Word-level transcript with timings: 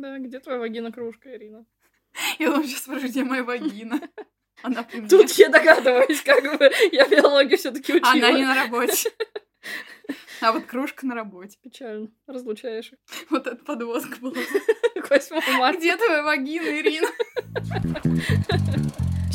Да, 0.00 0.18
где 0.18 0.38
твоя 0.38 0.58
вагина-кружка, 0.58 1.34
Ирина? 1.34 1.66
Я 2.38 2.50
думаю, 2.50 2.66
сейчас 2.66 2.82
спрошу, 2.82 3.08
где 3.08 3.24
моя 3.24 3.42
вагина. 3.44 4.00
Она 4.62 4.82
при 4.82 5.00
мне. 5.00 5.08
Тут 5.08 5.30
я 5.32 5.50
догадываюсь, 5.50 6.20
как 6.22 6.42
бы 6.42 6.68
я 6.90 7.06
биологию 7.06 7.56
все 7.56 7.70
таки 7.70 7.94
учила. 7.94 8.10
Она 8.10 8.32
не 8.32 8.44
на 8.44 8.54
работе. 8.54 9.10
А 10.40 10.52
вот 10.52 10.66
кружка 10.66 11.04
на 11.04 11.16
работе. 11.16 11.58
Печально. 11.60 12.08
Разлучаешь 12.28 12.92
их. 12.92 12.98
Вот 13.28 13.48
это 13.48 13.56
подводка 13.56 14.16
была. 14.20 14.36
К 14.94 15.10
8 15.10 15.58
марта. 15.58 15.78
Где 15.78 15.96
твоя 15.96 16.22
вагина, 16.22 16.80
Ирина? 16.80 17.08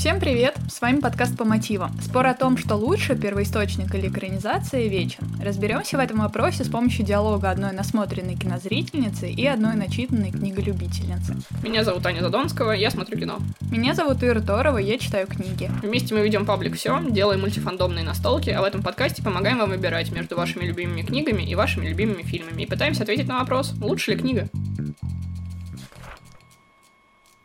Всем 0.03 0.19
привет! 0.19 0.57
С 0.69 0.81
вами 0.81 0.99
подкаст 0.99 1.37
по 1.37 1.45
мотивам. 1.45 1.89
Спор 2.01 2.27
о 2.27 2.33
том, 2.33 2.57
что 2.57 2.75
лучше, 2.75 3.15
первоисточник 3.15 3.95
или 3.95 4.09
экранизация, 4.09 4.89
вечен. 4.89 5.23
Разберемся 5.41 5.95
в 5.95 6.01
этом 6.01 6.19
вопросе 6.19 6.65
с 6.65 6.67
помощью 6.67 7.05
диалога 7.05 7.49
одной 7.49 7.71
насмотренной 7.71 8.35
кинозрительницы 8.35 9.31
и 9.31 9.47
одной 9.47 9.75
начитанной 9.75 10.31
книголюбительницы. 10.31 11.37
Меня 11.63 11.85
зовут 11.85 12.05
Аня 12.05 12.19
Задонского, 12.19 12.73
я 12.73 12.91
смотрю 12.91 13.17
кино. 13.17 13.39
Меня 13.71 13.93
зовут 13.93 14.21
Ира 14.25 14.41
Торова, 14.41 14.77
я 14.77 14.99
читаю 14.99 15.25
книги. 15.25 15.71
Вместе 15.81 16.13
мы 16.13 16.19
ведем 16.19 16.45
паблик 16.45 16.75
все, 16.75 16.99
делаем 17.09 17.39
мультифандомные 17.39 18.03
настолки, 18.03 18.49
а 18.49 18.59
в 18.59 18.65
этом 18.65 18.83
подкасте 18.83 19.23
помогаем 19.23 19.59
вам 19.59 19.69
выбирать 19.69 20.11
между 20.11 20.35
вашими 20.35 20.65
любимыми 20.65 21.03
книгами 21.03 21.43
и 21.43 21.55
вашими 21.55 21.87
любимыми 21.87 22.23
фильмами. 22.23 22.63
И 22.63 22.65
пытаемся 22.65 23.03
ответить 23.03 23.29
на 23.29 23.39
вопрос, 23.39 23.73
лучше 23.79 24.11
ли 24.11 24.17
книга? 24.17 24.49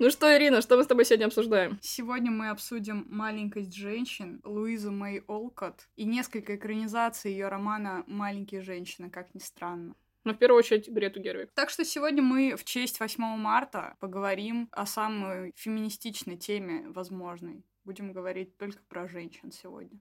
Ну 0.01 0.11
что, 0.11 0.33
Ирина, 0.37 0.63
что 0.63 0.77
мы 0.77 0.85
с 0.85 0.87
тобой 0.87 1.05
сегодня 1.05 1.27
обсуждаем? 1.27 1.77
Сегодня 1.83 2.31
мы 2.31 2.51
обсудим 2.51 3.05
«Маленькость 3.11 3.75
женщин» 3.75 4.41
Луизу 4.45 4.93
Мэй 4.93 5.25
Олкот 5.27 5.89
и 5.97 6.05
несколько 6.05 6.55
экранизаций 6.55 7.33
ее 7.33 7.49
романа 7.49 8.05
«Маленькие 8.07 8.61
женщины», 8.63 9.11
как 9.11 9.35
ни 9.35 9.41
странно. 9.41 9.97
Ну, 10.23 10.35
в 10.35 10.39
первую 10.39 10.61
очередь, 10.61 10.89
Грету 10.89 11.19
Гервик. 11.21 11.51
Так 11.53 11.69
что 11.71 11.85
сегодня 11.85 12.23
мы 12.23 12.55
в 12.55 12.63
честь 12.63 13.01
8 13.01 13.25
марта 13.39 13.97
поговорим 13.99 14.69
о 14.71 14.87
самой 14.87 15.53
феминистичной 15.57 16.37
теме 16.37 16.85
возможной. 16.91 17.65
Будем 17.85 18.13
говорить 18.13 18.57
только 18.57 18.81
про 18.89 19.09
женщин 19.09 19.51
сегодня. 19.51 19.99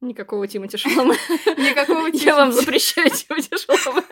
Никакого 0.00 0.46
Тимати 0.46 0.78
Шаломе. 0.78 1.16
Никакого 1.58 2.06
Я 2.14 2.34
вам 2.36 2.50
Тимати. 2.50 2.64
запрещаю 2.64 3.10
Тимати 3.10 3.58
Шаломе. 3.58 4.02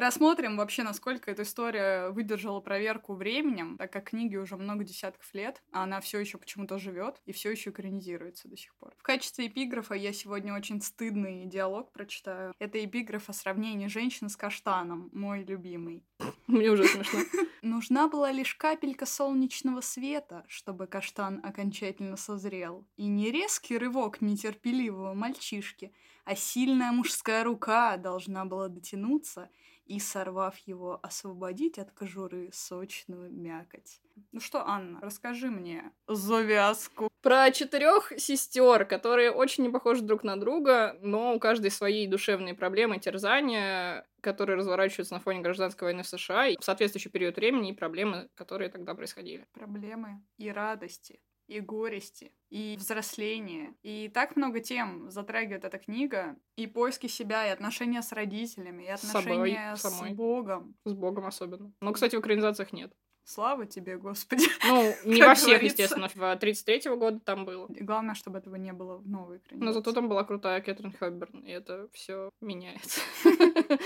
Рассмотрим 0.00 0.56
вообще, 0.56 0.82
насколько 0.82 1.30
эта 1.30 1.42
история 1.42 2.08
выдержала 2.08 2.60
проверку 2.60 3.12
временем, 3.12 3.76
так 3.76 3.92
как 3.92 4.04
книге 4.04 4.38
уже 4.38 4.56
много 4.56 4.82
десятков 4.82 5.28
лет, 5.34 5.62
а 5.72 5.82
она 5.82 6.00
все 6.00 6.18
еще 6.18 6.38
почему-то 6.38 6.78
живет 6.78 7.20
и 7.26 7.32
все 7.32 7.50
еще 7.50 7.68
экранизируется 7.68 8.48
до 8.48 8.56
сих 8.56 8.74
пор. 8.76 8.94
В 8.96 9.02
качестве 9.02 9.48
эпиграфа 9.48 9.92
я 9.92 10.14
сегодня 10.14 10.54
очень 10.54 10.80
стыдный 10.80 11.44
диалог 11.44 11.92
прочитаю. 11.92 12.54
Это 12.58 12.82
эпиграф 12.82 13.28
о 13.28 13.34
сравнении 13.34 13.88
женщины 13.88 14.30
с 14.30 14.38
каштаном, 14.38 15.10
мой 15.12 15.44
любимый. 15.44 16.02
Мне 16.46 16.70
уже 16.70 16.84
смешно. 16.84 17.20
Нужна 17.60 18.08
была 18.08 18.32
лишь 18.32 18.54
капелька 18.54 19.04
солнечного 19.04 19.82
света, 19.82 20.46
чтобы 20.48 20.86
каштан 20.86 21.40
окончательно 21.44 22.16
созрел. 22.16 22.86
И 22.96 23.06
не 23.06 23.30
резкий 23.30 23.76
рывок 23.76 24.22
нетерпеливого 24.22 25.12
мальчишки, 25.12 25.92
а 26.24 26.34
сильная 26.36 26.90
мужская 26.90 27.44
рука 27.44 27.98
должна 27.98 28.46
была 28.46 28.68
дотянуться 28.68 29.50
и, 29.90 29.98
сорвав 29.98 30.56
его, 30.68 31.00
освободить 31.02 31.76
от 31.76 31.90
кожуры 31.90 32.50
сочную 32.52 33.28
мякоть. 33.32 34.00
Ну 34.30 34.38
что, 34.38 34.64
Анна, 34.64 35.00
расскажи 35.02 35.50
мне 35.50 35.90
завязку. 36.06 37.10
Про 37.22 37.50
четырех 37.50 38.12
сестер, 38.16 38.84
которые 38.84 39.32
очень 39.32 39.64
не 39.64 39.68
похожи 39.68 40.02
друг 40.02 40.22
на 40.22 40.38
друга, 40.38 40.96
но 41.02 41.34
у 41.34 41.40
каждой 41.40 41.72
свои 41.72 42.06
душевные 42.06 42.54
проблемы, 42.54 43.00
терзания, 43.00 44.06
которые 44.20 44.56
разворачиваются 44.56 45.14
на 45.14 45.20
фоне 45.20 45.40
гражданской 45.40 45.86
войны 45.86 46.04
в 46.04 46.08
США, 46.08 46.46
и 46.46 46.56
в 46.56 46.64
соответствующий 46.64 47.10
период 47.10 47.34
времени 47.34 47.70
и 47.70 47.76
проблемы, 47.76 48.28
которые 48.36 48.70
тогда 48.70 48.94
происходили. 48.94 49.44
Проблемы 49.54 50.22
и 50.38 50.52
радости, 50.52 51.20
и 51.50 51.60
горести, 51.60 52.32
и 52.48 52.76
взросление. 52.78 53.74
И 53.82 54.08
так 54.08 54.36
много 54.36 54.60
тем 54.60 55.10
затрагивает 55.10 55.64
эта 55.64 55.78
книга. 55.78 56.36
И 56.56 56.66
поиски 56.66 57.08
себя, 57.08 57.46
и 57.46 57.50
отношения 57.50 58.02
с 58.02 58.12
родителями, 58.12 58.84
и 58.84 58.96
С 58.96 59.00
собой, 59.00 59.32
отношения 59.32 59.76
с, 59.76 59.80
самой. 59.80 60.14
Богом. 60.14 60.74
С 60.84 60.92
Богом 60.92 61.26
особенно. 61.26 61.72
Но, 61.80 61.92
кстати, 61.92 62.14
в 62.16 62.20
экранизациях 62.20 62.72
нет. 62.72 62.92
Слава 63.24 63.66
тебе, 63.66 63.96
Господи. 63.96 64.44
Ну, 64.66 64.94
не 65.04 65.22
во 65.22 65.34
всех, 65.34 65.58
говорится. 65.58 65.82
естественно. 65.82 66.08
В 66.14 66.36
33 66.36 66.96
года 66.96 67.20
там 67.20 67.44
было. 67.44 67.68
И 67.74 67.82
Главное, 67.82 68.14
чтобы 68.14 68.38
этого 68.38 68.56
не 68.56 68.72
было 68.72 68.98
в 68.98 69.08
новой 69.08 69.38
экранизации. 69.38 69.66
Но 69.66 69.72
зато 69.72 69.92
там 69.92 70.08
была 70.08 70.24
крутая 70.24 70.60
Кэтрин 70.60 70.92
Хэбберн, 70.92 71.40
и 71.40 71.50
это 71.50 71.88
все 71.92 72.30
меняется. 72.40 73.00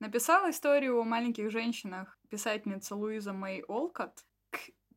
Написала 0.00 0.50
историю 0.50 1.00
о 1.00 1.04
маленьких 1.04 1.50
женщинах 1.50 2.18
писательница 2.28 2.96
Луиза 2.96 3.32
Мэй 3.32 3.62
Олкот. 3.68 4.24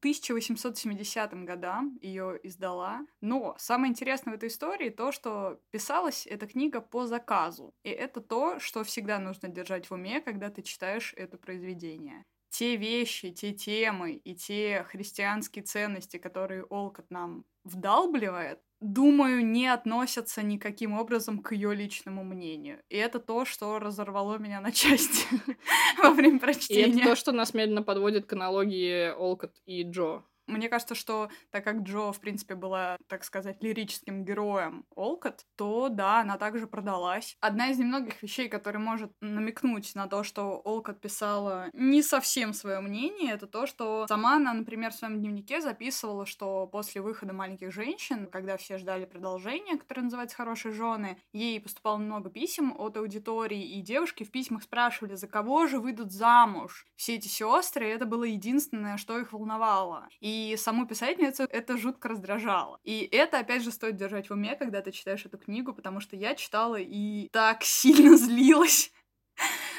К 0.03 0.05
1870 0.05 1.45
годам 1.45 1.97
ее 2.01 2.37
издала. 2.43 3.07
Но 3.21 3.55
самое 3.57 3.89
интересное 3.89 4.33
в 4.33 4.35
этой 4.35 4.49
истории 4.49 4.89
то, 4.89 5.13
что 5.13 5.61
писалась 5.71 6.27
эта 6.27 6.45
книга 6.45 6.81
по 6.81 7.07
заказу. 7.07 7.73
И 7.83 7.89
это 7.89 8.19
то, 8.19 8.59
что 8.59 8.83
всегда 8.83 9.17
нужно 9.19 9.47
держать 9.47 9.89
в 9.89 9.93
уме, 9.93 10.19
когда 10.19 10.49
ты 10.49 10.61
читаешь 10.61 11.13
это 11.15 11.37
произведение. 11.37 12.25
Те 12.53 12.75
вещи, 12.77 13.31
те 13.31 13.51
темы 13.51 14.13
и 14.13 14.35
те 14.35 14.83
христианские 14.87 15.63
ценности, 15.63 16.17
которые 16.17 16.63
Олкот 16.65 17.09
нам 17.09 17.45
вдалбливает, 17.63 18.59
думаю, 18.79 19.43
не 19.43 19.67
относятся 19.67 20.43
никаким 20.43 20.93
образом 20.93 21.39
к 21.41 21.53
ее 21.53 21.73
личному 21.73 22.23
мнению. 22.23 22.83
И 22.89 22.95
это 22.97 23.19
то, 23.19 23.43
что 23.45 23.79
разорвало 23.79 24.37
меня 24.37 24.61
на 24.61 24.71
части 24.71 25.25
во 26.03 26.11
время 26.11 26.37
И 26.67 26.75
это 26.75 26.99
прочтения. 26.99 27.03
то, 27.03 27.15
что 27.15 27.31
нас 27.31 27.53
медленно 27.53 27.83
подводит 27.83 28.25
к 28.25 28.33
аналогии 28.33 29.09
Олкот 29.11 29.55
и 29.65 29.83
Джо. 29.83 30.23
Мне 30.47 30.69
кажется, 30.69 30.95
что 30.95 31.29
так 31.51 31.63
как 31.63 31.81
Джо, 31.81 32.11
в 32.11 32.19
принципе, 32.19 32.55
была, 32.55 32.97
так 33.07 33.23
сказать, 33.23 33.61
лирическим 33.61 34.25
героем 34.25 34.85
Олкот, 34.95 35.45
то 35.55 35.89
да, 35.89 36.21
она 36.21 36.37
также 36.37 36.67
продалась. 36.67 37.37
Одна 37.39 37.69
из 37.69 37.79
немногих 37.79 38.21
вещей, 38.21 38.49
которая 38.49 38.83
может 38.83 39.11
намекнуть 39.21 39.95
на 39.95 40.07
то, 40.07 40.23
что 40.23 40.61
Олкот 40.63 40.99
писала 40.99 41.69
не 41.73 42.01
совсем 42.01 42.53
свое 42.53 42.79
мнение, 42.79 43.33
это 43.33 43.47
то, 43.47 43.65
что 43.65 44.05
сама 44.07 44.35
она, 44.35 44.53
например, 44.53 44.91
в 44.91 44.95
своем 44.95 45.19
дневнике 45.19 45.61
записывала, 45.61 46.25
что 46.25 46.67
после 46.67 47.01
выхода 47.01 47.33
маленьких 47.33 47.71
женщин, 47.71 48.27
когда 48.27 48.57
все 48.57 48.77
ждали 48.77 49.05
продолжения, 49.05 49.77
которое 49.77 50.03
называется 50.03 50.35
Хорошие 50.35 50.73
жены, 50.73 51.21
ей 51.31 51.59
поступало 51.61 51.97
много 51.97 52.29
писем 52.29 52.73
от 52.77 52.97
аудитории, 52.97 53.77
и 53.77 53.81
девушки 53.81 54.23
в 54.23 54.31
письмах 54.31 54.63
спрашивали, 54.63 55.15
за 55.15 55.27
кого 55.27 55.67
же 55.67 55.79
выйдут 55.79 56.11
замуж 56.11 56.85
все 56.95 57.15
эти 57.15 57.27
сестры, 57.27 57.87
и 57.87 57.91
это 57.91 58.05
было 58.05 58.23
единственное, 58.23 58.97
что 58.97 59.19
их 59.19 59.33
волновало. 59.33 60.07
И 60.19 60.32
саму 60.57 60.85
писательницу 60.87 61.43
это 61.43 61.77
жутко 61.77 62.09
раздражало. 62.09 62.79
И 62.83 63.07
это, 63.11 63.39
опять 63.39 63.63
же, 63.63 63.71
стоит 63.71 63.95
держать 63.95 64.29
в 64.29 64.33
уме, 64.33 64.55
когда 64.55 64.81
ты 64.81 64.91
читаешь 64.91 65.25
эту 65.25 65.37
книгу, 65.37 65.73
потому 65.73 65.99
что 65.99 66.15
я 66.15 66.35
читала 66.35 66.77
и 66.79 67.29
так 67.31 67.63
сильно 67.63 68.17
злилась 68.17 68.91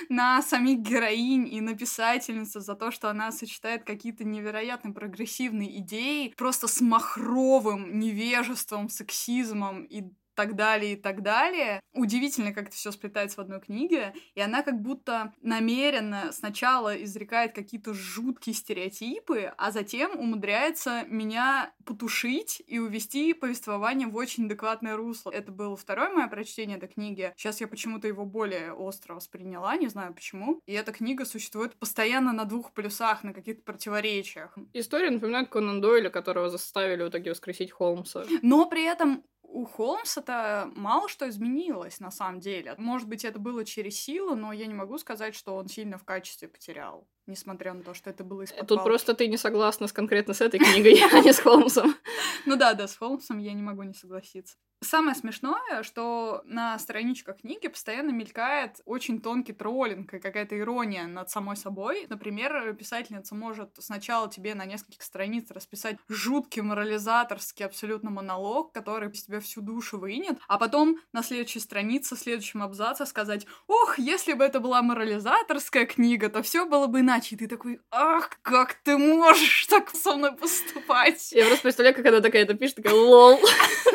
на 0.08 0.42
самих 0.42 0.80
героинь 0.80 1.48
и 1.52 1.60
на 1.60 1.74
писательницу 1.74 2.60
за 2.60 2.74
то, 2.74 2.90
что 2.90 3.08
она 3.08 3.32
сочетает 3.32 3.84
какие-то 3.84 4.24
невероятно 4.24 4.92
прогрессивные 4.92 5.78
идеи 5.78 6.34
просто 6.36 6.66
с 6.66 6.80
махровым 6.80 7.98
невежеством, 7.98 8.88
сексизмом 8.88 9.84
и 9.84 10.04
так 10.34 10.56
далее 10.56 10.94
и 10.94 10.96
так 10.96 11.22
далее. 11.22 11.80
Удивительно, 11.92 12.52
как 12.52 12.68
это 12.68 12.76
все 12.76 12.92
сплетается 12.92 13.36
в 13.36 13.40
одной 13.40 13.60
книге, 13.60 14.14
и 14.34 14.40
она 14.40 14.62
как 14.62 14.80
будто 14.80 15.32
намеренно 15.42 16.32
сначала 16.32 17.02
изрекает 17.02 17.54
какие-то 17.54 17.94
жуткие 17.94 18.54
стереотипы, 18.54 19.52
а 19.56 19.70
затем 19.70 20.18
умудряется 20.18 21.04
меня 21.08 21.72
потушить 21.84 22.62
и 22.66 22.78
увести 22.78 23.32
повествование 23.34 24.08
в 24.08 24.16
очень 24.16 24.46
адекватное 24.46 24.96
русло. 24.96 25.30
Это 25.30 25.52
было 25.52 25.76
второе 25.76 26.10
мое 26.10 26.28
прочтение 26.28 26.76
этой 26.76 26.88
книги. 26.88 27.32
Сейчас 27.36 27.60
я 27.60 27.68
почему-то 27.68 28.08
его 28.08 28.24
более 28.24 28.72
остро 28.72 29.14
восприняла, 29.14 29.76
не 29.76 29.88
знаю 29.88 30.14
почему. 30.14 30.60
И 30.66 30.72
эта 30.72 30.92
книга 30.92 31.24
существует 31.24 31.76
постоянно 31.78 32.32
на 32.32 32.44
двух 32.44 32.72
полюсах, 32.72 33.22
на 33.22 33.32
каких-то 33.32 33.62
противоречиях. 33.62 34.56
История 34.72 35.10
напоминает 35.10 35.48
Конан 35.48 35.80
Дойля, 35.80 36.10
которого 36.10 36.48
заставили 36.50 37.02
в 37.04 37.08
итоге 37.08 37.30
воскресить 37.30 37.72
Холмса. 37.72 38.24
Но 38.42 38.66
при 38.66 38.84
этом 38.84 39.24
у 39.54 39.64
Холмса-то 39.66 40.70
мало 40.74 41.08
что 41.08 41.28
изменилось, 41.28 42.00
на 42.00 42.10
самом 42.10 42.40
деле. 42.40 42.74
Может 42.78 43.08
быть, 43.08 43.24
это 43.24 43.38
было 43.38 43.64
через 43.64 43.98
силу, 44.00 44.34
но 44.34 44.52
я 44.52 44.66
не 44.66 44.74
могу 44.74 44.98
сказать, 44.98 45.34
что 45.34 45.56
он 45.56 45.68
сильно 45.68 45.98
в 45.98 46.04
качестве 46.04 46.48
потерял, 46.48 47.08
несмотря 47.26 47.74
на 47.74 47.82
то, 47.82 47.94
что 47.94 48.10
это 48.10 48.24
было 48.24 48.42
из-под 48.42 48.66
Тут 48.66 48.78
палки. 48.78 48.88
просто 48.88 49.14
ты 49.14 49.28
не 49.28 49.36
согласна 49.36 49.86
с 49.86 49.92
конкретно 49.92 50.34
с 50.34 50.40
этой 50.40 50.58
книгой, 50.60 51.00
а 51.12 51.20
не 51.20 51.32
с 51.32 51.38
Холмсом. 51.40 51.94
Ну 52.46 52.56
да, 52.56 52.74
да, 52.74 52.86
с 52.86 52.96
Холмсом 52.96 53.38
я 53.38 53.54
не 53.54 53.62
могу 53.62 53.84
не 53.84 53.94
согласиться. 53.94 54.56
Самое 54.82 55.14
смешное, 55.14 55.82
что 55.82 56.42
на 56.44 56.78
страничках 56.78 57.38
книги 57.38 57.68
постоянно 57.68 58.10
мелькает 58.10 58.82
очень 58.84 59.22
тонкий 59.22 59.54
троллинг 59.54 60.12
и 60.12 60.18
какая-то 60.18 60.58
ирония 60.58 61.06
над 61.06 61.30
самой 61.30 61.56
собой. 61.56 62.06
Например, 62.10 62.74
писательница 62.74 63.34
может 63.34 63.70
сначала 63.78 64.28
тебе 64.28 64.54
на 64.54 64.66
несколько 64.66 65.02
страниц 65.02 65.50
расписать 65.50 65.96
жуткий 66.08 66.60
морализаторский 66.60 67.64
абсолютно 67.64 68.10
монолог, 68.10 68.72
который 68.72 69.10
из 69.10 69.24
тебя 69.24 69.40
всю 69.40 69.62
душу 69.62 69.98
вынет, 69.98 70.38
а 70.48 70.58
потом 70.58 70.98
на 71.12 71.22
следующей 71.22 71.60
странице, 71.60 72.14
в 72.14 72.18
следующем 72.18 72.62
абзаце 72.62 73.06
сказать, 73.06 73.46
ох, 73.66 73.98
если 73.98 74.34
бы 74.34 74.44
это 74.44 74.60
была 74.60 74.82
морализаторская 74.82 75.86
книга, 75.86 76.28
то 76.28 76.42
все 76.42 76.66
было 76.66 76.88
бы 76.88 77.00
иначе. 77.00 77.13
И 77.14 77.36
ты 77.36 77.46
такой, 77.46 77.80
ах, 77.90 78.30
как 78.42 78.74
ты 78.82 78.98
можешь 78.98 79.66
так 79.66 79.90
со 79.90 80.16
мной 80.16 80.36
поступать? 80.36 81.32
Я 81.32 81.46
просто 81.46 81.62
представляю, 81.62 81.94
как 81.94 82.06
она 82.06 82.20
такая 82.20 82.42
это 82.42 82.54
пишет, 82.54 82.76
такая, 82.76 82.94
лол. 82.94 83.38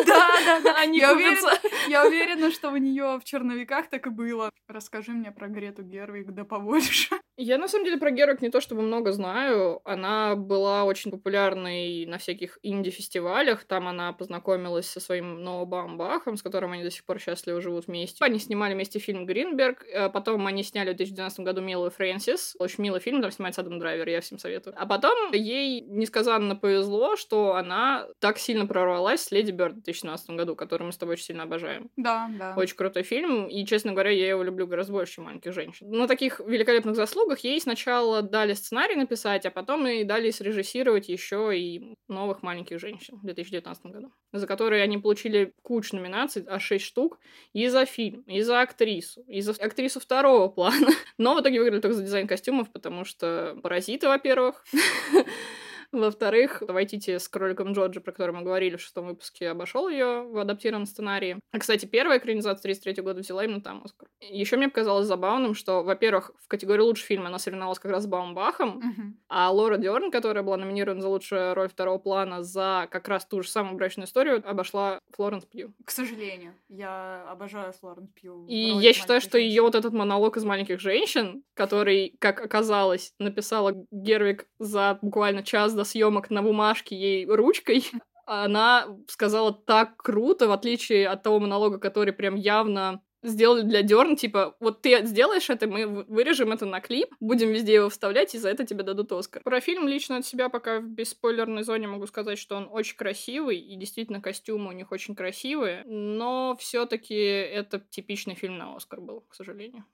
Да, 0.05 0.29
да, 0.45 0.59
да, 0.61 0.75
они 0.77 0.99
я 0.99 1.13
уверена, 1.13 1.51
я 1.89 2.07
уверена, 2.07 2.51
что 2.51 2.71
у 2.71 2.77
нее 2.77 3.19
в 3.19 3.23
черновиках 3.25 3.89
так 3.89 4.07
и 4.07 4.09
было. 4.09 4.49
Расскажи 4.67 5.11
мне 5.11 5.31
про 5.31 5.47
Грету 5.47 5.83
Гервик, 5.83 6.31
да 6.31 6.45
побольше. 6.45 7.19
Я, 7.41 7.57
на 7.57 7.69
самом 7.69 7.85
деле, 7.85 7.97
про 7.97 8.11
Гервик 8.11 8.41
не 8.41 8.49
то 8.49 8.59
чтобы 8.59 8.81
много 8.81 9.13
знаю. 9.13 9.79
Она 9.85 10.35
была 10.35 10.83
очень 10.83 11.09
популярной 11.09 12.05
на 12.05 12.17
всяких 12.17 12.59
инди-фестивалях. 12.63 13.63
Там 13.63 13.87
она 13.87 14.11
познакомилась 14.13 14.87
со 14.87 14.99
своим 14.99 15.41
Ноа 15.41 15.65
Бахом, 15.65 16.35
с 16.35 16.43
которым 16.43 16.73
они 16.73 16.83
до 16.83 16.91
сих 16.91 17.05
пор 17.05 17.17
счастливо 17.17 17.61
живут 17.61 17.87
вместе. 17.87 18.23
Они 18.23 18.39
снимали 18.39 18.73
вместе 18.73 18.99
фильм 18.99 19.25
«Гринберг». 19.25 19.85
Э, 19.85 20.09
потом 20.09 20.45
они 20.47 20.63
сняли 20.63 20.93
в 20.93 20.97
2012 20.97 21.39
году 21.39 21.61
«Милую 21.61 21.91
Фрэнсис». 21.91 22.55
Очень 22.59 22.83
милый 22.83 22.99
фильм, 22.99 23.08
там 23.11 23.31
снимается 23.31 23.61
Адам 23.61 23.79
Драйвер, 23.79 24.07
я 24.09 24.21
всем 24.21 24.37
советую. 24.37 24.75
А 24.77 24.85
потом 24.85 25.31
ей 25.33 25.81
несказанно 25.81 26.55
повезло, 26.55 27.15
что 27.15 27.55
она 27.55 28.07
так 28.19 28.37
сильно 28.37 28.65
прорвалась 28.65 29.21
с 29.21 29.31
«Леди 29.31 29.51
Бёрд» 29.51 29.73
в 29.73 29.83
2017 29.83 30.29
году, 30.31 30.55
который 30.55 30.83
мы 30.83 30.91
с 30.91 30.97
тобой 30.97 31.13
очень 31.13 31.25
сильно 31.25 31.43
обожаем. 31.43 31.89
Да, 31.97 32.29
да. 32.37 32.53
Очень 32.55 32.75
крутой 32.75 33.03
фильм, 33.03 33.47
и, 33.47 33.65
честно 33.65 33.91
говоря, 33.91 34.11
я 34.11 34.29
его 34.29 34.43
люблю 34.43 34.67
гораздо 34.67 34.93
больше, 34.93 35.15
чем 35.15 35.25
«Маленьких 35.25 35.53
женщин». 35.53 35.89
На 35.89 36.07
таких 36.07 36.39
великолепных 36.39 36.95
заслугах 36.95 37.39
ей 37.39 37.59
сначала 37.59 38.21
дали 38.21 38.53
сценарий 38.53 38.95
написать, 38.95 39.45
а 39.45 39.51
потом 39.51 39.87
и 39.87 40.03
дали 40.03 40.31
срежиссировать 40.31 41.09
еще 41.09 41.57
и 41.57 41.95
новых 42.07 42.43
«Маленьких 42.43 42.79
женщин» 42.79 43.17
в 43.17 43.25
2019 43.25 43.85
году, 43.87 44.11
за 44.33 44.47
которые 44.47 44.83
они 44.83 44.97
получили 44.97 45.53
кучу 45.61 45.95
номинаций, 45.95 46.43
аж 46.47 46.63
6 46.63 46.83
штук, 46.83 47.19
и 47.53 47.67
за 47.67 47.85
фильм, 47.85 48.21
и 48.21 48.41
за 48.41 48.61
актрису, 48.61 49.21
и 49.27 49.41
за 49.41 49.51
актрису 49.51 49.99
второго 49.99 50.47
плана. 50.49 50.87
Но 51.17 51.35
в 51.35 51.41
итоге 51.41 51.59
выиграли 51.59 51.81
только 51.81 51.95
за 51.95 52.03
дизайн 52.03 52.27
костюмов, 52.27 52.71
потому 52.71 52.98
что 53.05 53.57
«Паразиты», 53.61 54.07
во-первых, 54.07 54.63
Во-вторых, 55.91 56.61
Вайтити 56.67 57.17
с 57.17 57.27
кроликом 57.27 57.73
Джорджи, 57.73 57.99
про 57.99 58.11
который 58.11 58.35
мы 58.35 58.43
говорили 58.43 58.75
в 58.75 58.81
шестом 58.81 59.07
выпуске, 59.07 59.49
обошел 59.49 59.89
ее 59.89 60.23
в 60.23 60.37
адаптированном 60.37 60.85
сценарии. 60.85 61.39
А, 61.51 61.59
кстати, 61.59 61.85
первая 61.85 62.19
экранизация 62.19 62.61
33 62.61 63.01
года 63.01 63.21
взяла 63.21 63.43
именно 63.43 63.61
там 63.61 63.81
Оскар. 63.83 64.07
Еще 64.21 64.57
мне 64.57 64.69
показалось 64.69 65.07
забавным, 65.07 65.55
что, 65.55 65.81
во-первых, 65.83 66.31
в 66.43 66.47
категории 66.47 66.81
лучший 66.81 67.05
фильм 67.05 67.25
она 67.25 67.39
соревновалась 67.39 67.79
как 67.79 67.91
раз 67.91 68.03
с 68.03 68.07
Баумбахом, 68.07 68.79
uh-huh. 68.79 69.13
а 69.29 69.51
Лора 69.51 69.77
Дерн, 69.77 70.11
которая 70.11 70.43
была 70.43 70.57
номинирована 70.57 71.01
за 71.01 71.09
лучшую 71.09 71.55
роль 71.55 71.69
второго 71.69 71.97
плана 71.97 72.43
за 72.43 72.87
как 72.91 73.07
раз 73.07 73.25
ту 73.25 73.41
же 73.41 73.49
самую 73.49 73.75
брачную 73.75 74.05
историю, 74.05 74.43
обошла 74.47 74.99
Флоренс 75.15 75.45
Пью. 75.45 75.73
К 75.85 75.89
сожалению, 75.89 76.53
я 76.67 77.25
обожаю 77.29 77.73
Флоренс 77.73 78.09
Пью. 78.13 78.45
И 78.47 78.55
я 78.55 78.93
считаю, 78.93 79.21
что 79.21 79.39
ее 79.39 79.63
вот 79.63 79.73
этот 79.73 79.93
монолог 79.93 80.37
из 80.37 80.43
маленьких 80.43 80.79
женщин, 80.79 81.43
который, 81.55 82.15
как 82.19 82.41
оказалось, 82.41 83.13
написала 83.17 83.73
Гервик 83.91 84.45
за 84.59 84.99
буквально 85.01 85.41
час 85.43 85.71
до 85.79 85.85
съемок 85.85 86.29
на 86.29 86.41
бумажке 86.41 86.95
ей 86.95 87.25
ручкой, 87.25 87.89
она 88.25 88.85
сказала 89.07 89.53
так 89.53 89.95
круто, 89.97 90.47
в 90.47 90.51
отличие 90.51 91.07
от 91.07 91.23
того 91.23 91.39
монолога, 91.39 91.79
который 91.79 92.11
прям 92.13 92.35
явно 92.35 93.01
сделали 93.23 93.63
для 93.63 93.81
Дерн, 93.81 94.15
типа, 94.15 94.55
вот 94.59 94.81
ты 94.81 95.05
сделаешь 95.05 95.49
это, 95.49 95.67
мы 95.67 96.03
вырежем 96.03 96.51
это 96.51 96.65
на 96.65 96.79
клип, 96.79 97.13
будем 97.19 97.49
везде 97.49 97.75
его 97.75 97.89
вставлять, 97.89 98.35
и 98.35 98.37
за 98.37 98.49
это 98.49 98.65
тебе 98.65 98.83
дадут 98.83 99.11
Оскар. 99.11 99.41
Про 99.43 99.59
фильм 99.59 99.87
лично 99.87 100.17
от 100.17 100.25
себя 100.25 100.49
пока 100.49 100.79
в 100.79 100.87
бесспойлерной 100.87 101.63
зоне 101.63 101.87
могу 101.87 102.07
сказать, 102.07 102.39
что 102.39 102.55
он 102.55 102.69
очень 102.71 102.97
красивый, 102.97 103.57
и 103.57 103.75
действительно 103.75 104.21
костюмы 104.21 104.69
у 104.69 104.73
них 104.73 104.91
очень 104.91 105.15
красивые, 105.15 105.83
но 105.85 106.55
все 106.59 106.85
таки 106.85 107.15
это 107.15 107.79
типичный 107.79 108.35
фильм 108.35 108.57
на 108.57 108.75
Оскар 108.75 109.01
был, 109.01 109.21
к 109.21 109.35
сожалению 109.35 109.85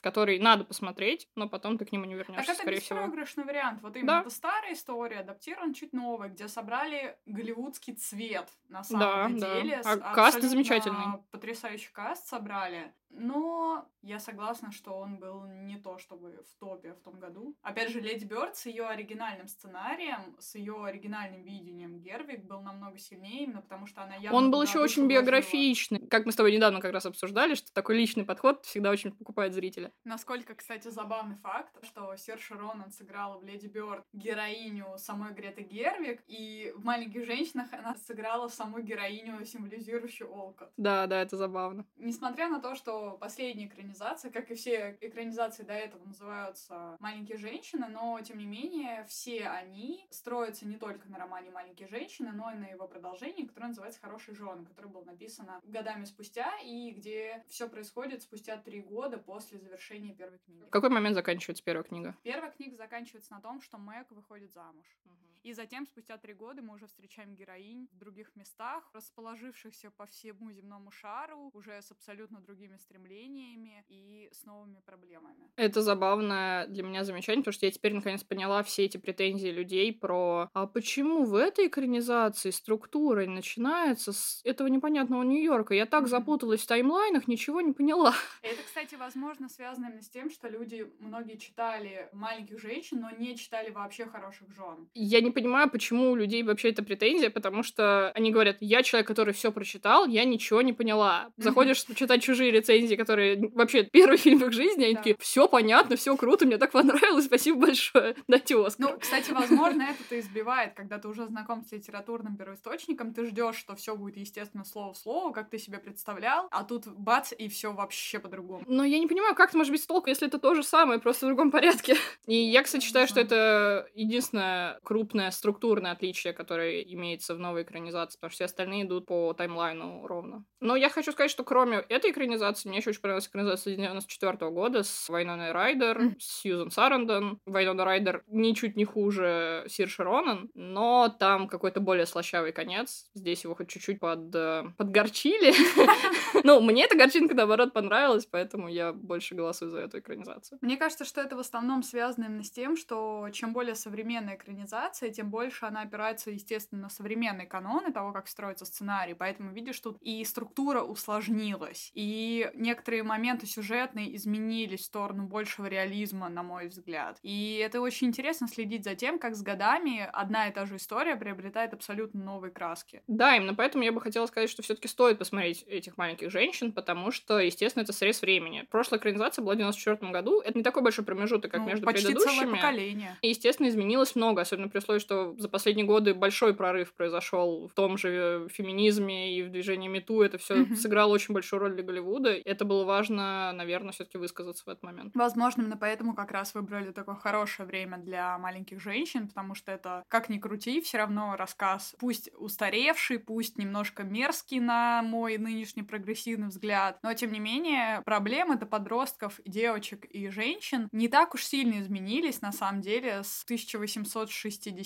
который 0.00 0.38
надо 0.38 0.64
посмотреть, 0.64 1.28
но 1.34 1.48
потом 1.48 1.78
ты 1.78 1.84
к 1.84 1.92
нему 1.92 2.04
не 2.04 2.14
вернешься, 2.14 2.46
так 2.46 2.54
это 2.54 2.62
скорее 2.62 2.80
всего. 2.80 3.00
беспроигрышный 3.00 3.44
вариант. 3.44 3.82
Вот 3.82 3.96
именно 3.96 4.12
да. 4.12 4.20
это 4.20 4.30
старая 4.30 4.74
история, 4.74 5.20
адаптирован 5.20 5.74
чуть 5.74 5.92
новый, 5.92 6.28
где 6.28 6.48
собрали 6.48 7.16
голливудский 7.26 7.94
цвет 7.94 8.48
на 8.68 8.84
самом 8.84 9.38
да, 9.38 9.60
деле. 9.60 9.80
Да. 9.82 9.92
А 9.92 10.14
каст 10.14 10.40
замечательный. 10.40 11.22
Потрясающий 11.30 11.92
каст 11.92 12.26
собрали. 12.26 12.92
Но 13.10 13.88
я 14.02 14.20
согласна, 14.20 14.70
что 14.72 14.92
он 14.92 15.18
был 15.18 15.44
не 15.46 15.78
то 15.78 15.98
чтобы 15.98 16.44
в 16.48 16.58
топе 16.58 16.94
в 16.94 17.00
том 17.00 17.18
году. 17.18 17.56
Опять 17.62 17.90
же, 17.90 18.00
Леди 18.00 18.24
Бёрд 18.24 18.56
с 18.56 18.66
ее 18.66 18.86
оригинальным 18.86 19.48
сценарием, 19.48 20.36
с 20.38 20.54
ее 20.54 20.84
оригинальным 20.84 21.42
видением 21.42 22.00
Гервик 22.00 22.44
был 22.44 22.60
намного 22.60 22.98
сильнее, 22.98 23.44
именно 23.44 23.62
потому 23.62 23.86
что 23.86 24.02
она 24.02 24.14
явно... 24.16 24.36
Он 24.36 24.50
был 24.50 24.62
еще 24.62 24.78
очень 24.78 25.08
биографичный. 25.08 26.06
Как 26.08 26.26
мы 26.26 26.32
с 26.32 26.36
тобой 26.36 26.54
недавно 26.54 26.80
как 26.80 26.92
раз 26.92 27.06
обсуждали, 27.06 27.54
что 27.54 27.72
такой 27.72 27.96
личный 27.96 28.24
подход 28.24 28.64
всегда 28.64 28.90
очень 28.90 29.12
покупает 29.12 29.54
зрителя. 29.54 29.92
Насколько, 30.04 30.54
кстати, 30.54 30.88
забавный 30.88 31.36
факт, 31.36 31.74
что 31.84 32.14
Серж 32.16 32.50
Ронан 32.50 32.90
сыграла 32.92 33.38
в 33.38 33.44
Леди 33.44 33.66
Бёрд 33.66 34.04
героиню 34.12 34.96
самой 34.98 35.32
Греты 35.32 35.62
Гервик, 35.62 36.22
и 36.26 36.72
в 36.76 36.84
«Маленьких 36.84 37.24
женщинах» 37.24 37.72
она 37.72 37.94
сыграла 37.96 38.48
саму 38.48 38.80
героиню, 38.80 39.44
символизирующую 39.44 40.30
Олкот. 40.30 40.70
Да, 40.76 41.06
да, 41.06 41.20
это 41.22 41.36
забавно. 41.36 41.86
Несмотря 41.96 42.48
на 42.48 42.60
то, 42.60 42.74
что 42.74 42.97
последняя 43.20 43.66
экранизация, 43.66 44.30
как 44.30 44.50
и 44.50 44.54
все 44.54 44.96
экранизации 45.00 45.62
до 45.62 45.72
этого, 45.72 46.04
называются 46.04 46.96
«Маленькие 47.00 47.38
женщины», 47.38 47.86
но, 47.88 48.20
тем 48.20 48.38
не 48.38 48.46
менее, 48.46 49.04
все 49.08 49.48
они 49.48 50.06
строятся 50.10 50.66
не 50.66 50.76
только 50.76 51.08
на 51.08 51.18
романе 51.18 51.50
«Маленькие 51.50 51.88
женщины», 51.88 52.32
но 52.32 52.50
и 52.52 52.56
на 52.56 52.66
его 52.66 52.86
продолжении, 52.86 53.46
которое 53.46 53.68
называется 53.68 54.00
«Хорошие 54.00 54.34
жены», 54.34 54.64
которое 54.66 54.88
было 54.88 55.04
написано 55.04 55.60
годами 55.64 56.04
спустя 56.04 56.52
и 56.64 56.90
где 56.90 57.44
все 57.48 57.68
происходит 57.68 58.22
спустя 58.22 58.56
три 58.56 58.80
года 58.80 59.18
после 59.18 59.58
завершения 59.58 60.14
первой 60.14 60.38
книги. 60.38 60.64
В 60.64 60.70
какой 60.70 60.90
момент 60.90 61.14
заканчивается 61.14 61.64
первая 61.64 61.84
книга? 61.84 62.16
Первая 62.22 62.50
книга 62.50 62.76
заканчивается 62.76 63.32
на 63.32 63.40
том, 63.40 63.60
что 63.60 63.78
Мэг 63.78 64.10
выходит 64.10 64.52
замуж. 64.52 64.86
Угу. 65.04 65.14
И 65.42 65.52
затем, 65.52 65.86
спустя 65.86 66.18
три 66.18 66.34
года, 66.34 66.62
мы 66.62 66.74
уже 66.74 66.86
встречаем 66.86 67.34
героинь 67.34 67.88
в 67.92 67.98
других 67.98 68.34
местах, 68.36 68.88
расположившихся 68.92 69.90
по 69.90 70.06
всему 70.06 70.50
земному 70.52 70.90
шару, 70.90 71.50
уже 71.54 71.80
с 71.80 71.90
абсолютно 71.90 72.40
другими 72.40 72.76
стремлениями 72.76 73.84
и 73.88 74.28
с 74.32 74.44
новыми 74.44 74.80
проблемами. 74.84 75.50
Это 75.56 75.82
забавное 75.82 76.66
для 76.66 76.82
меня 76.82 77.04
замечание, 77.04 77.42
потому 77.42 77.52
что 77.52 77.66
я 77.66 77.72
теперь 77.72 77.94
наконец 77.94 78.22
поняла 78.24 78.62
все 78.62 78.84
эти 78.84 78.96
претензии 78.96 79.48
людей 79.48 79.92
про 79.92 80.48
«А 80.52 80.66
почему 80.66 81.24
в 81.24 81.34
этой 81.34 81.68
экранизации 81.68 82.50
структура 82.50 83.26
начинается 83.26 84.12
с 84.12 84.40
этого 84.44 84.68
непонятного 84.68 85.22
Нью-Йорка? 85.22 85.74
Я 85.74 85.86
так 85.86 86.08
запуталась 86.08 86.62
в 86.62 86.66
таймлайнах, 86.66 87.28
ничего 87.28 87.60
не 87.60 87.72
поняла». 87.72 88.14
Это, 88.42 88.62
кстати, 88.64 88.94
возможно, 88.94 89.48
связано 89.48 89.86
именно 89.86 90.02
с 90.02 90.08
тем, 90.08 90.30
что 90.30 90.48
люди, 90.48 90.90
многие 90.98 91.36
читали 91.36 92.08
«Маленьких 92.12 92.58
женщин», 92.58 93.00
но 93.00 93.10
не 93.10 93.36
читали 93.36 93.70
вообще 93.70 94.06
«Хороших 94.06 94.50
жен». 94.52 94.88
Я 94.94 95.20
не 95.28 95.32
понимаю, 95.32 95.70
почему 95.70 96.10
у 96.10 96.16
людей 96.16 96.42
вообще 96.42 96.70
это 96.70 96.82
претензия, 96.82 97.30
потому 97.30 97.62
что 97.62 98.10
они 98.14 98.30
говорят, 98.30 98.56
я 98.60 98.82
человек, 98.82 99.06
который 99.06 99.34
все 99.34 99.52
прочитал, 99.52 100.06
я 100.06 100.24
ничего 100.24 100.62
не 100.62 100.72
поняла. 100.72 101.28
Заходишь 101.36 101.84
читать 101.94 102.22
чужие 102.22 102.50
рецензии, 102.50 102.94
которые 102.96 103.50
вообще 103.54 103.84
первый 103.84 104.16
фильм 104.16 104.38
в 104.38 104.46
их 104.46 104.52
жизни, 104.52 104.84
они 104.84 104.94
да. 104.94 105.00
такие, 105.00 105.16
все 105.20 105.48
понятно, 105.48 105.96
все 105.96 106.16
круто, 106.16 106.46
мне 106.46 106.56
так 106.56 106.72
понравилось, 106.72 107.26
спасибо 107.26 107.60
большое, 107.66 108.16
дайте 108.28 108.56
Оскар. 108.56 108.90
Ну, 108.90 108.98
кстати, 108.98 109.30
возможно, 109.30 109.82
это-то 109.82 110.18
избивает, 110.18 110.74
когда 110.74 110.98
ты 110.98 111.08
уже 111.08 111.26
знаком 111.26 111.62
с 111.62 111.72
литературным 111.72 112.36
первоисточником, 112.36 113.12
ты 113.12 113.26
ждешь, 113.26 113.56
что 113.56 113.76
все 113.76 113.94
будет, 113.96 114.16
естественно, 114.16 114.64
слово 114.64 114.94
в 114.94 114.96
слово, 114.96 115.32
как 115.32 115.50
ты 115.50 115.58
себе 115.58 115.78
представлял, 115.78 116.48
а 116.50 116.64
тут 116.64 116.86
бац, 116.86 117.32
и 117.36 117.48
все 117.48 117.72
вообще 117.72 118.18
по-другому. 118.18 118.64
Но 118.66 118.84
я 118.84 118.98
не 118.98 119.06
понимаю, 119.06 119.34
как 119.34 119.50
это 119.50 119.58
может 119.58 119.72
быть 119.72 119.86
толку, 119.86 120.08
если 120.08 120.26
это 120.26 120.38
то 120.38 120.54
же 120.54 120.62
самое, 120.62 120.98
просто 121.00 121.26
в 121.26 121.28
другом 121.28 121.50
порядке. 121.50 121.96
И 122.26 122.34
я, 122.34 122.62
кстати, 122.62 122.84
считаю, 122.84 123.06
что 123.06 123.20
это 123.20 123.88
единственное 123.94 124.78
крупное 124.82 125.17
структурное 125.30 125.92
отличие, 125.92 126.32
которое 126.32 126.82
имеется 126.82 127.34
в 127.34 127.38
новой 127.38 127.62
экранизации, 127.62 128.18
потому 128.18 128.30
что 128.30 128.36
все 128.36 128.44
остальные 128.44 128.84
идут 128.84 129.06
по 129.06 129.32
таймлайну 129.32 130.06
ровно. 130.06 130.44
Но 130.60 130.76
я 130.76 130.88
хочу 130.88 131.12
сказать, 131.12 131.30
что 131.30 131.44
кроме 131.44 131.78
этой 131.78 132.10
экранизации 132.10 132.68
Мне 132.68 132.78
еще 132.78 132.90
очень 132.90 133.00
понравилась 133.00 133.28
экранизация 133.28 133.76
94 133.76 134.50
года 134.50 134.82
с 134.82 135.08
Вайноной 135.08 135.52
Райдер, 135.52 136.00
mm. 136.00 136.14
с 136.18 136.40
Сьюзан 136.40 136.70
Сарандон. 136.70 137.40
Вайнона 137.46 137.84
Райдер 137.84 138.22
ничуть 138.26 138.76
не 138.76 138.84
хуже 138.84 139.64
Сирши 139.68 140.02
Ронан, 140.02 140.50
но 140.54 141.08
там 141.08 141.48
какой-то 141.48 141.80
более 141.80 142.06
слащавый 142.06 142.52
конец. 142.52 143.06
Здесь 143.14 143.44
его 143.44 143.54
хоть 143.54 143.68
чуть-чуть 143.68 144.00
под, 144.00 144.34
э, 144.34 144.64
подгорчили. 144.76 145.52
Ну, 146.44 146.60
мне 146.60 146.84
эта 146.84 146.96
горчинка, 146.96 147.34
наоборот, 147.34 147.72
понравилась, 147.72 148.26
поэтому 148.26 148.68
я 148.68 148.92
больше 148.92 149.34
голосую 149.34 149.70
за 149.70 149.80
эту 149.80 149.98
экранизацию. 149.98 150.58
Мне 150.60 150.76
кажется, 150.76 151.04
что 151.04 151.20
это 151.20 151.36
в 151.36 151.40
основном 151.40 151.82
связано 151.82 152.26
именно 152.26 152.42
с 152.42 152.50
тем, 152.50 152.76
что 152.76 153.28
чем 153.32 153.52
более 153.52 153.74
современная 153.74 154.36
экранизация, 154.36 155.07
тем 155.10 155.30
больше 155.30 155.66
она 155.66 155.82
опирается, 155.82 156.30
естественно, 156.30 156.82
на 156.82 156.88
современный 156.88 157.46
канон 157.46 157.86
и 157.88 157.92
того, 157.92 158.12
как 158.12 158.28
строится 158.28 158.64
сценарий. 158.64 159.14
Поэтому, 159.14 159.52
видишь, 159.52 159.80
тут 159.80 159.98
и 160.00 160.24
структура 160.24 160.82
усложнилась, 160.82 161.90
и 161.94 162.50
некоторые 162.54 163.02
моменты 163.02 163.46
сюжетные 163.46 164.14
изменились 164.16 164.80
в 164.80 164.84
сторону 164.84 165.24
большего 165.24 165.66
реализма, 165.66 166.28
на 166.28 166.42
мой 166.42 166.68
взгляд. 166.68 167.18
И 167.22 167.56
это 167.56 167.80
очень 167.80 168.08
интересно 168.08 168.48
следить 168.48 168.84
за 168.84 168.94
тем, 168.94 169.18
как 169.18 169.34
с 169.34 169.42
годами 169.42 170.08
одна 170.12 170.48
и 170.48 170.52
та 170.52 170.66
же 170.66 170.76
история 170.76 171.16
приобретает 171.16 171.74
абсолютно 171.74 172.22
новые 172.22 172.50
краски. 172.50 173.02
Да, 173.06 173.36
именно 173.36 173.54
поэтому 173.54 173.84
я 173.84 173.92
бы 173.92 174.00
хотела 174.00 174.26
сказать, 174.26 174.50
что 174.50 174.62
все-таки 174.62 174.88
стоит 174.88 175.18
посмотреть 175.18 175.62
этих 175.62 175.96
маленьких 175.96 176.30
женщин, 176.30 176.72
потому 176.72 177.10
что, 177.10 177.38
естественно, 177.38 177.82
это 177.82 177.92
срез 177.92 178.22
времени. 178.22 178.66
Прошлая 178.70 179.00
экранизация 179.00 179.42
была 179.42 179.54
в 179.54 179.58
94 179.58 180.12
году. 180.12 180.40
Это 180.40 180.56
не 180.56 180.64
такой 180.64 180.82
большой 180.82 181.04
промежуток, 181.04 181.50
как 181.50 181.60
ну, 181.60 181.66
между 181.68 181.86
почти 181.86 182.06
предыдущими. 182.06 182.40
Целое 182.40 182.56
поколение. 182.56 183.18
И, 183.22 183.28
естественно, 183.28 183.68
изменилось 183.68 184.14
много, 184.14 184.42
особенно 184.42 184.68
при 184.68 184.78
условии, 184.78 184.97
что 184.98 185.34
за 185.38 185.48
последние 185.48 185.86
годы 185.86 186.14
большой 186.14 186.54
прорыв 186.54 186.92
произошел 186.94 187.68
в 187.68 187.74
том 187.74 187.98
же 187.98 188.48
феминизме 188.50 189.38
и 189.38 189.42
в 189.42 189.50
движении 189.50 189.88
Мету. 189.88 190.22
Это 190.22 190.38
все 190.38 190.62
mm-hmm. 190.62 190.76
сыграло 190.76 191.12
очень 191.12 191.34
большую 191.34 191.60
роль 191.60 191.74
для 191.74 191.82
Голливуда. 191.82 192.30
Это 192.30 192.64
было 192.64 192.84
важно, 192.84 193.52
наверное, 193.52 193.92
все-таки 193.92 194.18
высказаться 194.18 194.64
в 194.64 194.68
этот 194.68 194.82
момент. 194.82 195.14
Возможно, 195.14 195.62
именно 195.62 195.76
поэтому 195.76 196.14
как 196.14 196.30
раз 196.30 196.54
выбрали 196.54 196.92
такое 196.92 197.14
хорошее 197.14 197.66
время 197.66 197.98
для 197.98 198.38
маленьких 198.38 198.80
женщин, 198.80 199.28
потому 199.28 199.54
что 199.54 199.72
это, 199.72 200.04
как 200.08 200.28
ни 200.28 200.38
крути, 200.38 200.80
все 200.80 200.98
равно 200.98 201.36
рассказ, 201.36 201.94
пусть 201.98 202.30
устаревший, 202.36 203.18
пусть 203.18 203.58
немножко 203.58 204.02
мерзкий 204.02 204.60
на 204.60 205.02
мой 205.02 205.38
нынешний 205.38 205.82
прогрессивный 205.82 206.48
взгляд, 206.48 206.98
но 207.02 207.12
тем 207.14 207.32
не 207.32 207.40
менее 207.40 208.02
проблемы 208.02 208.56
до 208.56 208.66
подростков, 208.66 209.40
девочек 209.44 210.04
и 210.06 210.28
женщин 210.28 210.88
не 210.92 211.08
так 211.08 211.34
уж 211.34 211.44
сильно 211.44 211.80
изменились 211.80 212.40
на 212.40 212.52
самом 212.52 212.80
деле 212.80 213.22
с 213.22 213.44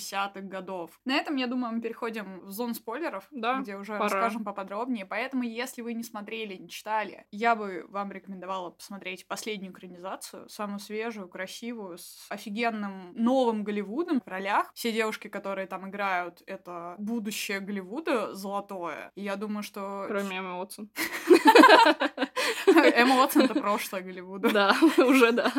1860-х 0.03 0.41
годов. 0.41 0.91
На 1.05 1.15
этом, 1.15 1.35
я 1.35 1.47
думаю, 1.47 1.73
мы 1.73 1.81
переходим 1.81 2.41
в 2.41 2.51
зону 2.51 2.73
спойлеров, 2.73 3.27
да, 3.31 3.59
где 3.59 3.75
уже 3.75 3.93
пора. 3.93 4.03
расскажем 4.03 4.43
поподробнее. 4.43 5.05
Поэтому, 5.05 5.43
если 5.43 5.81
вы 5.81 5.93
не 5.93 6.03
смотрели, 6.03 6.55
не 6.55 6.69
читали, 6.69 7.25
я 7.31 7.55
бы 7.55 7.85
вам 7.89 8.11
рекомендовала 8.11 8.71
посмотреть 8.71 9.27
последнюю 9.27 9.71
экранизацию, 9.73 10.47
самую 10.49 10.79
свежую, 10.79 11.27
красивую, 11.27 11.97
с 11.97 12.27
офигенным 12.29 13.13
новым 13.15 13.63
Голливудом 13.63 14.21
в 14.23 14.27
ролях. 14.27 14.71
Все 14.73 14.91
девушки, 14.91 15.27
которые 15.27 15.67
там 15.67 15.89
играют, 15.89 16.43
это 16.45 16.95
будущее 16.97 17.59
Голливуда 17.59 18.33
золотое. 18.33 19.11
И 19.15 19.21
я 19.21 19.35
думаю, 19.35 19.63
что... 19.63 20.05
Кроме 20.07 20.37
Эммы 20.37 20.59
Уотсон. 20.59 20.89
Эмма 22.67 23.21
Уотсон— 23.21 23.41
это 23.43 23.53
прошлое 23.55 24.01
Голливуда. 24.01 24.51
Да, 24.51 24.75
уже 24.97 25.31
да. 25.31 25.51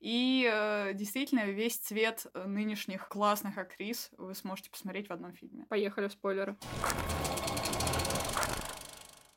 И 0.00 0.50
э, 0.50 0.94
действительно, 0.94 1.44
весь 1.44 1.76
цвет 1.76 2.26
нынешних 2.34 3.08
классных 3.08 3.58
актрис 3.58 4.10
вы 4.16 4.34
сможете 4.34 4.70
посмотреть 4.70 5.08
в 5.08 5.12
одном 5.12 5.32
фильме. 5.34 5.66
Поехали 5.68 6.08
в 6.08 6.12
спойлеры. 6.12 6.56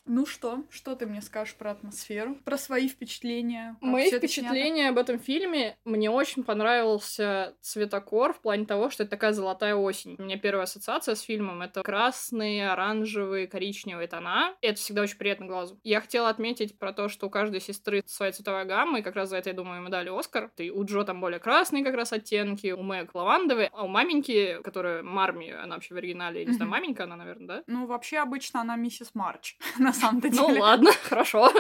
Ну 0.06 0.26
что, 0.26 0.64
что 0.70 0.96
ты 0.96 1.06
мне 1.06 1.22
скажешь 1.22 1.56
про 1.56 1.72
атмосферу, 1.72 2.36
про 2.44 2.58
свои 2.58 2.90
впечатления? 2.90 3.78
Мои 3.80 4.12
впечатления 4.12 4.90
об 4.90 4.98
этом 4.98 5.18
фильме, 5.18 5.78
мне 5.86 6.10
очень 6.10 6.44
понравился 6.44 7.56
цветокор 7.62 8.34
в 8.34 8.42
плане 8.42 8.66
того, 8.66 8.90
что 8.90 9.04
это 9.04 9.12
такая 9.12 9.32
золотая 9.32 9.76
осень. 9.76 10.16
У 10.20 10.24
меня 10.24 10.38
первая 10.38 10.64
ассоциация 10.64 11.16
с 11.16 11.22
фильмом— 11.22 11.62
это 11.64 11.84
красные, 11.84 12.70
оранжевые, 12.70 13.48
коричневые 13.48 14.08
тона. 14.08 14.56
И 14.62 14.68
это 14.68 14.80
всегда 14.80 15.04
очень 15.04 15.18
приятно 15.18 15.46
глазу. 15.46 15.80
Я 15.84 16.02
хотела 16.02 16.30
отметить 16.30 16.78
про 16.78 16.92
то, 16.92 17.08
что 17.08 17.28
у 17.28 17.30
каждой 17.30 17.62
сестры 17.62 18.04
своя 18.06 18.34
цветовая 18.34 18.66
гамма, 18.66 19.00
и 19.00 19.04
как 19.04 19.16
раз 19.16 19.30
за 19.30 19.38
это, 19.38 19.52
я 19.52 19.56
думаю, 19.56 19.82
мы 19.82 19.90
дали 19.90 20.10
Оскар. 20.10 20.52
И 20.58 20.70
у 20.70 20.84
Джо 20.84 21.04
там 21.04 21.22
более 21.22 21.40
красные 21.40 21.84
как 21.84 21.96
раз 21.96 22.12
оттенки, 22.12 22.72
у 22.72 22.84
Мэг 22.84 23.16
лавандовые, 23.16 23.70
а 23.72 23.86
у 23.86 23.88
маменьки, 23.88 24.60
которая 24.64 25.02
Марми, 25.02 25.52
она 25.52 25.76
вообще 25.76 25.94
в 25.94 25.98
оригинале, 25.98 26.46
не 26.46 26.54
знаю, 26.54 26.70
маменька 26.70 27.06
она, 27.06 27.16
наверное, 27.16 27.48
да? 27.48 27.64
Ну, 27.68 27.86
вообще 27.86 28.18
обычно 28.18 28.62
она 28.62 28.76
миссис 28.76 29.12
Марч. 29.14 29.58
на 29.80 29.93
самом-то 29.94 30.28
ну 30.32 30.48
деле. 30.48 30.54
Ну 30.54 30.60
ладно, 30.60 30.92
хорошо. 31.04 31.52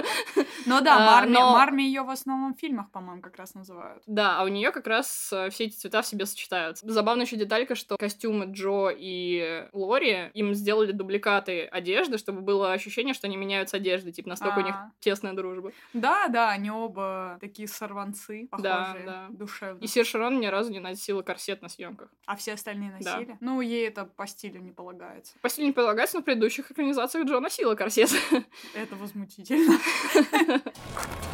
Ну 0.65 0.81
да, 0.81 0.99
Марми, 0.99 1.37
а, 1.37 1.51
Марми 1.51 1.83
ее 1.83 2.03
в 2.03 2.09
основном 2.09 2.53
в 2.53 2.59
фильмах, 2.59 2.91
по-моему, 2.91 3.21
как 3.21 3.37
раз 3.37 3.53
называют. 3.53 4.03
Да, 4.07 4.39
а 4.39 4.43
у 4.43 4.47
нее 4.47 4.71
как 4.71 4.87
раз 4.87 5.29
э, 5.31 5.49
все 5.49 5.65
эти 5.65 5.75
цвета 5.75 6.01
в 6.01 6.07
себе 6.07 6.25
сочетаются. 6.25 6.89
Забавная 6.89 7.25
еще 7.25 7.35
деталька, 7.35 7.75
что 7.75 7.97
костюмы 7.97 8.45
Джо 8.45 8.89
и 8.89 9.67
Лори 9.73 10.31
им 10.33 10.53
сделали 10.53 10.91
дубликаты 10.91 11.65
одежды, 11.65 12.17
чтобы 12.17 12.41
было 12.41 12.73
ощущение, 12.73 13.13
что 13.13 13.27
они 13.27 13.37
меняются 13.37 13.77
одеждой, 13.77 14.11
типа 14.11 14.29
настолько 14.29 14.59
у 14.59 14.63
них 14.63 14.75
а. 14.75 14.91
тесная 14.99 15.33
дружба. 15.33 15.71
Да, 15.93 16.27
да, 16.27 16.49
они 16.49 16.71
оба 16.71 17.37
такие 17.39 17.67
сорванцы, 17.67 18.47
похожие, 18.49 18.73
да, 18.73 18.95
да. 19.05 19.27
душевные. 19.29 19.83
И 19.83 19.87
Сир 19.87 20.05
Шарон 20.05 20.39
ни 20.39 20.47
разу 20.47 20.71
не 20.71 20.79
носила 20.79 21.21
корсет 21.21 21.61
на 21.61 21.69
съемках. 21.69 22.09
А 22.25 22.35
все 22.35 22.53
остальные 22.53 22.91
носили? 22.91 23.37
Ну, 23.39 23.61
ей 23.61 23.87
это 23.87 24.05
по 24.05 24.27
стилю 24.27 24.61
не 24.61 24.71
полагается. 24.71 25.33
По 25.41 25.49
стилю 25.49 25.67
не 25.67 25.73
полагается, 25.73 26.17
но 26.17 26.21
в 26.21 26.25
предыдущих 26.25 26.71
экранизациях 26.71 27.27
Джо 27.27 27.39
носила 27.39 27.75
корсет. 27.75 28.09
Это 28.73 28.95
возмутительно. 28.95 29.79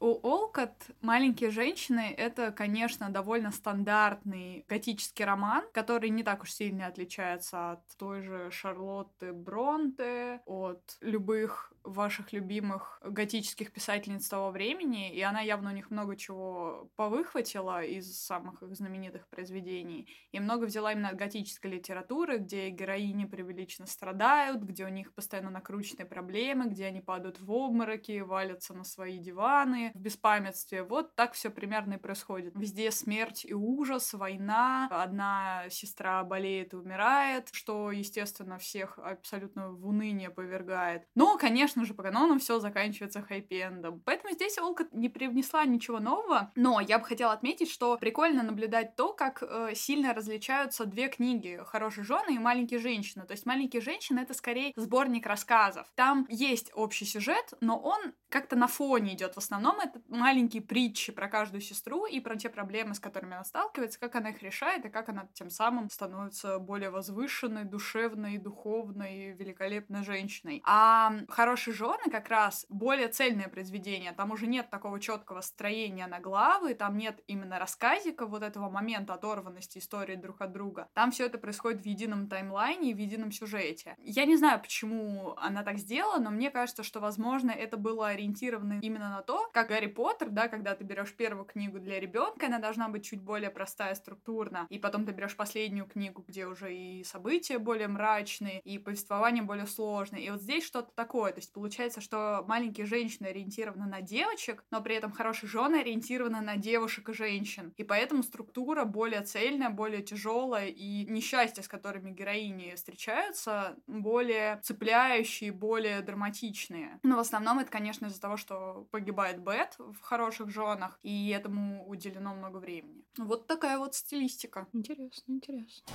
У 0.00 0.18
Олкот 0.22 0.74
«Маленькие 1.00 1.50
женщины»— 1.50 2.12
это, 2.18 2.50
конечно, 2.50 3.10
довольно 3.10 3.52
стандартный 3.52 4.64
готический 4.68 5.24
роман, 5.24 5.64
который 5.72 6.10
не 6.10 6.22
так 6.22 6.42
уж 6.42 6.52
сильно 6.52 6.88
отличается 6.88 7.72
от 7.72 7.80
той 7.96 8.22
же 8.22 8.50
Шарлотты 8.50 9.32
Бронте, 9.32 10.40
от 10.46 10.96
любых 11.00 11.72
ваших 11.84 12.32
любимых 12.32 12.98
готических 13.04 13.70
писательниц 13.70 14.26
того 14.28 14.50
времени, 14.50 15.14
и 15.14 15.20
она 15.20 15.40
явно 15.40 15.70
у 15.70 15.74
них 15.74 15.90
много 15.90 16.16
чего 16.16 16.90
повыхватила 16.96 17.84
из 17.84 18.18
самых 18.18 18.62
их 18.62 18.74
знаменитых 18.74 19.28
произведений, 19.28 20.08
и 20.32 20.40
много 20.40 20.64
взяла 20.64 20.92
именно 20.92 21.10
от 21.10 21.16
готической 21.16 21.70
литературы, 21.70 22.38
где 22.38 22.70
героини 22.70 23.26
преувеличенно 23.26 23.86
страдают, 23.86 24.62
где 24.62 24.86
у 24.86 24.88
них 24.88 25.14
постоянно 25.14 25.50
накрученные 25.50 26.06
проблемы, 26.06 26.66
где 26.66 26.86
они 26.86 27.00
падают 27.00 27.38
в 27.40 27.52
обмороки, 27.52 28.20
валятся 28.20 28.72
на 28.72 28.84
свои 28.84 29.18
диваны, 29.18 29.83
в 29.94 29.98
беспамятстве. 29.98 30.82
Вот 30.82 31.14
так 31.14 31.32
все 31.34 31.50
примерно 31.50 31.94
и 31.94 31.98
происходит. 31.98 32.52
Везде 32.56 32.90
смерть 32.90 33.44
и 33.44 33.54
ужас, 33.54 34.12
война, 34.14 34.88
одна 34.90 35.64
сестра 35.70 36.22
болеет 36.24 36.72
и 36.72 36.76
умирает, 36.76 37.48
что, 37.52 37.90
естественно, 37.90 38.58
всех 38.58 38.98
абсолютно 38.98 39.70
в 39.70 39.86
уныние 39.86 40.30
повергает. 40.30 41.04
Но, 41.14 41.36
конечно, 41.38 41.84
же, 41.84 41.94
по 41.94 42.02
канону 42.02 42.38
все 42.38 42.58
заканчивается 42.58 43.20
хэппи-эндом. 43.20 44.00
Поэтому 44.04 44.34
здесь 44.34 44.58
Олка 44.58 44.86
не 44.92 45.08
привнесла 45.08 45.64
ничего 45.64 46.00
нового, 46.00 46.52
но 46.54 46.80
я 46.80 46.98
бы 46.98 47.04
хотела 47.04 47.32
отметить, 47.32 47.70
что 47.70 47.96
прикольно 47.98 48.42
наблюдать 48.42 48.96
то, 48.96 49.12
как 49.12 49.42
э, 49.42 49.74
сильно 49.74 50.14
различаются 50.14 50.84
две 50.84 51.08
книги 51.08 51.60
«Хорошие 51.64 52.04
жены» 52.04 52.36
и 52.36 52.38
«Маленькие 52.38 52.80
женщины». 52.80 53.24
То 53.24 53.32
есть 53.32 53.46
«Маленькие 53.46 53.82
женщины»— 53.82 54.20
это 54.20 54.34
скорее 54.34 54.72
сборник 54.76 55.26
рассказов. 55.26 55.86
Там 55.94 56.26
есть 56.28 56.70
общий 56.74 57.04
сюжет, 57.04 57.54
но 57.60 57.78
он 57.78 58.14
как-то 58.28 58.56
на 58.56 58.66
фоне 58.66 59.14
идет. 59.14 59.34
В 59.34 59.38
основном 59.38 59.73
это 59.80 60.00
маленькие 60.08 60.62
притчи 60.62 61.12
про 61.12 61.28
каждую 61.28 61.60
сестру 61.60 62.06
и 62.06 62.20
про 62.20 62.36
те 62.36 62.48
проблемы, 62.48 62.94
с 62.94 63.00
которыми 63.00 63.34
она 63.34 63.44
сталкивается, 63.44 63.98
как 63.98 64.14
она 64.14 64.30
их 64.30 64.42
решает 64.42 64.84
и 64.84 64.90
как 64.90 65.08
она 65.08 65.28
тем 65.34 65.50
самым 65.50 65.90
становится 65.90 66.58
более 66.58 66.90
возвышенной, 66.90 67.64
душевной, 67.64 68.38
духовной, 68.38 69.32
великолепной 69.32 70.04
женщиной. 70.04 70.62
А 70.64 71.12
хорошие 71.28 71.64
«Наши 71.64 71.78
жены» 71.78 72.10
как 72.10 72.28
раз 72.28 72.66
более 72.68 73.08
цельное 73.08 73.48
произведение. 73.48 74.12
Там 74.12 74.32
уже 74.32 74.46
нет 74.46 74.68
такого 74.68 75.00
четкого 75.00 75.40
строения 75.40 76.06
на 76.06 76.20
главы, 76.20 76.74
там 76.74 76.98
нет 76.98 77.20
именно 77.26 77.58
рассказика 77.58 78.26
вот 78.26 78.42
этого 78.42 78.68
момента 78.68 79.14
оторванности 79.14 79.78
истории 79.78 80.16
друг 80.16 80.42
от 80.42 80.52
друга. 80.52 80.88
Там 80.92 81.10
все 81.10 81.24
это 81.24 81.38
происходит 81.38 81.80
в 81.80 81.86
едином 81.86 82.28
таймлайне 82.28 82.90
и 82.90 82.94
в 82.94 82.98
едином 82.98 83.32
сюжете. 83.32 83.96
Я 83.98 84.26
не 84.26 84.36
знаю, 84.36 84.60
почему 84.60 85.34
она 85.38 85.62
так 85.62 85.78
сделала, 85.78 86.18
но 86.18 86.30
мне 86.30 86.50
кажется, 86.50 86.82
что, 86.82 87.00
возможно, 87.00 87.50
это 87.50 87.78
было 87.78 88.08
ориентировано 88.08 88.80
именно 88.82 89.08
на 89.08 89.22
то, 89.22 89.48
как 89.54 89.63
Гарри 89.64 89.86
Поттер, 89.86 90.30
да, 90.30 90.48
когда 90.48 90.74
ты 90.74 90.84
берешь 90.84 91.14
первую 91.14 91.44
книгу 91.44 91.78
для 91.78 92.00
ребенка, 92.00 92.46
она 92.46 92.58
должна 92.58 92.88
быть 92.88 93.04
чуть 93.04 93.20
более 93.20 93.50
простая, 93.50 93.94
структурна, 93.94 94.66
и 94.70 94.78
потом 94.78 95.04
ты 95.04 95.12
берешь 95.12 95.36
последнюю 95.36 95.86
книгу, 95.86 96.24
где 96.26 96.46
уже 96.46 96.74
и 96.74 97.04
события 97.04 97.58
более 97.58 97.88
мрачные, 97.88 98.60
и 98.60 98.78
повествование 98.78 99.42
более 99.42 99.66
сложное. 99.66 100.20
И 100.20 100.30
вот 100.30 100.40
здесь 100.40 100.64
что-то 100.64 100.92
такое. 100.94 101.32
То 101.32 101.38
есть 101.38 101.52
получается, 101.52 102.00
что 102.00 102.44
маленькие 102.46 102.86
женщины 102.86 103.28
ориентированы 103.28 103.86
на 103.86 104.00
девочек, 104.00 104.64
но 104.70 104.80
при 104.80 104.96
этом 104.96 105.12
хорошие 105.12 105.48
жены 105.48 105.80
ориентированы 105.80 106.40
на 106.40 106.56
девушек 106.56 107.08
и 107.08 107.12
женщин. 107.12 107.72
И 107.76 107.84
поэтому 107.84 108.22
структура 108.22 108.84
более 108.84 109.22
цельная, 109.22 109.70
более 109.70 110.02
тяжелая, 110.02 110.68
и 110.68 111.04
несчастья, 111.06 111.62
с 111.62 111.68
которыми 111.68 112.10
героини 112.10 112.74
встречаются, 112.74 113.76
более 113.86 114.60
цепляющие, 114.62 115.52
более 115.52 116.00
драматичные. 116.00 116.98
Но 117.02 117.16
в 117.16 117.20
основном 117.20 117.58
это, 117.58 117.70
конечно, 117.70 118.06
из-за 118.06 118.20
того, 118.20 118.36
что 118.36 118.86
погибает 118.90 119.40
Бет 119.54 119.76
в 119.78 120.00
хороших 120.00 120.50
женах, 120.50 120.98
и 121.04 121.28
этому 121.28 121.88
уделено 121.88 122.34
много 122.34 122.56
времени. 122.56 123.04
Вот 123.18 123.46
такая 123.46 123.78
вот 123.78 123.94
стилистика. 123.94 124.66
Интересно, 124.72 125.32
интересно. 125.32 125.86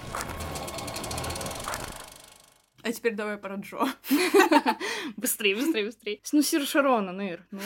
А 2.83 2.91
теперь 2.91 3.15
давай 3.15 3.37
про 3.37 3.55
Джо. 3.55 3.79
Быстрее, 5.17 5.55
быстрее, 5.55 5.85
быстрее. 5.85 6.19
Ну, 6.31 6.41
Сир 6.41 6.65
Шарона, 6.65 7.11
Нейр, 7.11 7.45
ну, 7.51 7.59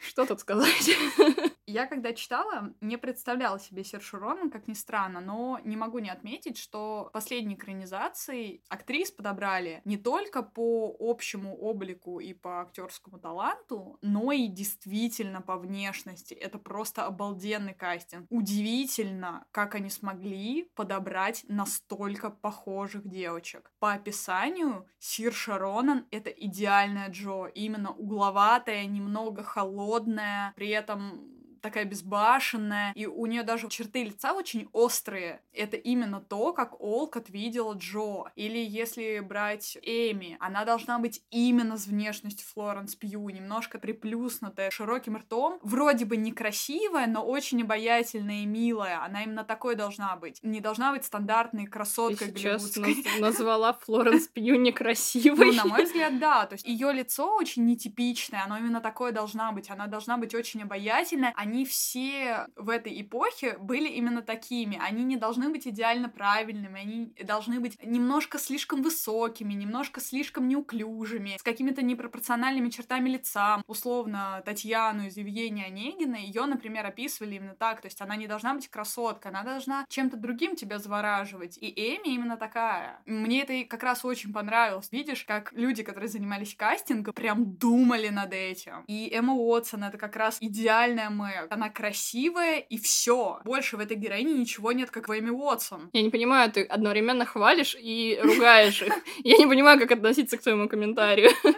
что 0.00 0.26
тут 0.26 0.40
сказать? 0.40 0.90
Я 1.66 1.86
когда 1.86 2.12
читала, 2.12 2.72
не 2.80 2.96
представляла 2.96 3.58
себе 3.58 3.82
Сершу 3.82 4.18
Ронан, 4.18 4.48
как 4.48 4.68
ни 4.68 4.74
странно, 4.74 5.20
но 5.20 5.58
не 5.64 5.76
могу 5.76 5.98
не 5.98 6.08
отметить, 6.08 6.56
что 6.56 7.10
последней 7.12 7.54
экранизации 7.56 8.62
актрис 8.68 9.10
подобрали 9.10 9.82
не 9.84 9.96
только 9.96 10.42
по 10.42 10.94
общему 11.00 11.56
облику 11.56 12.20
и 12.20 12.32
по 12.32 12.60
актерскому 12.60 13.18
таланту, 13.18 13.98
но 14.02 14.30
и 14.30 14.46
действительно 14.46 15.40
по 15.40 15.56
внешности. 15.56 16.34
Это 16.34 16.58
просто 16.58 17.06
обалденный 17.06 17.74
кастинг. 17.74 18.26
Удивительно, 18.30 19.44
как 19.50 19.74
они 19.74 19.90
смогли 19.90 20.70
подобрать 20.76 21.44
настолько 21.48 22.30
похожих 22.30 23.08
девочек. 23.08 23.72
По 23.80 23.94
описанию, 23.94 24.53
Сир 24.98 25.32
Шаронан— 25.32 26.06
это 26.10 26.30
идеальная 26.30 27.08
Джо, 27.10 27.46
именно 27.46 27.90
угловатая, 27.90 28.84
немного 28.86 29.42
холодная, 29.42 30.52
при 30.56 30.68
этом 30.68 31.33
такая 31.64 31.86
безбашенная, 31.86 32.92
и 32.94 33.06
у 33.06 33.24
нее 33.24 33.42
даже 33.42 33.70
черты 33.70 34.04
лица 34.04 34.34
очень 34.34 34.68
острые. 34.72 35.40
Это 35.54 35.78
именно 35.78 36.20
то, 36.20 36.52
как 36.52 36.78
Олкот 36.78 37.30
видела 37.30 37.72
Джо. 37.72 38.30
Или 38.36 38.58
если 38.58 39.20
брать 39.20 39.78
Эми, 39.80 40.36
она 40.40 40.66
должна 40.66 40.98
быть 40.98 41.22
именно 41.30 41.78
с 41.78 41.86
внешностью 41.86 42.46
Флоренс 42.52 42.94
Пью, 42.96 43.30
немножко 43.30 43.78
приплюснутая, 43.78 44.70
широким 44.70 45.16
ртом, 45.16 45.58
вроде 45.62 46.04
бы 46.04 46.18
некрасивая, 46.18 47.06
но 47.06 47.24
очень 47.24 47.62
обаятельная 47.62 48.42
и 48.42 48.46
милая. 48.46 49.02
Она 49.02 49.22
именно 49.22 49.44
такой 49.44 49.74
должна 49.74 50.14
быть. 50.16 50.40
Не 50.42 50.60
должна 50.60 50.92
быть 50.92 51.06
стандартной 51.06 51.66
красоткой 51.66 52.30
Ты 52.30 52.38
сейчас 52.38 52.70
голливудской. 52.70 53.20
назвала 53.20 53.72
Флоренс 53.72 54.28
Пью 54.28 54.56
некрасивой. 54.56 55.46
Ну, 55.46 55.52
на 55.54 55.64
мой 55.64 55.84
взгляд, 55.86 56.18
да. 56.18 56.44
То 56.44 56.56
есть 56.56 56.66
ее 56.66 56.92
лицо 56.92 57.34
очень 57.34 57.64
нетипичное, 57.64 58.44
оно 58.44 58.58
именно 58.58 58.82
такое 58.82 59.12
должна 59.12 59.50
быть. 59.52 59.70
Она 59.70 59.86
должна 59.86 60.18
быть 60.18 60.34
очень 60.34 60.62
обаятельная. 60.62 61.32
Они 61.54 61.64
все 61.64 62.48
в 62.56 62.68
этой 62.68 63.00
эпохе 63.00 63.56
были 63.58 63.88
именно 63.88 64.22
такими. 64.22 64.76
Они 64.82 65.04
не 65.04 65.16
должны 65.16 65.50
быть 65.50 65.68
идеально 65.68 66.08
правильными, 66.08 66.80
они 66.80 67.14
должны 67.22 67.60
быть 67.60 67.80
немножко 67.80 68.40
слишком 68.40 68.82
высокими, 68.82 69.54
немножко 69.54 70.00
слишком 70.00 70.48
неуклюжими, 70.48 71.36
с 71.38 71.44
какими-то 71.44 71.82
непропорциональными 71.82 72.70
чертами 72.70 73.08
лица. 73.08 73.62
Условно, 73.68 74.42
Татьяну 74.44 75.06
из 75.06 75.16
Евгения 75.16 75.66
Онегина, 75.66 76.16
ее, 76.16 76.44
например, 76.46 76.86
описывали 76.86 77.36
именно 77.36 77.54
так. 77.54 77.82
То 77.82 77.86
есть 77.86 78.00
она 78.00 78.16
не 78.16 78.26
должна 78.26 78.52
быть 78.54 78.66
красоткой, 78.66 79.30
она 79.30 79.44
должна 79.44 79.86
чем-то 79.88 80.16
другим 80.16 80.56
тебя 80.56 80.80
завораживать. 80.80 81.56
И 81.58 81.68
Эми 81.68 82.14
именно 82.14 82.36
такая. 82.36 83.00
Мне 83.06 83.42
это 83.42 83.64
как 83.68 83.84
раз 83.84 84.04
очень 84.04 84.32
понравилось. 84.32 84.88
Видишь, 84.90 85.22
как 85.22 85.52
люди, 85.52 85.84
которые 85.84 86.08
занимались 86.08 86.56
кастингом, 86.56 87.14
прям 87.14 87.54
думали 87.54 88.08
над 88.08 88.32
этим. 88.32 88.82
И 88.88 89.08
Эмма 89.14 89.34
Уотсон— 89.34 89.84
это 89.84 89.98
как 89.98 90.16
раз 90.16 90.38
идеальная 90.40 91.10
Мэг 91.10 91.43
она 91.50 91.70
красивая, 91.70 92.58
и 92.58 92.78
все. 92.78 93.40
Больше 93.44 93.76
в 93.76 93.80
этой 93.80 93.96
героине 93.96 94.34
ничего 94.34 94.72
нет, 94.72 94.90
как 94.90 95.08
в 95.08 95.18
Эми 95.18 95.30
Уотсон. 95.30 95.90
Я 95.92 96.02
не 96.02 96.10
понимаю, 96.10 96.50
ты 96.50 96.62
одновременно 96.62 97.24
хвалишь 97.24 97.76
и 97.78 98.18
ругаешь 98.22 98.82
их. 98.82 98.92
Я 99.24 99.36
не 99.38 99.46
понимаю, 99.46 99.78
как 99.78 99.92
относиться 99.92 100.36
к 100.36 100.42
твоему 100.42 100.68
комментарию. 100.68 101.30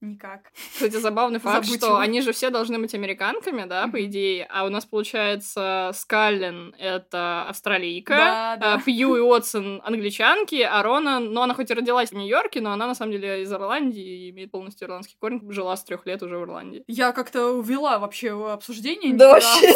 Никак. 0.00 0.50
Кстати, 0.72 0.96
забавный 0.96 1.40
факт, 1.40 1.64
Забудь 1.66 1.78
что 1.78 1.86
его. 1.88 1.98
они 1.98 2.22
же 2.22 2.32
все 2.32 2.48
должны 2.48 2.78
быть 2.78 2.94
американками, 2.94 3.64
да, 3.66 3.86
по 3.86 4.02
идее, 4.04 4.46
а 4.50 4.64
у 4.64 4.70
нас 4.70 4.86
получается 4.86 5.90
Скаллен— 5.94 6.74
это 6.78 7.44
австралийка, 7.48 8.14
Да, 8.16 8.56
да. 8.56 8.74
а 8.74 8.80
Пью 8.80 9.16
и 9.16 9.20
Уотсон— 9.20 9.82
англичанки, 9.84 10.62
а 10.62 10.82
Рона, 10.82 11.20
ну, 11.20 11.42
она 11.42 11.52
хоть 11.54 11.70
и 11.70 11.74
родилась 11.74 12.10
в 12.10 12.14
Нью-Йорке, 12.14 12.62
но 12.62 12.72
она, 12.72 12.86
на 12.86 12.94
самом 12.94 13.12
деле, 13.12 13.42
из 13.42 13.52
Ирландии 13.52 14.26
и 14.26 14.30
имеет 14.30 14.50
полностью 14.50 14.88
ирландский 14.88 15.16
корень, 15.20 15.42
жила 15.52 15.76
с 15.76 15.84
трех 15.84 16.06
лет 16.06 16.22
уже 16.22 16.38
в 16.38 16.42
Ирландии. 16.44 16.82
Я 16.86 17.12
как-то 17.12 17.48
увела 17.52 17.98
вообще 17.98 18.30
обсуждение. 18.52 19.12
Да 19.14 19.28
вообще, 19.34 19.70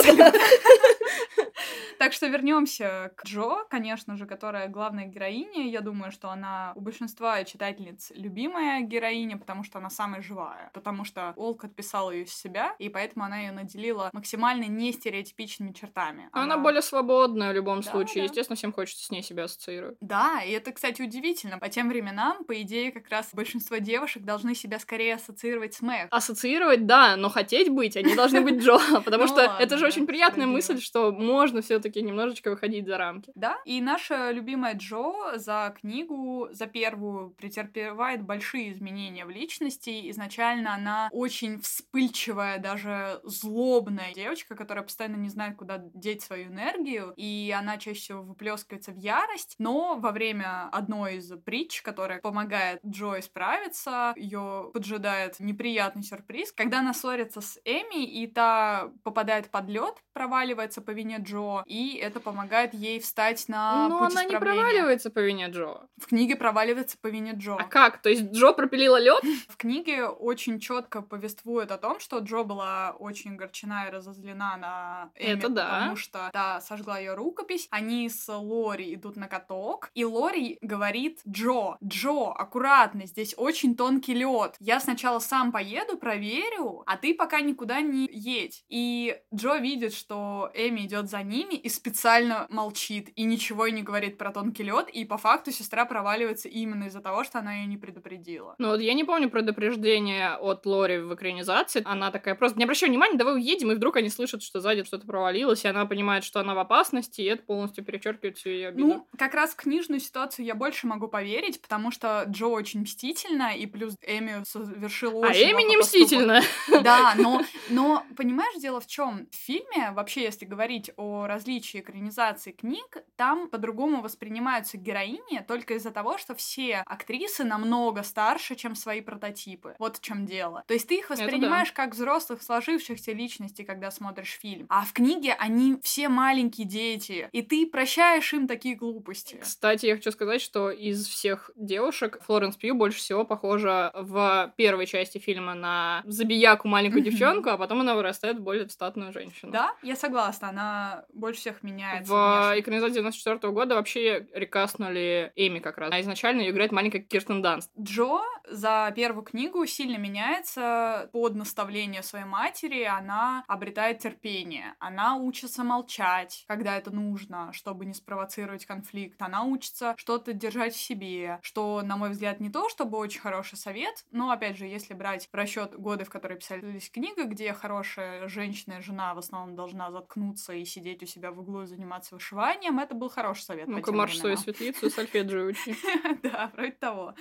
Так 1.99 2.13
что 2.13 2.27
вернемся 2.27 3.13
к 3.17 3.25
Джо, 3.25 3.65
конечно 3.71 4.17
же, 4.17 4.27
которая 4.27 4.69
главная 4.69 5.07
героиня. 5.07 5.69
Я 5.69 5.81
думаю, 5.81 6.11
что 6.13 6.31
она 6.31 6.73
у 6.75 6.81
большинства 6.81 7.43
читательниц 7.45 8.13
любимая 8.15 8.81
героиня, 8.83 9.39
потому 9.39 9.65
что 9.65 9.79
она 9.79 9.91
самая 9.91 10.23
живая. 10.23 10.71
Потому 10.75 11.05
что 11.05 11.33
Олкот 11.37 11.75
писал 11.75 12.11
ее 12.11 12.25
из 12.25 12.35
себя, 12.35 12.75
и 12.79 12.89
поэтому 12.89 13.25
она 13.25 13.39
ее 13.39 13.53
наделила 13.53 14.11
максимально 14.13 14.65
нестереотипичными 14.65 15.73
чертами. 15.73 16.29
Она 16.33 16.59
более 16.59 16.83
свободная 16.83 17.53
в 17.53 17.55
любом 17.55 17.81
Да, 17.81 17.91
случае, 17.91 18.23
да. 18.25 18.25
естественно, 18.25 18.57
всем 18.57 18.73
хочется 18.73 19.05
с 19.05 19.11
ней 19.11 19.23
себя 19.23 19.45
ассоциировать. 19.45 19.97
Да, 20.01 20.43
и 20.43 20.51
это, 20.53 20.73
кстати, 20.73 21.03
удивительно. 21.03 21.59
По 21.59 21.69
тем 21.69 21.89
временам, 21.89 22.45
по 22.45 22.61
идее, 22.63 22.93
как 22.93 23.09
раз 23.09 23.31
большинство 23.33 23.77
девушек 23.79 24.25
должны 24.25 24.55
себя 24.55 24.79
скорее 24.79 25.15
ассоциировать 25.15 25.75
с 25.75 25.83
Мэг. 25.83 26.09
Ассоциировать, 26.11 26.87
да, 26.87 27.17
но 27.17 27.29
хотеть 27.31 27.69
быть, 27.71 27.97
они 27.97 28.15
должны 28.15 28.41
быть 28.41 28.63
Джо, 28.63 28.79
потому 29.05 29.25
Ну 29.25 29.29
что 29.29 29.43
это 29.59 29.79
же 29.79 29.87
очень 29.87 30.07
приятная 30.07 30.47
мысль, 30.47 30.81
что 30.81 31.13
можно 31.13 31.63
все-таки 31.85 32.03
немножечко 32.03 32.51
выходить 32.51 32.87
за 32.87 32.97
рамки. 32.97 33.31
Да, 33.35 33.59
и 33.67 33.81
наша 33.83 34.31
любимая 34.31 34.75
Джо 34.75 35.37
за 35.37 35.75
книгу, 35.79 36.49
за 36.51 36.67
первую, 36.67 37.31
претерпевает 37.31 38.23
большие 38.23 38.73
изменения 38.73 39.27
в 39.27 39.31
личности. 39.31 40.11
Изначально 40.11 40.75
она 40.75 41.09
очень 41.13 41.61
вспыльчивая, 41.61 42.59
даже 42.59 43.21
злобная 43.25 44.15
девочка, 44.15 44.55
которая 44.55 44.85
постоянно 44.85 45.17
не 45.17 45.29
знает, 45.29 45.57
куда 45.57 45.79
деть 45.93 46.23
свою 46.23 46.47
энергию, 46.47 47.13
и 47.17 47.55
она 47.57 47.77
чаще 47.77 48.01
всего 48.01 48.23
выплескивается 48.23 48.93
в 48.93 48.97
ярость, 48.97 49.57
но 49.59 49.97
во 49.97 50.11
время 50.11 50.69
одной 50.73 51.17
из 51.17 51.31
притч, 51.45 51.83
которая 51.83 52.21
помогает 52.21 52.81
Джо 52.87 53.21
справиться, 53.21 54.15
ее 54.17 54.71
поджидает 54.73 55.39
неприятный 55.39 56.03
сюрприз, 56.03 56.53
когда 56.53 56.79
она 56.79 56.95
ссорится 56.95 57.43
с 57.43 57.61
Эми, 57.67 58.05
и 58.05 58.27
та 58.27 58.91
попадает 59.03 59.51
под 59.51 59.69
лед, 59.69 60.03
проваливается 60.15 60.81
по 60.81 60.93
вине 60.93 61.19
Джо, 61.19 61.63
и 61.75 61.97
это 61.97 62.21
помогает 62.21 62.73
ей 62.73 63.01
встать 63.01 63.49
на 63.49 63.89
Но 63.89 63.99
путь 63.99 64.13
она 64.13 64.25
не 64.25 64.35
исправления. 64.35 64.61
проваливается 64.61 65.11
по 65.11 65.19
вине 65.19 65.49
Джо. 65.49 65.89
В 65.97 66.07
книге 66.07 66.37
проваливается 66.37 66.97
по 67.01 67.09
вине 67.09 67.33
Джо. 67.33 67.57
А 67.59 67.65
как? 67.65 67.99
То 68.01 68.09
есть 68.09 68.31
Джо 68.31 68.53
пропилила 68.53 69.01
лед? 69.01 69.21
В 69.49 69.57
книге 69.57 70.07
очень 70.07 70.61
четко 70.61 71.03
повествует 71.03 71.73
о 71.73 71.79
том, 71.79 71.99
что 71.99 72.19
Джо 72.19 72.45
была 72.45 72.95
очень 72.99 73.35
огорчена 73.35 73.87
и 73.89 73.91
разозлена 73.91 74.57
на 74.57 75.11
Эми, 75.17 75.39
Это 75.39 75.49
да. 75.49 75.65
потому 75.71 75.97
что 75.97 76.31
та 76.33 76.61
сожгла 76.61 76.99
ее 76.99 77.15
рукопись. 77.15 77.67
Они 77.71 78.09
с 78.09 78.33
Лори 78.33 78.95
идут 78.95 79.17
на 79.17 79.27
каток, 79.27 79.91
и 79.95 80.05
Лори 80.05 80.59
говорит 80.61 81.21
Джо, 81.29 81.77
Джо, 81.83 82.31
аккуратно, 82.31 83.07
здесь 83.07 83.35
очень 83.37 83.75
тонкий 83.77 84.15
лед. 84.15 84.55
Я 84.61 84.79
сначала 84.79 85.19
сам 85.19 85.51
поеду, 85.51 85.97
проверю, 85.97 86.85
а 86.87 86.97
ты 86.97 87.15
пока 87.15 87.41
никуда 87.41 87.81
не 87.81 88.09
едь. 88.13 88.65
И 88.69 89.19
Джо 89.35 89.57
видит, 89.57 89.93
что 89.93 90.51
Эми 90.55 90.83
идет 90.83 91.11
за 91.11 91.23
ними 91.23 91.64
и 91.65 91.71
специально 91.71 92.47
молчит 92.51 93.09
и 93.17 93.25
ничего 93.25 93.67
не 93.69 93.83
говорит 93.83 94.19
про 94.19 94.31
тонкий 94.33 94.63
лед, 94.63 94.91
и 94.91 95.07
по 95.07 95.17
факту 95.17 95.51
сестра 95.51 95.87
проваливается 95.87 96.47
именно 96.47 96.85
из-за 96.85 97.01
того, 97.01 97.25
что 97.25 97.39
она 97.39 97.55
ее 97.55 97.67
не 97.67 97.79
предупредила. 97.79 98.55
Ну 98.59 98.69
вот 98.69 98.81
я 98.81 98.93
не 98.93 99.03
помню 99.03 99.31
предупреждение 99.31 100.35
от 100.35 100.67
Лори 100.67 100.99
в 100.99 101.15
экранизации. 101.15 101.81
Она 101.87 102.11
такая 102.11 102.35
просто, 102.35 102.59
не 102.59 102.65
обращай 102.65 102.91
внимания, 102.91 103.17
давай 103.17 103.37
уедем, 103.37 103.73
и 103.73 103.77
вдруг 103.77 103.97
они 103.97 104.11
слышат, 104.11 104.43
что 104.43 104.61
сзади 104.61 104.85
что-то 104.85 105.07
провалилось, 105.07 105.65
и 105.65 105.69
она 105.69 105.87
понимает, 105.87 106.25
что 106.25 106.39
она 106.41 106.55
в 106.55 106.59
опасности, 106.59 107.23
и 107.23 107.25
это 107.25 107.43
полностью 107.43 107.83
перечеркивает 107.83 108.37
всю 108.37 108.51
ее 108.51 108.69
обиду. 108.69 108.87
Ну, 108.87 109.09
как 109.17 109.33
раз 109.33 109.53
в 109.53 109.57
книжную 109.57 110.01
ситуацию 110.01 110.45
я 110.45 110.55
больше 110.55 110.87
могу 110.87 111.09
поверить, 111.09 111.63
потому 111.63 111.91
что 111.91 112.27
Джо 112.29 112.49
очень 112.49 112.83
мстительна, 112.83 113.57
и 113.57 113.65
плюс 113.65 113.97
Эми 114.03 114.45
совершила 114.45 115.27
а 115.27 115.31
очень 115.31 115.53
Эми 115.53 115.63
не 115.63 115.79
мстительная. 115.79 116.43
Да, 116.83 117.15
но, 117.17 117.41
но 117.71 118.05
понимаешь, 118.19 118.61
дело 118.61 118.83
в 118.83 118.87
чем? 118.87 119.29
В 119.31 119.35
фильме, 119.35 119.93
вообще, 119.93 120.25
если 120.25 120.45
говорить 120.45 120.91
о 120.99 121.27
различиях 121.27 121.54
отличие 121.55 121.83
экранизации 121.83 122.51
книг, 122.51 123.05
там 123.17 123.49
по-другому 123.49 124.03
воспринимаются 124.03 124.77
героини 124.77 125.45
только 125.47 125.75
из-за 125.75 125.93
того, 125.93 126.19
что 126.19 126.35
все 126.35 126.83
актрисы 126.85 127.45
намного 127.45 128.03
старше, 128.03 128.57
чем 128.57 128.75
свои 128.75 129.01
прототипы. 129.01 129.77
Вот 129.79 129.99
в 129.99 130.01
чем 130.01 130.27
дело. 130.27 130.65
То 130.67 130.75
есть 130.75 130.89
ты 130.89 130.97
их 130.97 131.11
воспринимаешь 131.11 131.69
да. 131.69 131.75
как 131.75 131.95
взрослых, 131.95 132.43
сложившихся 132.43 133.13
личностей, 133.13 133.63
когда 133.63 133.93
смотришь 133.93 134.37
фильм. 134.41 134.67
А 134.69 134.85
в 134.85 134.93
книге 134.93 135.35
они 135.39 135.79
все 135.83 136.09
маленькие 136.09 136.67
дети, 136.67 137.29
и 137.31 137.43
ты 137.43 137.67
прощаешь 137.67 138.33
им 138.35 138.49
такие 138.49 138.75
глупости. 138.75 139.39
Кстати, 139.41 139.87
я 139.87 139.95
хочу 139.95 140.11
сказать, 140.11 140.41
что 140.41 140.73
из 140.73 141.07
всех 141.07 141.53
девушек 141.55 142.19
Флоренс 142.23 142.57
Пью 142.57 142.75
больше 142.75 142.99
всего 142.99 143.25
похожа 143.25 143.93
в 143.95 144.53
первой 144.57 144.87
части 144.87 145.19
фильма 145.19 145.55
на 145.55 146.03
забияку 146.05 146.67
маленькую 146.67 147.05
девчонку, 147.05 147.51
а 147.51 147.59
потом 147.59 147.83
она 147.83 147.95
вырастает 147.95 148.39
в 148.39 148.43
более 148.43 148.69
статную 148.69 149.13
женщину. 149.13 149.53
Да, 149.53 149.77
я 149.83 149.95
согласна, 149.95 150.49
она 150.49 151.05
больше 151.13 151.44
всех 151.45 151.63
меняется. 151.63 152.11
В 152.11 152.55
экранизации 152.59 152.95
94 152.95 153.37
-го 153.37 153.53
года 153.53 153.75
вообще 153.75 154.27
рекастнули 154.33 155.31
Эми 155.37 155.59
как 155.59 155.77
раз. 155.77 155.93
А 155.93 156.01
изначально 156.01 156.41
ее 156.41 156.51
играет 156.51 156.73
маленькая 156.73 157.01
Кирстен 157.01 157.43
Данст. 157.43 157.71
Джо 157.79 158.21
за 158.49 158.91
первую 158.97 159.25
книгу 159.25 159.65
сильно 159.67 159.99
меняется 159.99 161.11
под 161.13 161.35
наставление 161.35 162.03
своей 162.03 162.25
матери. 162.25 162.85
Она 162.85 163.45
обретает 163.47 163.99
терпение. 163.99 164.75
Она 164.79 165.17
учится 165.17 165.65
молчать, 165.65 166.45
когда 166.49 166.77
это 166.79 166.91
нужно, 166.91 167.53
чтобы 167.53 167.85
не 167.85 167.93
спровоцировать 167.93 168.65
конфликт. 168.65 169.21
Она 169.21 169.45
учится 169.45 169.95
что-то 169.99 170.33
держать 170.33 170.75
в 170.75 170.81
себе, 170.81 171.41
что, 171.43 171.83
на 171.83 171.97
мой 171.97 172.11
взгляд, 172.11 172.41
не 172.41 172.49
то, 172.49 172.71
чтобы 172.71 172.97
очень 172.97 173.21
хороший 173.21 173.59
совет, 173.59 174.05
но, 174.11 174.31
опять 174.31 174.57
же, 174.57 174.65
если 174.65 174.95
брать 174.95 175.29
в 175.31 175.35
расчет 175.35 175.79
годы, 175.79 176.05
в 176.05 176.11
которые 176.11 176.39
писались 176.39 176.91
книга, 176.91 177.25
где 177.25 177.53
хорошая 177.53 178.29
женщина 178.29 178.75
и 178.79 178.83
жена 178.83 179.15
в 179.15 179.19
основном 179.19 179.57
должна 179.57 179.91
заткнуться 179.91 180.55
и 180.55 180.65
сидеть 180.65 181.03
у 181.03 181.07
себя 181.07 181.34
в 181.35 181.41
углу 181.41 181.67
заниматься 181.67 182.15
вышиванием, 182.15 182.79
это 182.79 182.95
был 182.95 183.09
хороший 183.09 183.43
совет. 183.43 183.69
Ну-ка, 183.69 183.93
марш 183.93 184.19
свою 184.19 184.37
светлицу 184.37 184.87
и 184.87 184.91
сольфеджио 184.91 185.47
учи. 185.47 185.77
Да, 186.23 186.51
вроде 186.55 186.73
того. 186.73 187.15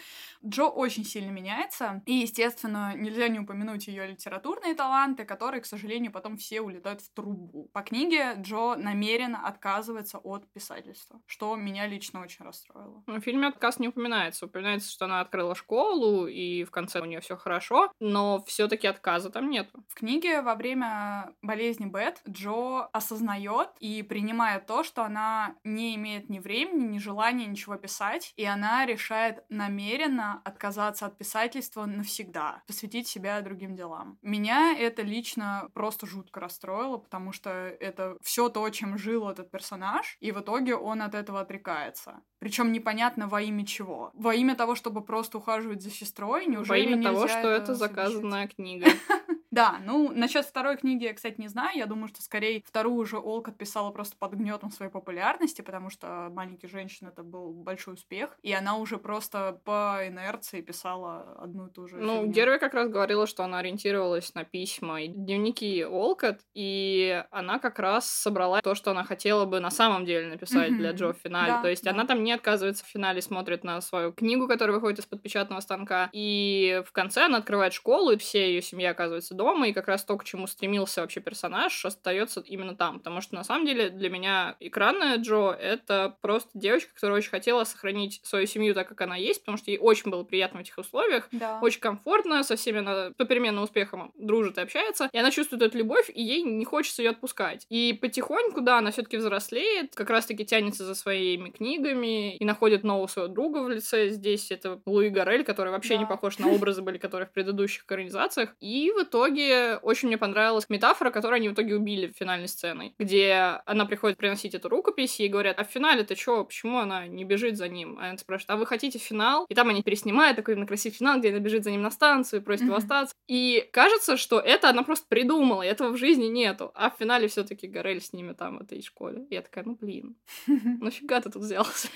Джо 0.45 0.63
очень 0.65 1.03
сильно 1.03 1.31
меняется, 1.31 2.01
и, 2.05 2.13
естественно, 2.13 2.93
нельзя 2.95 3.27
не 3.27 3.39
упомянуть 3.39 3.87
ее 3.87 4.07
литературные 4.07 4.75
таланты, 4.75 5.25
которые, 5.25 5.61
к 5.61 5.65
сожалению, 5.65 6.11
потом 6.11 6.37
все 6.37 6.61
улетают 6.61 7.01
в 7.01 7.11
трубу. 7.13 7.69
По 7.73 7.81
книге 7.81 8.35
Джо 8.37 8.75
намеренно 8.75 9.47
отказывается 9.47 10.19
от 10.19 10.51
писательства, 10.51 11.21
что 11.25 11.55
меня 11.55 11.87
лично 11.87 12.21
очень 12.21 12.45
расстроило. 12.45 13.03
В 13.07 13.19
фильме 13.21 13.47
отказ 13.47 13.79
не 13.79 13.87
упоминается. 13.87 14.45
Упоминается, 14.45 14.91
что 14.91 15.05
она 15.05 15.21
открыла 15.21 15.55
школу, 15.55 16.27
и 16.27 16.63
в 16.63 16.71
конце 16.71 17.01
у 17.01 17.05
нее 17.05 17.19
все 17.19 17.35
хорошо, 17.35 17.91
но 17.99 18.43
все-таки 18.45 18.87
отказа 18.87 19.29
там 19.29 19.49
нет. 19.49 19.69
В 19.89 19.95
книге 19.95 20.41
во 20.41 20.55
время 20.55 21.33
болезни 21.41 21.85
Бет 21.85 22.21
Джо 22.29 22.85
осознает 22.91 23.69
и 23.79 24.02
принимает 24.03 24.65
то, 24.65 24.83
что 24.83 25.03
она 25.03 25.55
не 25.63 25.95
имеет 25.95 26.29
ни 26.29 26.39
времени, 26.39 26.93
ни 26.93 26.97
желания 26.97 27.45
ничего 27.45 27.75
писать, 27.75 28.33
и 28.35 28.45
она 28.45 28.85
решает 28.85 29.43
намеренно 29.49 30.41
отказаться 30.43 31.05
от 31.05 31.17
писательства 31.17 31.85
навсегда, 31.85 32.63
посвятить 32.67 33.07
себя 33.07 33.41
другим 33.41 33.75
делам. 33.75 34.17
Меня 34.21 34.75
это 34.77 35.01
лично 35.01 35.69
просто 35.73 36.05
жутко 36.07 36.39
расстроило, 36.39 36.97
потому 36.97 37.31
что 37.31 37.49
это 37.49 38.17
все 38.21 38.49
то, 38.49 38.69
чем 38.69 38.97
жил 38.97 39.29
этот 39.29 39.51
персонаж, 39.51 40.17
и 40.19 40.31
в 40.31 40.39
итоге 40.39 40.75
он 40.75 41.01
от 41.01 41.15
этого 41.15 41.41
отрекается. 41.41 42.21
Причем 42.39 42.71
непонятно 42.73 43.27
во 43.27 43.41
имя 43.41 43.65
чего. 43.65 44.11
Во 44.13 44.35
имя 44.35 44.55
того, 44.55 44.75
чтобы 44.75 45.01
просто 45.01 45.37
ухаживать 45.37 45.81
за 45.81 45.89
сестрой, 45.89 46.45
неужели 46.45 46.69
Во 46.69 46.93
имя 46.93 47.03
того, 47.03 47.27
что 47.27 47.47
это, 47.47 47.71
это 47.71 47.75
заказанная 47.75 48.47
книга. 48.47 48.87
Да, 49.53 49.77
ну, 49.85 50.11
насчет 50.11 50.45
второй 50.45 50.77
книги 50.77 51.03
я, 51.03 51.13
кстати, 51.13 51.35
не 51.37 51.47
знаю. 51.47 51.77
Я 51.77 51.85
думаю, 51.85 52.07
что 52.07 52.23
скорее 52.23 52.63
вторую 52.65 52.95
уже 52.95 53.17
Олкот 53.17 53.55
писала 53.55 53.91
просто 53.91 54.15
под 54.17 54.33
гнетом 54.33 54.71
своей 54.71 54.91
популярности, 54.91 55.61
потому 55.61 55.91
что 55.91 56.31
«Маленькие 56.33 56.69
женщины» 56.69 57.09
это 57.09 57.21
был 57.21 57.53
большой 57.53 57.93
успех, 57.93 58.35
и 58.41 58.51
она 58.51 58.77
уже 58.77 58.97
просто 58.97 59.61
по 59.63 59.99
инерции 60.07 60.61
писала 60.61 61.37
одну 61.39 61.67
и 61.67 61.71
ту 61.71 61.87
же 61.87 61.97
Ну, 61.97 62.21
фигню. 62.21 62.33
Герви 62.33 62.57
как 62.57 62.73
раз 62.73 62.89
говорила, 62.89 63.27
что 63.27 63.43
она 63.43 63.59
ориентировалась 63.59 64.33
на 64.33 64.43
письма 64.43 65.03
и 65.03 65.07
дневники 65.09 65.85
Олкот, 65.85 66.39
и 66.55 67.23
она 67.29 67.59
как 67.59 67.77
раз 67.77 68.09
собрала 68.09 68.59
то, 68.61 68.73
что 68.73 68.89
она 68.89 69.03
хотела 69.03 69.45
бы 69.45 69.59
на 69.59 69.69
самом 69.69 70.05
деле 70.05 70.29
написать 70.29 70.71
mm-hmm. 70.71 70.77
для 70.77 70.91
Джо 70.93 71.13
в 71.13 71.17
финале. 71.17 71.53
Да, 71.53 71.61
то 71.61 71.69
есть 71.69 71.83
да. 71.83 71.91
она 71.91 72.07
там 72.07 72.23
не 72.23 72.31
отказывается 72.31 72.83
в 72.85 72.87
финале, 72.87 73.21
смотрит 73.21 73.63
на 73.63 73.79
свою 73.81 74.13
книгу, 74.13 74.47
которая 74.47 74.73
выходит 74.73 74.97
из-под 74.97 75.21
печатного 75.21 75.59
станка, 75.59 76.09
и 76.11 76.81
в 76.87 76.91
конце 76.91 77.25
она 77.25 77.37
открывает 77.37 77.73
школу, 77.73 78.13
и 78.13 78.17
вся 78.17 78.43
ее 78.43 78.63
семья 78.63 78.89
оказывается 78.91 79.35
дома, 79.35 79.42
и 79.65 79.73
как 79.73 79.87
раз 79.87 80.03
то, 80.03 80.17
к 80.17 80.23
чему 80.23 80.47
стремился 80.47 81.01
вообще 81.01 81.19
персонаж, 81.19 81.85
остается 81.85 82.41
именно 82.41 82.75
там. 82.75 82.99
Потому 82.99 83.21
что 83.21 83.35
на 83.35 83.43
самом 83.43 83.65
деле 83.65 83.89
для 83.89 84.09
меня 84.09 84.55
экранная 84.59 85.17
Джо— 85.17 85.51
это 85.59 86.17
просто 86.21 86.49
девочка, 86.53 86.93
которая 86.93 87.17
очень 87.17 87.29
хотела 87.29 87.63
сохранить 87.63 88.21
свою 88.23 88.47
семью 88.47 88.73
так, 88.73 88.87
как 88.87 89.01
она 89.01 89.15
есть, 89.15 89.41
потому 89.41 89.57
что 89.57 89.71
ей 89.71 89.77
очень 89.77 90.11
было 90.11 90.23
приятно 90.23 90.59
в 90.59 90.61
этих 90.61 90.77
условиях, 90.77 91.27
да. 91.31 91.59
очень 91.61 91.79
комфортно, 91.79 92.43
со 92.43 92.55
всеми 92.55 92.79
она 92.79 93.11
попеременно 93.17 93.61
успехом 93.61 94.11
дружит 94.15 94.57
и 94.57 94.61
общается, 94.61 95.09
и 95.11 95.17
она 95.17 95.31
чувствует 95.31 95.61
эту 95.61 95.77
любовь, 95.77 96.09
и 96.13 96.21
ей 96.21 96.43
не 96.43 96.65
хочется 96.65 97.01
ее 97.01 97.11
отпускать. 97.11 97.65
И 97.69 97.97
потихоньку, 97.99 98.61
да, 98.61 98.77
она 98.79 98.91
все-таки 98.91 99.17
взрослеет, 99.17 99.95
как 99.95 100.09
раз-таки 100.09 100.45
тянется 100.45 100.85
за 100.85 100.95
своими 100.95 101.49
книгами 101.49 102.35
и 102.35 102.45
находит 102.45 102.83
нового 102.83 103.07
своего 103.07 103.31
друга 103.31 103.59
в 103.59 103.69
лице. 103.69 104.09
Здесь 104.09 104.51
это 104.51 104.81
Луи 104.85 105.09
Гарель, 105.09 105.43
который 105.43 105.71
вообще 105.71 105.95
да. 105.95 106.01
не 106.01 106.05
похож 106.05 106.39
на 106.39 106.49
образы 106.49 106.81
были, 106.81 106.97
которые 106.97 107.27
в 107.27 107.31
предыдущих 107.31 107.83
экранизациях. 107.83 108.55
И 108.59 108.91
в 108.91 109.03
итоге 109.03 109.32
очень 109.81 110.07
мне 110.07 110.17
понравилась 110.17 110.69
метафора, 110.69 111.11
которую 111.11 111.37
они 111.37 111.49
в 111.49 111.53
итоге 111.53 111.75
убили 111.75 112.13
финальной 112.17 112.47
сценой, 112.47 112.95
где 112.99 113.61
она 113.65 113.85
приходит 113.85 114.17
приносить 114.17 114.55
эту 114.55 114.69
рукопись, 114.69 115.19
и 115.19 115.27
говорят, 115.27 115.59
а 115.59 115.63
в 115.63 115.67
финале-то 115.67 116.15
что, 116.15 116.43
почему 116.45 116.79
она 116.79 117.07
не 117.07 117.23
бежит 117.23 117.57
за 117.57 117.67
ним? 117.67 117.97
А 117.99 118.09
она 118.09 118.17
спрашивает, 118.17 118.51
а 118.51 118.57
вы 118.57 118.65
хотите 118.65 118.99
финал? 118.99 119.45
И 119.49 119.55
там 119.55 119.69
они 119.69 119.83
переснимают 119.83 120.37
такой 120.37 120.55
на 120.55 120.65
красивый 120.65 120.95
финал, 120.95 121.19
где 121.19 121.29
она 121.29 121.39
бежит 121.39 121.63
за 121.63 121.71
ним 121.71 121.81
на 121.81 121.91
станцию, 121.91 122.41
просит 122.41 122.65
его 122.65 122.75
остаться. 122.75 123.13
И 123.27 123.67
кажется, 123.71 124.17
что 124.17 124.39
это 124.39 124.69
она 124.69 124.83
просто 124.83 125.05
придумала, 125.07 125.63
и 125.63 125.67
этого 125.67 125.89
в 125.89 125.97
жизни 125.97 126.25
нету. 126.25 126.71
А 126.75 126.89
в 126.89 126.97
финале 126.97 127.27
все 127.27 127.43
таки 127.43 127.67
Горель 127.67 128.01
с 128.01 128.13
ними 128.13 128.33
там 128.33 128.57
в 128.57 128.61
этой 128.61 128.81
школе. 128.81 129.25
И 129.29 129.35
я 129.35 129.41
такая, 129.41 129.63
ну 129.63 129.77
блин, 129.79 130.15
нафига 130.47 131.21
ты 131.21 131.29
тут 131.29 131.41
взялся? 131.41 131.89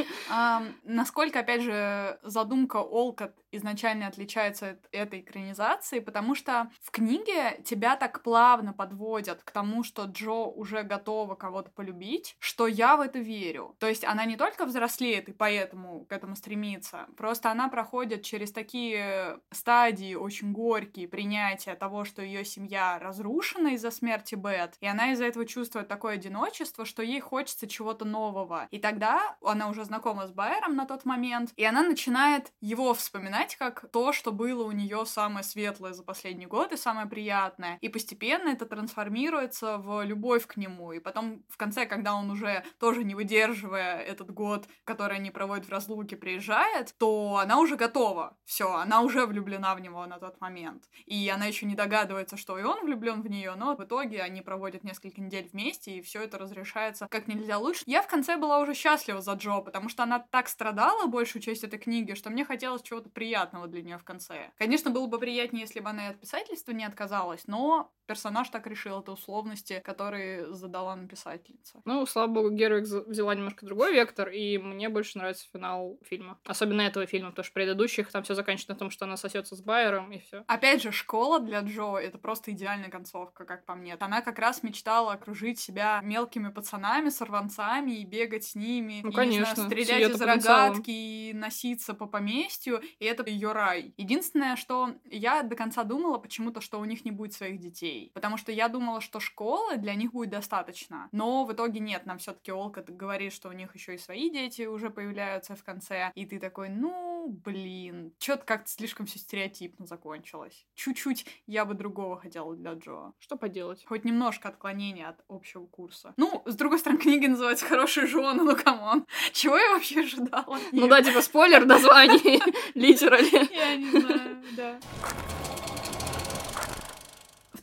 Насколько, 0.83 1.39
опять 1.39 1.61
же, 1.61 2.19
задумка 2.23 2.77
Олкот 2.77 3.31
изначально 3.51 4.07
отличается 4.07 4.71
от 4.71 4.87
этой 4.91 5.21
экранизации, 5.21 5.99
потому 5.99 6.35
что 6.35 6.69
в 6.81 6.91
книге 6.91 7.61
тебя 7.63 7.95
так 7.95 8.21
плавно 8.23 8.73
подводят 8.73 9.43
к 9.43 9.51
тому, 9.51 9.83
что 9.83 10.03
Джо 10.05 10.45
уже 10.45 10.83
готова 10.83 11.35
кого-то 11.35 11.71
полюбить, 11.71 12.35
что 12.39 12.67
я 12.67 12.97
в 12.97 13.01
это 13.01 13.19
верю. 13.19 13.75
То 13.79 13.87
есть 13.87 14.03
она 14.03 14.25
не 14.25 14.35
только 14.35 14.65
взрослеет 14.65 15.29
и 15.29 15.33
поэтому 15.33 16.05
к 16.05 16.11
этому 16.11 16.35
стремится, 16.35 17.07
просто 17.15 17.51
она 17.51 17.69
проходит 17.69 18.23
через 18.23 18.51
такие 18.51 19.39
стадии 19.51 20.15
очень 20.15 20.51
горькие 20.51 21.07
принятия 21.07 21.75
того, 21.75 22.05
что 22.05 22.21
ее 22.21 22.45
семья 22.45 22.99
разрушена 22.99 23.69
из-за 23.69 23.91
смерти 23.91 24.35
Бет, 24.35 24.75
и 24.79 24.87
она 24.87 25.11
из-за 25.11 25.25
этого 25.25 25.45
чувствует 25.45 25.87
такое 25.87 26.15
одиночество, 26.15 26.85
что 26.85 27.01
ей 27.01 27.19
хочется 27.19 27.67
чего-то 27.67 28.05
нового. 28.05 28.67
И 28.71 28.79
тогда 28.79 29.37
она 29.41 29.69
уже 29.69 29.85
знакома 29.85 30.27
с 30.27 30.31
Байером 30.31 30.75
на 30.75 30.85
тот 30.85 31.05
момент, 31.05 31.51
и 31.55 31.63
она 31.63 31.83
начинает 31.83 32.51
его 32.61 32.93
вспоминать 32.93 33.46
как 33.55 33.89
то, 33.91 34.13
что 34.13 34.31
было 34.31 34.63
у 34.63 34.71
нее 34.71 35.05
самое 35.05 35.43
светлое 35.43 35.93
за 35.93 36.03
последний 36.03 36.45
год 36.45 36.71
и 36.73 36.77
самое 36.77 37.07
приятное. 37.07 37.77
И 37.81 37.89
постепенно 37.89 38.49
это 38.49 38.65
трансформируется 38.65 39.77
в 39.77 40.03
любовь 40.03 40.45
к 40.45 40.57
нему. 40.57 40.91
И 40.91 40.99
потом 40.99 41.43
в 41.49 41.57
конце, 41.57 41.85
когда 41.85 42.15
он 42.15 42.29
уже 42.31 42.63
тоже 42.79 43.03
не 43.03 43.15
выдерживая 43.15 43.99
этот 43.99 44.31
год, 44.31 44.67
который 44.83 45.17
они 45.17 45.31
проводят 45.31 45.65
в 45.65 45.71
разлуке, 45.71 46.15
приезжает, 46.15 46.95
то 46.97 47.37
она 47.37 47.59
уже 47.59 47.75
готова. 47.75 48.37
Все, 48.45 48.73
она 48.73 49.01
уже 49.01 49.25
влюблена 49.25 49.75
в 49.75 49.79
него 49.79 50.05
на 50.05 50.19
тот 50.19 50.39
момент. 50.41 50.83
И 51.05 51.27
она 51.29 51.45
еще 51.45 51.65
не 51.65 51.75
догадывается, 51.75 52.37
что 52.37 52.57
и 52.57 52.63
он 52.63 52.85
влюблен 52.85 53.21
в 53.21 53.29
нее, 53.29 53.55
но 53.55 53.75
в 53.75 53.83
итоге 53.83 54.21
они 54.21 54.41
проводят 54.41 54.83
несколько 54.83 55.21
недель 55.21 55.49
вместе, 55.51 55.97
и 55.97 56.01
все 56.01 56.23
это 56.23 56.37
разрешается 56.37 57.07
как 57.09 57.27
нельзя 57.27 57.57
лучше. 57.57 57.83
Я 57.85 58.01
в 58.01 58.07
конце 58.07 58.37
была 58.37 58.59
уже 58.59 58.73
счастлива 58.73 59.21
за 59.21 59.33
Джо, 59.33 59.61
потому 59.61 59.89
что 59.89 60.03
она 60.03 60.19
так 60.19 60.49
страдала 60.49 61.07
большую 61.07 61.41
часть 61.41 61.63
этой 61.63 61.79
книги, 61.79 62.13
что 62.13 62.29
мне 62.29 62.45
хотелось 62.45 62.81
чего-то 62.81 63.09
приятного 63.09 63.26
для 63.67 63.81
нее 63.81 63.97
в 63.97 64.03
конце. 64.03 64.51
Конечно, 64.57 64.91
было 64.91 65.07
бы 65.07 65.19
приятнее, 65.19 65.61
если 65.61 65.79
бы 65.79 65.89
она 65.89 66.07
и 66.07 66.09
от 66.11 66.19
писательства 66.19 66.71
не 66.71 66.85
отказалась, 66.85 67.47
но 67.47 67.91
персонаж 68.07 68.49
так 68.49 68.65
решил, 68.67 69.01
это 69.01 69.11
условности, 69.11 69.81
которые 69.83 70.53
задала 70.53 70.95
нам 70.95 71.07
писательница. 71.07 71.81
Ну, 71.85 72.05
слава 72.05 72.27
богу, 72.27 72.51
Гервик 72.51 72.85
взяла 72.85 73.35
немножко 73.35 73.65
другой 73.65 73.93
вектор, 73.93 74.29
и 74.29 74.57
мне 74.57 74.89
больше 74.89 75.17
нравится 75.17 75.47
финал 75.51 75.99
фильма. 76.03 76.39
Особенно 76.45 76.81
этого 76.81 77.05
фильма, 77.05 77.29
потому 77.31 77.43
что 77.43 77.53
предыдущих 77.53 78.11
там 78.11 78.23
все 78.23 78.33
заканчивается 78.33 78.73
на 78.73 78.79
том, 78.79 78.89
что 78.89 79.05
она 79.05 79.17
сосется 79.17 79.55
с 79.55 79.61
Байером, 79.61 80.11
и 80.11 80.19
все. 80.19 80.43
Опять 80.47 80.81
же, 80.81 80.91
школа 80.91 81.39
для 81.39 81.61
Джо— 81.61 81.97
это 82.01 82.17
просто 82.17 82.51
идеальная 82.51 82.89
концовка, 82.89 83.45
как 83.45 83.65
по 83.65 83.75
мне. 83.75 83.95
Она 83.99 84.21
как 84.21 84.39
раз 84.39 84.63
мечтала 84.63 85.13
окружить 85.13 85.59
себя 85.59 85.99
мелкими 86.03 86.49
пацанами, 86.49 87.09
сорванцами, 87.09 87.91
и 87.91 88.05
бегать 88.05 88.45
с 88.45 88.55
ними, 88.55 89.01
ну, 89.03 89.09
и, 89.09 89.13
конечно, 89.13 89.55
знаю, 89.55 89.69
стрелять 89.69 90.09
из 90.09 90.21
рогатки 90.21 90.91
и 90.91 91.33
носиться 91.33 91.93
по 91.93 92.05
поместью. 92.05 92.81
И 92.99 93.05
это 93.05 93.16
это 93.19 93.29
ее 93.29 93.51
рай. 93.51 93.93
Единственное, 93.97 94.55
что 94.55 94.91
я 95.05 95.43
до 95.43 95.55
конца 95.55 95.83
думала 95.83 96.17
почему-то, 96.17 96.61
что 96.61 96.79
у 96.79 96.85
них 96.85 97.05
не 97.05 97.11
будет 97.11 97.33
своих 97.33 97.59
детей. 97.59 98.11
Потому 98.13 98.37
что 98.37 98.51
я 98.51 98.67
думала, 98.67 99.01
что 99.01 99.19
школы 99.19 99.77
для 99.77 99.95
них 99.95 100.11
будет 100.11 100.29
достаточно. 100.29 101.09
Но 101.11 101.45
в 101.45 101.53
итоге 101.53 101.79
нет, 101.79 102.05
нам 102.05 102.17
все-таки 102.17 102.51
Олка 102.51 102.83
говорит, 102.87 103.33
что 103.33 103.49
у 103.49 103.53
них 103.53 103.73
еще 103.75 103.95
и 103.95 103.97
свои 103.97 104.29
дети 104.29 104.65
уже 104.65 104.89
появляются 104.89 105.55
в 105.55 105.63
конце. 105.63 106.11
И 106.15 106.25
ты 106.25 106.39
такой, 106.39 106.69
ну, 106.69 107.27
блин, 107.27 108.13
что-то 108.19 108.43
как-то 108.43 108.69
слишком 108.69 109.05
все 109.05 109.19
стереотипно 109.19 109.85
закончилось. 109.85 110.65
Чуть-чуть 110.75 111.25
я 111.45 111.65
бы 111.65 111.73
другого 111.73 112.17
хотела 112.17 112.55
для 112.55 112.73
Джо. 112.73 113.13
Что 113.19 113.37
поделать? 113.37 113.85
Хоть 113.85 114.05
немножко 114.05 114.49
отклонения 114.49 115.07
от 115.07 115.23
общего 115.27 115.65
курса. 115.65 116.13
Ну, 116.17 116.43
с 116.45 116.55
другой 116.55 116.79
стороны, 116.79 116.99
книга 117.01 117.27
называется 117.27 117.65
«Хорошие 117.65 118.07
жены», 118.07 118.43
ну, 118.43 118.55
come 118.55 118.84
on. 118.84 119.05
Чего 119.33 119.57
я 119.57 119.71
вообще 119.71 120.01
ожидала? 120.01 120.57
Ну 120.71 120.87
да, 120.87 121.01
типа 121.01 121.21
спойлер 121.21 121.65
названий, 121.65 122.41
literally. 123.07 123.49
Я 123.53 123.75
не 123.75 123.89
знаю, 123.89 124.37
да. 124.51 124.75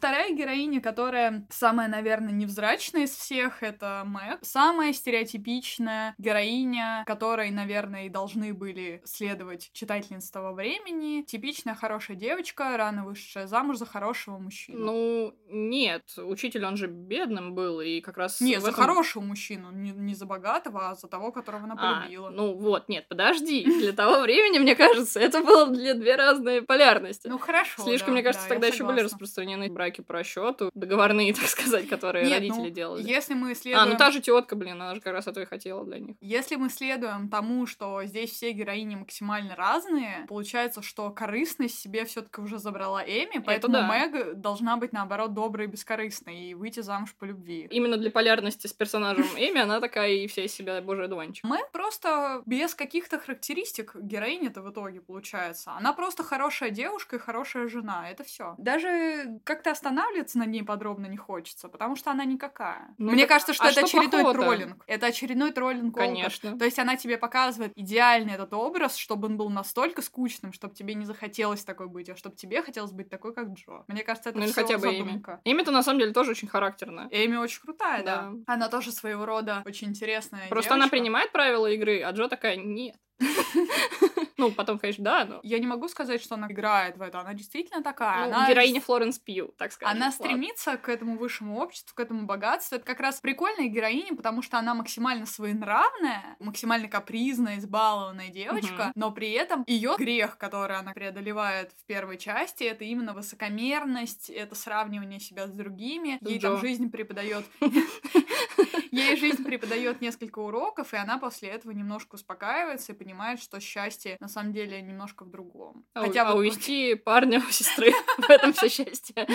Вторая 0.04 0.34
героиня, 0.34 0.82
которая 0.82 1.46
самая, 1.48 1.88
наверное, 1.88 2.30
невзрачная 2.30 3.04
из 3.04 3.12
всех, 3.12 3.62
это 3.62 4.02
Мэг. 4.04 4.40
Самая 4.42 4.92
стереотипичная 4.92 6.14
героиня, 6.18 7.04
которой, 7.06 7.50
наверное, 7.50 8.04
и 8.04 8.08
должны 8.10 8.52
были 8.52 9.00
следовать 9.06 9.70
читательницы 9.72 10.30
того 10.30 10.52
времени. 10.52 11.22
Типичная 11.22 11.74
хорошая 11.74 12.18
девочка, 12.18 12.76
рано 12.76 13.06
вышедшая 13.06 13.46
замуж 13.46 13.78
за 13.78 13.86
хорошего 13.86 14.36
мужчину. 14.36 14.84
Ну, 14.84 15.34
нет. 15.48 16.02
Учитель, 16.18 16.66
он 16.66 16.76
же 16.76 16.86
бедным 16.86 17.54
был, 17.54 17.80
и 17.80 18.02
как 18.02 18.18
раз... 18.18 18.42
Нет, 18.42 18.60
за 18.60 18.72
этом- 18.72 18.82
хорошего 18.82 19.22
мужчину, 19.22 19.70
не, 19.70 19.92
не 19.92 20.14
за 20.14 20.26
богатого, 20.26 20.90
а 20.90 20.94
за 20.96 21.08
того, 21.08 21.32
которого 21.32 21.64
она 21.64 21.76
А, 21.78 22.00
полюбила. 22.02 22.28
ну 22.28 22.52
вот, 22.52 22.90
нет, 22.90 23.08
подожди. 23.08 23.64
Для 23.80 23.94
того 23.94 24.20
времени, 24.20 24.58
мне 24.58 24.76
кажется, 24.76 25.18
это 25.18 25.42
было 25.42 25.66
для 25.68 25.94
две 25.94 26.14
разные 26.16 26.60
полярности. 26.60 27.26
Ну, 27.26 27.38
хорошо. 27.38 27.82
Слишком, 27.82 28.08
да, 28.08 28.12
мне 28.12 28.22
кажется, 28.22 28.46
да, 28.46 28.54
тогда 28.54 28.66
еще 28.66 28.84
были 28.84 29.00
распространены 29.00 29.70
браки 29.70 29.93
по 30.02 30.14
расчету, 30.14 30.70
договорные, 30.74 31.32
так 31.34 31.46
сказать, 31.46 31.88
которые 31.88 32.26
Нет, 32.26 32.34
родители 32.34 32.58
ну, 32.58 32.70
делали. 32.70 33.02
Если 33.02 33.34
мы 33.34 33.52
А, 33.52 33.54
следуем... 33.54 33.88
ну 33.90 33.96
та 33.96 34.10
же 34.10 34.20
тетка, 34.20 34.56
блин, 34.56 34.80
она 34.80 34.94
же 34.94 35.00
как 35.00 35.12
раз 35.12 35.26
этого 35.26 35.44
и 35.44 35.46
хотела 35.46 35.84
для 35.84 35.98
них. 35.98 36.16
Если 36.20 36.56
мы 36.56 36.70
следуем 36.70 37.28
тому, 37.28 37.66
что 37.66 38.04
здесь 38.04 38.30
все 38.30 38.52
героини 38.52 38.96
максимально 38.96 39.54
разные, 39.56 40.26
получается, 40.28 40.82
что 40.82 41.10
корыстность 41.10 41.78
себе 41.78 42.04
все-таки 42.04 42.40
уже 42.40 42.58
забрала 42.58 43.02
Эми, 43.02 43.42
поэтому 43.44 43.74
да. 43.74 43.86
Мэг 43.86 44.40
должна 44.40 44.76
быть, 44.76 44.92
наоборот, 44.92 45.34
доброй 45.34 45.66
и 45.66 45.68
бескорыстной 45.68 46.50
и 46.50 46.54
выйти 46.54 46.80
замуж 46.80 47.14
по 47.18 47.24
любви. 47.24 47.68
Именно 47.70 47.96
для 47.96 48.10
полярности 48.10 48.66
с 48.66 48.72
персонажем 48.72 49.24
Эми 49.36 49.60
она 49.60 49.80
такая 49.80 50.12
и 50.12 50.26
вся 50.26 50.42
из 50.42 50.52
себя 50.52 50.80
божий 50.80 51.08
дуванчик. 51.08 51.44
Мэг 51.44 51.70
просто 51.72 52.42
без 52.46 52.74
каких-то 52.74 53.18
характеристик 53.18 53.94
героини-то 53.96 54.62
в 54.62 54.70
итоге 54.70 55.00
получается. 55.00 55.72
Она 55.72 55.92
просто 55.92 56.22
хорошая 56.22 56.70
девушка 56.70 57.16
и 57.16 57.18
хорошая 57.18 57.68
жена. 57.68 58.10
Это 58.10 58.24
все. 58.24 58.54
Даже 58.58 59.40
как-то 59.44 59.70
останавливаться 59.84 60.38
на 60.38 60.46
ней 60.46 60.62
подробно 60.62 61.06
не 61.06 61.16
хочется, 61.16 61.68
потому 61.68 61.94
что 61.96 62.10
она 62.10 62.24
никакая. 62.24 62.94
Ну 62.98 63.12
Мне 63.12 63.22
так, 63.22 63.30
кажется, 63.30 63.52
что 63.52 63.64
а 63.64 63.70
это 63.70 63.86
что 63.86 63.98
очередной 63.98 64.22
плохого-то? 64.22 64.40
троллинг. 64.56 64.84
Это 64.86 65.06
очередной 65.06 65.52
троллинг. 65.52 65.94
Конечно. 65.94 66.58
То 66.58 66.64
есть 66.64 66.78
она 66.78 66.96
тебе 66.96 67.18
показывает 67.18 67.72
идеальный 67.76 68.34
этот 68.34 68.52
образ, 68.54 68.96
чтобы 68.96 69.26
он 69.28 69.36
был 69.36 69.50
настолько 69.50 70.00
скучным, 70.02 70.52
чтобы 70.52 70.74
тебе 70.74 70.94
не 70.94 71.04
захотелось 71.04 71.64
такой 71.64 71.88
быть, 71.88 72.08
а 72.08 72.16
чтобы 72.16 72.36
тебе 72.36 72.62
хотелось 72.62 72.92
быть 72.92 73.10
такой, 73.10 73.34
как 73.34 73.48
Джо. 73.48 73.84
Мне 73.88 74.02
кажется, 74.02 74.30
это 74.30 74.38
Ну 74.38 74.46
всё 74.46 74.54
хотя 74.54 74.78
бы 74.78 74.88
Эми. 74.88 74.98
задумка. 75.00 75.40
Эми-то 75.44 75.70
на 75.70 75.82
самом 75.82 75.98
деле 76.00 76.12
тоже 76.12 76.30
очень 76.30 76.48
характерная. 76.48 77.08
Эми 77.10 77.36
очень 77.36 77.60
крутая, 77.60 78.02
да. 78.02 78.30
Да. 78.32 78.54
Она 78.54 78.68
тоже 78.68 78.90
своего 78.92 79.26
рода 79.26 79.62
очень 79.66 79.88
интересная 79.88 80.48
Просто 80.48 80.72
она 80.74 80.84
девочка. 80.84 80.96
принимает 80.96 81.32
правила 81.32 81.66
игры, 81.66 82.00
а 82.02 82.10
Джо 82.12 82.28
такая 82.28 82.56
нет. 82.56 82.96
Ну, 84.36 84.50
потом, 84.50 84.78
конечно, 84.78 85.04
да, 85.04 85.24
но... 85.24 85.40
Я 85.42 85.58
не 85.58 85.66
могу 85.66 85.88
сказать, 85.88 86.22
что 86.22 86.34
она 86.34 86.48
играет 86.48 86.96
в 86.96 87.02
это. 87.02 87.20
Она 87.20 87.34
действительно 87.34 87.82
такая. 87.82 88.28
Ну, 88.28 88.34
она 88.34 88.48
героиня 88.48 88.80
Флоренс 88.80 89.18
Пью, 89.18 89.54
так 89.58 89.72
сказать. 89.72 89.94
Она 89.94 90.10
стремится 90.10 90.76
к 90.76 90.88
этому 90.88 91.16
высшему 91.16 91.58
обществу, 91.60 91.94
к 91.94 92.00
этому 92.00 92.26
богатству. 92.26 92.76
Это 92.76 92.84
как 92.84 93.00
раз 93.00 93.20
прикольная 93.20 93.68
героиня, 93.68 94.14
потому 94.16 94.42
что 94.42 94.58
она 94.58 94.74
максимально 94.74 95.26
своенравная, 95.26 96.36
максимально 96.40 96.88
капризная, 96.88 97.58
избалованная 97.58 98.28
девочка, 98.28 98.84
Мгм. 98.86 98.92
но 98.96 99.10
при 99.12 99.30
этом 99.32 99.64
ее 99.66 99.94
грех, 99.98 100.36
который 100.38 100.76
она 100.76 100.92
преодолевает 100.92 101.72
в 101.72 101.86
первой 101.86 102.18
части, 102.18 102.64
это 102.64 102.84
именно 102.84 103.12
высокомерность, 103.14 104.30
это 104.30 104.54
сравнивание 104.54 105.20
себя 105.20 105.46
с 105.46 105.50
другими. 105.52 106.18
Ей 106.20 106.40
там 106.40 106.54
Джо. 106.54 106.60
жизнь 106.60 106.90
преподает 106.90 107.44
Ей 108.90 109.16
жизнь 109.16 109.44
преподает 109.44 110.00
несколько 110.00 110.38
уроков, 110.38 110.92
и 110.94 110.96
она 110.96 111.18
после 111.18 111.48
этого 111.48 111.72
немножко 111.72 112.14
успокаивается 112.14 112.92
и 112.92 112.94
понимает, 112.94 113.40
что 113.40 113.60
счастье 113.60 114.16
на 114.24 114.28
самом 114.28 114.54
деле 114.54 114.80
немножко 114.80 115.26
в 115.26 115.30
другом. 115.30 115.84
А, 115.92 116.00
Хотя 116.00 116.22
а 116.22 116.32
вот 116.32 116.38
увести 116.38 116.94
парня 117.04 117.40
у 117.46 117.50
сестры 117.52 117.92
в 118.18 118.30
этом 118.30 118.54
все 118.54 118.70
счастье. 118.70 119.26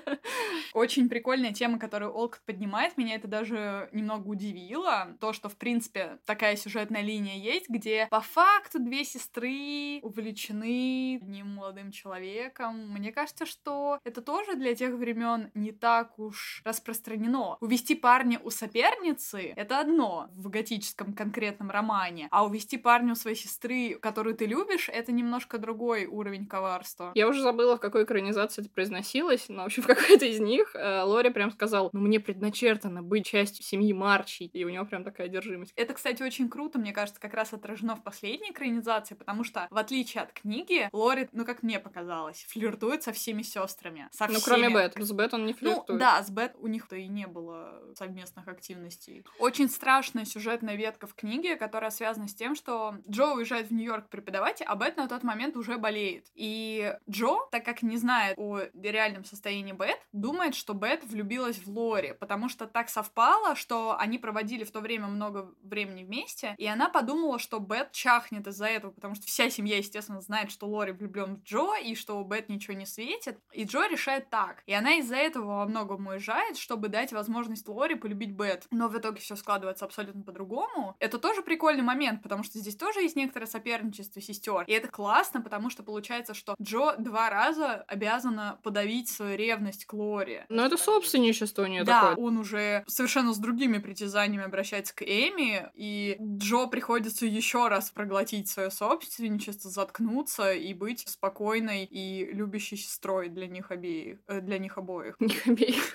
Очень 0.72 1.08
прикольная 1.08 1.52
тема, 1.52 1.80
которую 1.80 2.12
Олкот 2.12 2.40
поднимает. 2.46 2.96
Меня 2.96 3.16
это 3.16 3.26
даже 3.26 3.88
немного 3.92 4.28
удивило. 4.28 5.16
То, 5.20 5.32
что, 5.32 5.48
в 5.48 5.56
принципе, 5.56 6.20
такая 6.26 6.54
сюжетная 6.54 7.02
линия 7.02 7.36
есть, 7.38 7.68
где 7.68 8.06
по 8.08 8.20
факту 8.20 8.78
две 8.78 9.04
сестры 9.04 9.98
увлечены 10.02 11.18
одним 11.20 11.56
молодым 11.56 11.90
человеком. 11.90 12.88
Мне 12.90 13.10
кажется, 13.10 13.46
что 13.46 13.98
это 14.04 14.22
тоже 14.22 14.54
для 14.54 14.76
тех 14.76 14.94
времен 14.94 15.50
не 15.54 15.72
так 15.72 16.20
уж 16.20 16.62
распространено. 16.64 17.56
Увести 17.60 17.96
парня 17.96 18.38
у 18.44 18.50
соперницы— 18.50 19.52
это 19.56 19.80
одно 19.80 20.28
в 20.34 20.48
готическом 20.50 21.14
конкретном 21.14 21.70
романе, 21.70 22.28
а 22.30 22.44
увести 22.44 22.78
парня 22.78 23.14
у 23.14 23.16
своей 23.16 23.36
сестры, 23.36 23.98
которую 24.20 24.36
ты 24.36 24.44
любишь, 24.44 24.90
это 24.92 25.12
немножко 25.12 25.56
другой 25.56 26.04
уровень 26.04 26.46
коварства. 26.46 27.12
Я 27.14 27.26
уже 27.26 27.40
забыла, 27.40 27.78
в 27.78 27.80
какой 27.80 28.04
экранизации 28.04 28.60
это 28.60 28.70
произносилось, 28.70 29.46
но, 29.48 29.62
в 29.62 29.66
общем, 29.66 29.82
в 29.84 29.86
какой-то 29.86 30.26
из 30.26 30.40
них 30.40 30.76
э, 30.76 31.02
Лори 31.04 31.30
прям 31.30 31.50
сказал, 31.50 31.88
ну, 31.94 32.00
мне 32.00 32.20
предначертано 32.20 33.02
быть 33.02 33.24
частью 33.24 33.64
семьи 33.64 33.94
Марчи, 33.94 34.42
и 34.42 34.64
у 34.64 34.68
него 34.68 34.84
прям 34.84 35.04
такая 35.04 35.26
одержимость. 35.28 35.72
Это, 35.74 35.94
кстати, 35.94 36.22
очень 36.22 36.50
круто, 36.50 36.78
мне 36.78 36.92
кажется, 36.92 37.18
как 37.18 37.32
раз 37.32 37.54
отражено 37.54 37.96
в 37.96 38.02
последней 38.02 38.50
экранизации, 38.50 39.14
потому 39.14 39.42
что, 39.42 39.66
в 39.70 39.78
отличие 39.78 40.22
от 40.22 40.32
книги, 40.34 40.90
Лори, 40.92 41.30
ну, 41.32 41.46
как 41.46 41.62
мне 41.62 41.80
показалось, 41.80 42.44
флиртует 42.50 43.02
со 43.02 43.12
всеми 43.14 43.40
сестрами. 43.40 44.06
Со 44.12 44.26
Ну, 44.26 44.34
всеми. 44.38 44.44
кроме 44.44 44.68
Бет. 44.68 44.96
С 44.98 45.12
Бет 45.12 45.32
он 45.32 45.46
не 45.46 45.52
Ну, 45.52 45.58
флиртует. 45.58 45.98
да, 45.98 46.22
с 46.22 46.28
Бет 46.28 46.56
у 46.58 46.66
них-то 46.66 46.96
и 46.96 47.08
не 47.08 47.26
было 47.26 47.82
совместных 47.96 48.48
активностей. 48.48 49.24
Очень 49.38 49.70
страшная 49.70 50.26
сюжетная 50.26 50.74
ветка 50.76 51.06
в 51.06 51.14
книге, 51.14 51.56
которая 51.56 51.90
связана 51.90 52.28
с 52.28 52.34
тем, 52.34 52.54
что 52.54 52.96
Джо 53.08 53.32
уезжает 53.32 53.68
в 53.68 53.72
Нью-Йорк 53.72 54.09
преподавать, 54.10 54.62
а 54.64 54.74
Бет 54.74 54.96
на 54.96 55.08
тот 55.08 55.22
момент 55.22 55.56
уже 55.56 55.78
болеет. 55.78 56.26
И 56.34 56.94
Джо, 57.08 57.38
так 57.50 57.64
как 57.64 57.82
не 57.82 57.96
знает 57.96 58.36
о 58.38 58.60
реальном 58.74 59.24
состоянии 59.24 59.72
Бет, 59.72 59.98
думает, 60.12 60.54
что 60.54 60.74
Бет 60.74 61.04
влюбилась 61.04 61.58
в 61.58 61.68
Лори, 61.68 62.12
потому 62.18 62.48
что 62.48 62.66
так 62.66 62.88
совпало, 62.88 63.54
что 63.54 63.96
они 63.98 64.18
проводили 64.18 64.64
в 64.64 64.72
то 64.72 64.80
время 64.80 65.06
много 65.06 65.54
времени 65.62 66.04
вместе, 66.04 66.54
и 66.58 66.66
она 66.66 66.88
подумала, 66.88 67.38
что 67.38 67.58
Бет 67.60 67.92
чахнет 67.92 68.46
из-за 68.46 68.66
этого, 68.66 68.90
потому 68.90 69.14
что 69.14 69.26
вся 69.26 69.48
семья, 69.50 69.78
естественно, 69.78 70.20
знает, 70.20 70.50
что 70.50 70.66
Лори 70.66 70.92
влюблен 70.92 71.36
в 71.36 71.42
Джо, 71.42 71.76
и 71.82 71.94
что 71.94 72.18
у 72.18 72.24
Бет 72.24 72.48
ничего 72.48 72.74
не 72.74 72.86
светит. 72.86 73.38
И 73.52 73.64
Джо 73.64 73.86
решает 73.88 74.30
так. 74.30 74.62
И 74.66 74.72
она 74.72 74.94
из-за 74.94 75.16
этого 75.16 75.58
во 75.58 75.66
многом 75.66 76.06
уезжает, 76.06 76.56
чтобы 76.56 76.88
дать 76.88 77.12
возможность 77.12 77.68
Лори 77.68 77.94
полюбить 77.94 78.32
Бет. 78.32 78.66
Но 78.70 78.88
в 78.88 78.98
итоге 78.98 79.20
все 79.20 79.36
складывается 79.36 79.84
абсолютно 79.84 80.22
по-другому. 80.22 80.96
Это 80.98 81.18
тоже 81.18 81.42
прикольный 81.42 81.82
момент, 81.82 82.22
потому 82.22 82.42
что 82.42 82.58
здесь 82.58 82.76
тоже 82.76 83.00
есть 83.00 83.16
некоторое 83.16 83.46
соперничество 83.46 83.99
сестер. 84.02 84.64
И 84.66 84.72
это 84.72 84.88
классно, 84.88 85.40
потому 85.40 85.70
что 85.70 85.82
получается, 85.82 86.34
что 86.34 86.54
Джо 86.60 86.94
два 86.98 87.30
раза 87.30 87.84
обязана 87.88 88.58
подавить 88.62 89.08
свою 89.08 89.36
ревность 89.36 89.84
к 89.84 89.92
Лори. 89.92 90.44
Но 90.48 90.64
это 90.64 90.76
собственничество 90.76 91.62
у 91.62 91.66
нее 91.66 91.84
Да, 91.84 92.10
такое. 92.10 92.24
он 92.24 92.38
уже 92.38 92.84
совершенно 92.86 93.32
с 93.32 93.38
другими 93.38 93.78
притязаниями 93.78 94.44
обращается 94.44 94.94
к 94.94 95.02
Эми, 95.02 95.70
и 95.74 96.16
Джо 96.20 96.66
приходится 96.66 97.26
еще 97.26 97.68
раз 97.68 97.90
проглотить 97.90 98.48
свое 98.48 98.70
собственничество, 98.70 99.70
заткнуться 99.70 100.52
и 100.52 100.72
быть 100.74 101.04
спокойной 101.08 101.84
и 101.84 102.32
любящей 102.32 102.76
сестрой 102.76 103.28
для 103.28 103.46
них 103.46 103.70
обеих, 103.70 104.18
э, 104.26 104.40
для 104.40 104.58
них 104.58 104.78
обоих. 104.78 105.16
Них 105.20 105.46
обеих. 105.46 105.94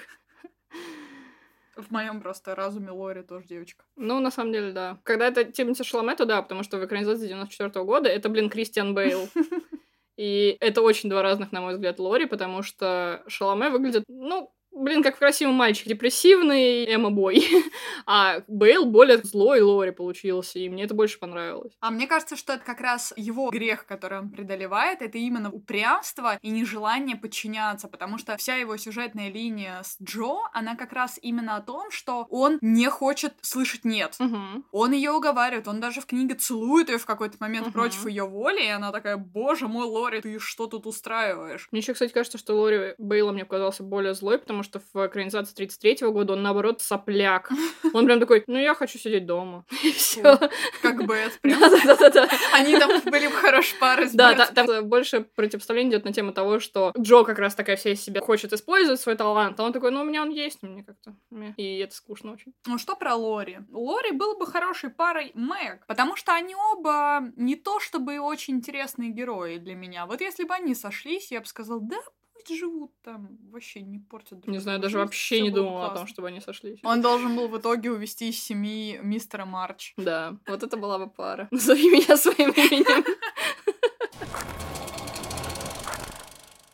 В 1.75 1.91
моем 1.91 2.21
просто 2.21 2.55
разуме 2.55 2.91
Лори 2.91 3.21
тоже 3.21 3.47
девочка. 3.47 3.83
Ну, 3.95 4.19
на 4.19 4.31
самом 4.31 4.53
деле, 4.53 4.71
да. 4.71 4.99
Когда 5.03 5.27
это 5.27 5.43
Тимоти 5.43 5.83
Шаломе, 5.83 6.15
то 6.15 6.25
да, 6.25 6.41
потому 6.41 6.63
что 6.63 6.77
в 6.77 6.85
экранизации 6.85 7.27
94 7.27 7.83
года 7.83 8.09
это, 8.09 8.29
блин, 8.29 8.49
Кристиан 8.49 8.93
Бейл. 8.93 9.27
И 10.17 10.55
это 10.61 10.81
очень 10.81 11.09
два 11.09 11.21
разных, 11.21 11.51
на 11.51 11.61
мой 11.61 11.73
взгляд, 11.73 11.99
Лори, 11.99 12.25
потому 12.25 12.63
что 12.63 13.23
Шаломе 13.27 13.69
выглядит, 13.69 14.05
ну, 14.07 14.53
блин, 14.75 15.01
как 15.01 15.17
красивый 15.17 15.53
мальчик, 15.53 15.87
депрессивный 15.87 16.85
эмо-бой. 16.93 17.45
а 18.05 18.41
Бейл 18.47 18.85
более 18.85 19.17
злой 19.19 19.61
Лори 19.61 19.91
получился, 19.91 20.59
и 20.59 20.69
мне 20.69 20.83
это 20.83 20.93
больше 20.93 21.19
понравилось. 21.19 21.73
А 21.79 21.91
мне 21.91 22.07
кажется, 22.07 22.35
что 22.35 22.53
это 22.53 22.63
как 22.63 22.81
раз 22.81 23.13
его 23.15 23.49
грех, 23.49 23.85
который 23.85 24.19
он 24.19 24.29
преодолевает, 24.29 25.01
это 25.01 25.17
именно 25.17 25.51
упрямство 25.51 26.37
и 26.41 26.49
нежелание 26.49 27.15
подчиняться, 27.15 27.87
потому 27.87 28.17
что 28.17 28.35
вся 28.37 28.55
его 28.55 28.77
сюжетная 28.77 29.29
линия 29.29 29.81
с 29.83 29.97
Джо, 30.01 30.41
она 30.53 30.75
как 30.75 30.93
раз 30.93 31.17
именно 31.21 31.55
о 31.55 31.61
том, 31.61 31.91
что 31.91 32.27
он 32.29 32.57
не 32.61 32.89
хочет 32.89 33.33
слышать 33.41 33.85
«нет». 33.85 34.15
Угу. 34.19 34.65
Он 34.71 34.91
ее 34.91 35.11
уговаривает, 35.11 35.67
он 35.67 35.79
даже 35.79 36.01
в 36.01 36.05
книге 36.05 36.35
целует 36.35 36.89
ее 36.89 36.97
в 36.97 37.05
какой-то 37.05 37.37
момент 37.39 37.67
Мгм. 37.67 37.73
против 37.73 38.05
ее 38.07 38.25
воли, 38.25 38.63
и 38.63 38.69
она 38.69 38.91
такая, 38.91 39.17
боже 39.17 39.67
мой, 39.67 39.85
Лори, 39.85 40.21
ты 40.21 40.39
что 40.39 40.67
тут 40.67 40.85
устраиваешь? 40.85 41.67
Мне 41.71 41.79
еще, 41.81 41.93
кстати, 41.93 42.11
кажется, 42.11 42.37
что 42.37 42.55
Лори 42.59 42.95
Бейла 42.97 43.31
мне 43.31 43.45
показался 43.45 43.83
более 43.83 44.13
злой, 44.13 44.37
потому 44.37 44.63
что 44.65 44.81
в 44.93 45.07
экранизации 45.07 45.53
33 45.55 46.07
года 46.09 46.33
он, 46.33 46.43
наоборот, 46.43 46.81
сопляк. 46.81 47.51
Он 47.93 48.05
прям 48.05 48.19
такой, 48.19 48.43
ну, 48.47 48.57
я 48.57 48.73
хочу 48.73 48.97
сидеть 48.97 49.25
дома. 49.25 49.65
И 49.83 49.91
все. 49.91 50.37
Как 50.81 51.05
Бэт, 51.05 51.39
прям. 51.41 51.59
Да-да-да. 51.59 52.27
Они 52.53 52.77
там 52.77 53.01
были 53.05 53.27
бы 53.27 53.33
хорошей 53.33 53.77
парой 53.79 54.09
с 54.09 54.13
Да, 54.13 54.33
там 54.47 54.87
больше 54.87 55.21
противопоставление 55.35 55.91
идет 55.91 56.05
на 56.05 56.13
тему 56.13 56.33
того, 56.33 56.59
что 56.59 56.91
Джо 56.99 57.23
как 57.23 57.39
раз 57.39 57.55
такая 57.55 57.77
вся 57.77 57.91
из 57.91 58.01
себя 58.01 58.21
хочет 58.21 58.53
использовать 58.53 58.99
свой 58.99 59.15
талант, 59.15 59.59
а 59.59 59.63
он 59.63 59.73
такой, 59.73 59.91
ну, 59.91 60.01
у 60.01 60.03
меня 60.03 60.21
он 60.21 60.29
есть, 60.29 60.59
но 60.61 60.69
мне 60.69 60.83
как-то... 60.83 61.15
мeh». 61.31 61.53
И 61.57 61.77
это 61.79 61.95
скучно 61.95 62.33
очень. 62.33 62.53
Ну 62.65 62.77
что 62.77 62.95
про 62.95 63.15
Лори? 63.15 63.59
Лори 63.71 64.11
был 64.11 64.37
бы 64.37 64.45
хорошей 64.45 64.89
парой 64.89 65.31
Мэг, 65.35 65.85
потому 65.87 66.15
что 66.15 66.33
они 66.33 66.55
оба 66.55 67.31
не 67.35 67.55
то 67.55 67.79
чтобы 67.79 68.19
очень 68.19 68.55
интересные 68.55 69.09
герои 69.09 69.57
для 69.57 69.75
меня. 69.75 70.05
Вот 70.05 70.21
если 70.21 70.43
бы 70.43 70.53
они 70.53 70.75
сошлись, 70.75 71.31
я 71.31 71.41
бы 71.41 71.45
сказал, 71.45 71.79
да, 71.79 71.97
пусть 72.45 72.59
живут 72.59 72.91
там, 73.01 73.37
вообще 73.51 73.81
не 73.81 73.99
портят 73.99 74.39
друг 74.41 74.47
Не 74.47 74.59
знаю, 74.59 74.79
даже 74.79 74.93
жизнь, 74.93 75.05
вообще 75.05 75.41
не 75.41 75.49
думала 75.49 75.85
о 75.85 75.87
том, 75.87 75.97
классно. 75.97 76.07
чтобы 76.07 76.27
они 76.29 76.41
сошлись. 76.41 76.79
Он 76.83 77.01
должен 77.01 77.35
был 77.35 77.47
в 77.47 77.57
итоге 77.57 77.91
увести 77.91 78.29
из 78.29 78.41
семьи 78.41 78.99
мистера 79.01 79.45
Марч. 79.45 79.93
Да, 79.97 80.37
вот 80.47 80.63
это 80.63 80.77
была 80.77 80.99
бы 80.99 81.09
пара. 81.09 81.47
Назови 81.51 81.89
меня 81.89 82.17
своим 82.17 82.51
именем. 82.51 83.05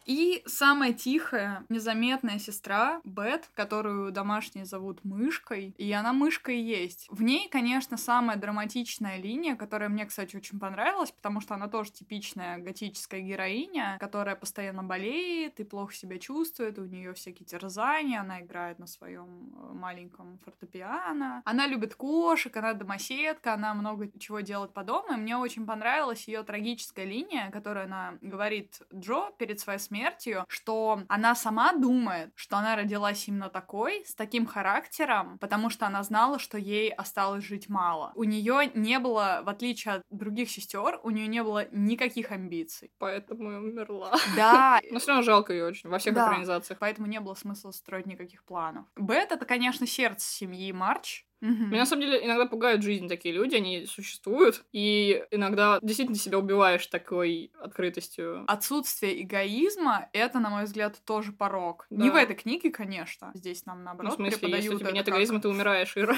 И 0.06 0.44
самая 0.46 0.94
тихая, 0.94 1.66
незаметная 1.70 2.40
сестра 2.40 3.02
Бет, 3.04 3.50
которую 3.54 4.12
домашние 4.12 4.66
зовут 4.66 5.04
Мышкой, 5.04 5.74
и 5.78 5.92
она 5.92 6.14
мышка 6.14 6.52
и 6.52 6.60
есть. 6.60 7.08
В 7.10 7.22
ней, 7.22 7.48
конечно, 7.50 7.98
самая 7.98 8.38
драматичная 8.38 9.18
линия, 9.18 9.56
которая 9.56 9.90
мне, 9.90 10.06
кстати, 10.06 10.36
очень 10.36 10.60
понравилась, 10.60 11.12
потому 11.12 11.42
что 11.42 11.56
она 11.56 11.68
тоже 11.68 11.92
типичная 11.92 12.58
готическая 12.58 13.22
героиня, 13.22 13.98
которая 14.00 14.36
постоянно 14.36 14.84
болеет 14.84 15.60
и 15.60 15.64
плохо 15.64 15.94
себя 15.94 16.18
чувствует, 16.18 16.80
у 16.80 16.86
нее 16.86 17.14
всякие 17.14 17.46
терзания, 17.46 18.22
она 18.22 18.42
играет 18.42 18.80
на 18.80 18.88
своем 18.88 19.54
э, 19.56 19.74
маленьком 19.74 20.40
фортепиано. 20.44 21.42
Она 21.46 21.68
любит 21.68 21.96
кошек, 21.96 22.56
она 22.56 22.74
домоседка, 22.74 23.54
она 23.54 23.74
много 23.74 24.10
чего 24.20 24.40
делает 24.40 24.74
по 24.74 24.84
дому, 24.84 25.14
и 25.14 25.18
мне 25.18 25.38
очень 25.38 25.66
понравилась 25.66 26.28
ее 26.28 26.44
трагическая 26.44 27.06
линия, 27.06 27.50
которую 27.52 27.86
она 27.86 28.18
говорит 28.22 28.82
Джо 28.94 29.32
перед 29.38 29.60
своей 29.60 29.80
смертью, 29.80 30.01
что 30.48 31.04
она 31.08 31.36
сама 31.36 31.74
думает, 31.74 32.32
что 32.36 32.58
она 32.58 32.76
родилась 32.76 33.28
именно 33.28 33.50
такой, 33.50 34.04
с 34.06 34.16
таким 34.16 34.46
характером, 34.46 35.38
потому 35.40 35.70
что 35.70 35.86
она 35.88 36.04
знала, 36.04 36.40
что 36.40 36.58
ей 36.58 36.92
осталось 36.92 37.44
жить 37.44 37.70
мало. 37.70 38.12
У 38.16 38.24
нее 38.24 38.72
не 38.74 39.00
было, 39.00 39.42
в 39.44 39.50
отличие 39.50 39.96
от 39.96 40.04
других 40.10 40.50
сестер, 40.50 41.00
у 41.04 41.10
нее 41.10 41.28
не 41.28 41.44
было 41.44 41.68
никаких 41.72 42.32
амбиций. 42.32 42.92
Поэтому 42.98 43.52
и 43.52 43.56
умерла. 43.56 44.12
Да, 44.36 44.80
Но 44.92 45.00
все 45.00 45.10
равно 45.10 45.24
жалко 45.24 45.54
ее 45.54 45.66
очень 45.66 45.90
во 45.90 45.98
всех 46.00 46.14
Да. 46.14 46.28
экранизациях. 46.28 46.80
поэтому 46.80 47.08
не 47.08 47.20
было 47.20 47.34
смысла 47.36 47.72
строить 47.72 48.06
никаких 48.06 48.44
планов. 48.44 48.86
Бет— 48.96 49.32
это, 49.32 49.46
конечно, 49.46 49.86
сердце 49.88 50.28
семьи 50.28 50.72
Марч. 50.72 51.26
Мгм. 51.42 51.70
Меня 51.70 51.80
на 51.80 51.86
самом 51.88 52.04
деле 52.04 52.24
иногда 52.24 52.46
пугают 52.46 52.82
в 52.82 52.84
жизни 52.86 53.08
такие 53.08 53.34
люди, 53.34 53.56
они 53.56 53.88
существуют, 53.88 54.64
и 54.72 55.24
иногда 55.32 55.80
действительно 55.82 56.18
себя 56.18 56.38
убиваешь 56.38 56.86
такой 56.88 57.52
открытостью. 57.60 58.44
Отсутствие 58.48 59.24
эгоизма— 59.24 60.08
это, 60.14 60.40
на 60.40 60.50
мой 60.52 60.66
взгляд, 60.66 61.02
тоже 61.04 61.32
порог. 61.32 61.88
Не 61.90 62.10
Да. 62.10 62.14
в 62.14 62.18
этой 62.18 62.36
книге, 62.36 62.70
конечно. 62.70 63.32
Здесь 63.34 63.66
нам, 63.66 63.80
Ну, 63.80 63.84
наоборот, 63.86 64.14
в 64.14 64.16
смысле, 64.18 64.32
если 64.34 64.46
преподают 64.46 64.76
у 64.76 64.80
тебя 64.80 64.92
нет 64.92 65.06
как- 65.06 65.14
эгоизма, 65.16 65.42
ты 65.42 65.50
умираешь, 65.50 65.98
Ира. 65.98 66.18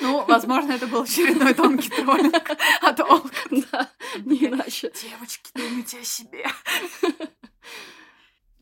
Ну, 0.00 0.24
возможно, 0.26 0.72
это 0.72 0.88
был 0.88 1.02
очередной 1.02 1.54
тонкий 1.54 1.88
троллинг 1.90 2.34
от 2.82 3.00
Олка. 3.00 3.30
Да, 3.70 3.88
не 4.24 4.46
иначе. 4.46 4.90
Девочки, 5.00 5.50
думайте 5.54 6.00
о 6.00 6.04
себе. 6.04 6.44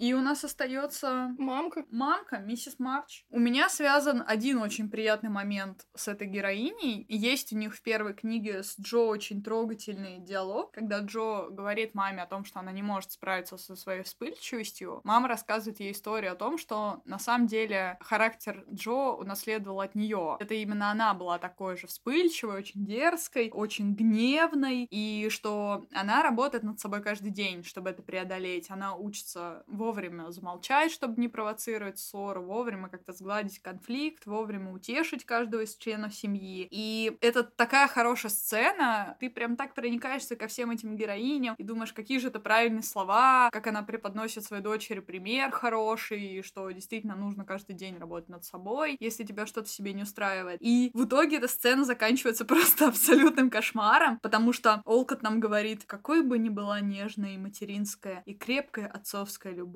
И 0.04 0.12
у 0.12 0.20
нас 0.20 0.44
остается 0.44 1.34
Мамка. 1.38 1.86
мамка, 1.90 2.36
миссис 2.36 2.78
Марч. 2.78 3.24
У 3.30 3.38
меня 3.38 3.70
связан 3.70 4.22
один 4.26 4.58
очень 4.58 4.90
приятный 4.90 5.30
момент 5.30 5.86
с 5.94 6.08
этой 6.08 6.26
героиней. 6.26 7.06
Есть 7.08 7.54
у 7.54 7.56
них 7.56 7.74
в 7.74 7.80
первой 7.80 8.12
книге 8.12 8.62
с 8.62 8.78
Джо 8.78 8.98
очень 8.98 9.42
трогательный 9.42 10.18
диалог, 10.18 10.72
когда 10.72 10.98
Джо 10.98 11.48
говорит 11.48 11.94
маме 11.94 12.20
о 12.20 12.26
том, 12.26 12.44
что 12.44 12.60
она 12.60 12.70
не 12.70 12.82
может 12.82 13.12
справиться 13.12 13.56
со 13.56 13.76
своей 13.76 14.02
вспыльчивостью. 14.02 15.00
Мама 15.04 15.26
рассказывает 15.26 15.80
ей 15.80 15.92
историю 15.92 16.32
о 16.32 16.36
том, 16.36 16.58
что 16.58 17.00
на 17.06 17.18
самом 17.18 17.46
деле 17.46 17.96
характер 18.02 18.62
Джо 18.70 19.14
унаследовал 19.16 19.80
от 19.80 19.94
нее. 19.94 20.36
Это 20.38 20.52
именно 20.52 20.90
она 20.90 21.14
была 21.14 21.38
такой 21.38 21.78
же 21.78 21.86
вспыльчивой, 21.86 22.58
очень 22.58 22.84
дерзкой, 22.84 23.48
очень 23.50 23.94
гневной, 23.94 24.86
и 24.90 25.30
что 25.30 25.86
она 25.94 26.22
работает 26.22 26.62
над 26.62 26.78
собой 26.78 27.02
каждый 27.02 27.30
день, 27.30 27.64
чтобы 27.64 27.88
это 27.88 28.02
преодолеть. 28.02 28.70
Она 28.70 28.96
учится 28.96 29.64
вовремя 29.66 29.93
замолчать, 30.30 30.92
чтобы 30.92 31.20
не 31.20 31.28
провоцировать 31.28 31.98
ссору, 31.98 32.42
вовремя 32.42 32.88
как-то 32.88 33.12
сгладить 33.12 33.60
конфликт, 33.60 34.26
вовремя 34.26 34.72
утешить 34.72 35.24
каждого 35.24 35.62
из 35.62 35.76
членов 35.76 36.14
семьи. 36.14 36.66
И 36.70 37.16
это 37.20 37.44
такая 37.44 37.88
хорошая 37.88 38.30
сцена, 38.30 39.16
ты 39.20 39.30
прям 39.30 39.56
так 39.56 39.74
проникаешься 39.74 40.36
ко 40.36 40.46
всем 40.46 40.70
этим 40.70 40.96
героиням 40.96 41.54
и 41.58 41.62
думаешь, 41.62 41.92
какие 41.92 42.18
же 42.18 42.28
это 42.28 42.40
правильные 42.40 42.82
слова, 42.82 43.50
как 43.52 43.66
она 43.66 43.82
преподносит 43.82 44.44
своей 44.44 44.62
дочери 44.62 45.00
пример 45.00 45.50
хороший, 45.50 46.42
что 46.42 46.70
действительно 46.70 47.16
нужно 47.16 47.44
каждый 47.44 47.74
день 47.74 47.98
работать 47.98 48.28
над 48.28 48.44
собой, 48.44 48.96
если 49.00 49.24
тебя 49.24 49.46
что-то 49.46 49.68
себе 49.68 49.92
не 49.92 50.02
устраивает. 50.02 50.58
И 50.60 50.90
в 50.94 51.04
итоге 51.04 51.36
эта 51.36 51.48
сцена 51.48 51.84
заканчивается 51.84 52.44
просто 52.54 52.88
абсолютным 52.88 53.50
кошмаром, 53.50 54.18
потому 54.20 54.52
что 54.52 54.82
Олкот 54.84 55.22
нам 55.22 55.40
говорит, 55.40 55.84
какой 55.86 56.22
бы 56.22 56.38
ни 56.38 56.48
была 56.48 56.80
нежная 56.80 57.34
и 57.34 57.38
материнская 57.38 58.22
и 58.24 58.34
крепкая 58.34 58.86
отцовская 58.86 59.52
любовь, 59.52 59.74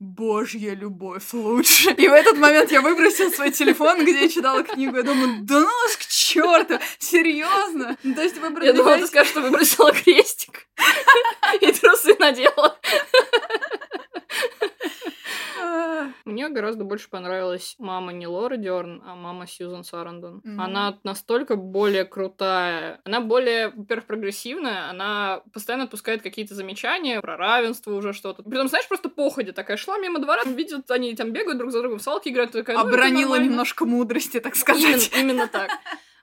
Божья 0.00 0.72
любовь 0.74 1.34
лучше. 1.34 1.90
И 1.90 2.08
в 2.08 2.12
этот 2.12 2.38
момент 2.38 2.72
я 2.72 2.80
выбросила 2.80 3.28
свой 3.28 3.50
телефон, 3.50 4.02
где 4.02 4.22
я 4.22 4.28
читала 4.30 4.62
книгу. 4.62 4.96
Я 4.96 5.02
думаю, 5.02 5.40
да 5.42 5.60
ну 5.60 5.66
вас 5.66 5.96
к 5.98 6.06
черту, 6.06 6.78
серьезно. 6.98 7.98
Ну, 8.02 8.14
То 8.14 8.22
есть 8.22 8.38
вы 8.38 8.64
Я 8.64 8.72
думала, 8.72 8.96
ты 8.96 9.06
скажешь, 9.06 9.32
что 9.32 9.42
выбросила 9.42 9.92
крестик. 9.92 10.66
И 11.60 11.70
трусы 11.72 12.16
надела. 12.18 12.78
А, 15.80 16.12
Мне 16.24 16.48
гораздо 16.48 16.84
больше 16.84 17.08
понравилась 17.08 17.74
мама 17.78 18.12
не 18.12 18.26
Лора 18.26 18.56
Дерн, 18.56 19.02
а 19.06 19.14
мама 19.14 19.46
Сьюзан 19.46 19.84
Сарандон. 19.84 20.40
Мгм. 20.44 20.60
Она 20.60 20.98
настолько 21.04 21.56
более 21.56 22.04
крутая. 22.04 23.00
Она 23.04 23.20
более, 23.20 23.68
во-первых, 23.70 24.06
прогрессивная. 24.06 24.90
Она 24.90 25.42
постоянно 25.52 25.84
отпускает 25.84 26.22
какие-то 26.22 26.54
замечания 26.54 27.20
про 27.20 27.36
равенство 27.36 27.94
уже 27.94 28.12
что-то. 28.12 28.42
Притом, 28.42 28.68
знаешь, 28.68 28.88
просто 28.88 29.08
походя 29.08 29.52
такая 29.52 29.76
шла 29.76 29.98
мимо 29.98 30.18
двора, 30.18 30.42
видят, 30.44 30.90
они 30.90 31.14
там 31.14 31.32
бегают 31.32 31.58
друг 31.58 31.70
за 31.72 31.80
другом, 31.80 32.00
салки 32.00 32.28
играют. 32.28 32.52
Такая, 32.52 32.76
ну, 32.76 32.82
Обронила 32.86 33.36
немножко 33.38 33.84
мудрости, 33.84 34.40
так 34.40 34.54
Именно, 34.54 34.98
сказать. 34.98 35.10
именно 35.18 35.48
так. 35.48 35.70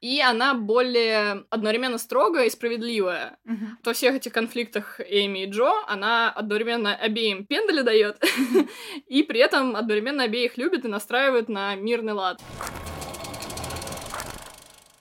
И 0.02 0.22
она 0.22 0.54
более 0.54 1.46
одновременно 1.50 1.98
строгая 1.98 2.46
и 2.46 2.50
справедливая. 2.50 3.38
Мгм. 3.46 3.78
Во 3.84 3.94
всех 3.94 4.16
этих 4.16 4.32
конфликтах 4.34 5.00
Эми 5.00 5.44
и 5.44 5.50
Джо 5.50 5.72
она 5.88 6.32
одновременно 6.32 6.96
обеим 6.96 7.46
пендали 7.46 7.82
дает, 7.82 8.22
и 9.08 9.24
при 9.24 9.40
этом 9.40 9.76
одновременно 9.76 10.24
обеих 10.24 10.58
любит 10.58 10.86
и 10.86 10.88
настраивает 10.88 11.50
на 11.50 11.76
мирный 11.76 12.14
лад. 12.14 12.42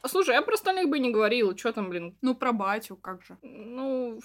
Слушай, 0.06 0.34
я 0.36 0.42
про 0.42 0.54
остальных 0.54 0.88
бы 0.88 0.98
не 0.98 1.10
говорила, 1.10 1.56
что 1.56 1.72
там, 1.72 1.90
блин, 1.90 2.16
Ну, 2.22 2.34
про 2.34 2.52
батю, 2.52 2.96
как 2.96 3.22
же. 3.22 3.36
ну... 3.42 4.20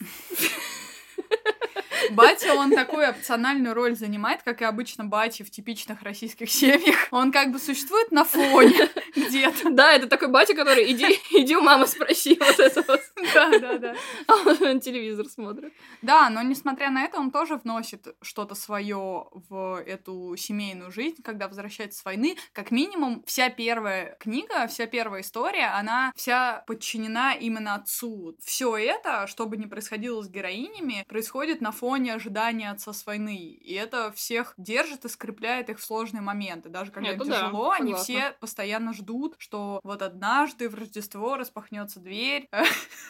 Батя, 2.10 2.54
он 2.54 2.70
такую 2.70 3.08
опциональную 3.08 3.74
роль 3.74 3.96
занимает, 3.96 4.42
как 4.42 4.62
и 4.62 4.64
обычно 4.64 5.04
батя 5.04 5.44
в 5.44 5.50
типичных 5.50 6.02
российских 6.02 6.50
семьях. 6.50 7.08
Он 7.10 7.32
как 7.32 7.52
бы 7.52 7.58
существует 7.58 8.10
на 8.10 8.24
фоне 8.24 8.88
где-то. 9.14 9.70
Да, 9.70 9.92
это 9.92 10.06
такой 10.06 10.28
батя, 10.28 10.54
который 10.54 10.90
иди, 10.90 11.06
иди 11.30 11.56
у 11.56 11.60
мамы 11.60 11.86
спроси 11.86 12.38
вот 12.38 12.58
это 12.58 12.82
вот. 12.82 13.00
Да, 13.34 13.58
да, 13.58 13.78
да. 13.78 13.94
А 14.26 14.34
он 14.34 14.80
телевизор 14.80 15.26
смотрит. 15.26 15.72
Да, 16.02 16.30
но 16.30 16.42
несмотря 16.42 16.90
на 16.90 17.04
это, 17.04 17.18
он 17.18 17.30
тоже 17.30 17.56
вносит 17.56 18.06
что-то 18.22 18.54
свое 18.54 19.26
в 19.32 19.82
эту 19.86 20.34
семейную 20.36 20.90
жизнь, 20.90 21.22
когда 21.22 21.48
возвращается 21.48 22.00
с 22.00 22.04
войны. 22.04 22.36
Как 22.52 22.70
минимум, 22.70 23.22
вся 23.26 23.50
первая 23.50 24.16
книга, 24.20 24.66
вся 24.66 24.86
первая 24.86 25.22
история, 25.22 25.66
она 25.66 26.12
вся 26.16 26.64
подчинена 26.66 27.34
именно 27.34 27.74
отцу. 27.74 28.36
Все 28.42 28.76
это, 28.76 29.26
что 29.26 29.46
бы 29.46 29.56
ни 29.56 29.66
происходило 29.66 30.22
с 30.22 30.28
героинями, 30.28 31.04
происходит 31.08 31.60
на 31.60 31.72
фоне 31.72 31.89
ожидания 32.10 32.70
отца 32.70 32.92
с 32.92 33.04
войны. 33.06 33.36
И 33.36 33.74
это 33.74 34.12
всех 34.12 34.54
держит 34.56 35.04
и 35.04 35.08
скрепляет 35.08 35.70
их 35.70 35.78
в 35.78 35.84
сложные 35.84 36.20
моменты. 36.20 36.68
Даже 36.68 36.90
когда 36.90 37.10
Это 37.10 37.24
им 37.24 37.30
да, 37.30 37.40
тяжело, 37.40 37.70
они 37.70 37.92
согласна. 37.92 38.14
все 38.14 38.36
постоянно 38.40 38.92
ждут, 38.92 39.34
что 39.38 39.80
вот 39.82 40.02
однажды 40.02 40.68
в 40.68 40.74
Рождество 40.74 41.36
распахнется 41.36 42.00
дверь, 42.00 42.48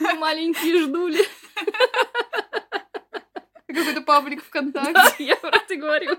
Маленькие 0.01 0.83
ждули. 0.83 1.25
какой-то 3.73 4.01
паблик 4.03 4.45
ВКонтакте. 4.45 4.93
Да, 4.93 5.15
я 5.19 5.37
про 5.37 5.57
это 5.57 5.77
говорю. 5.77 6.17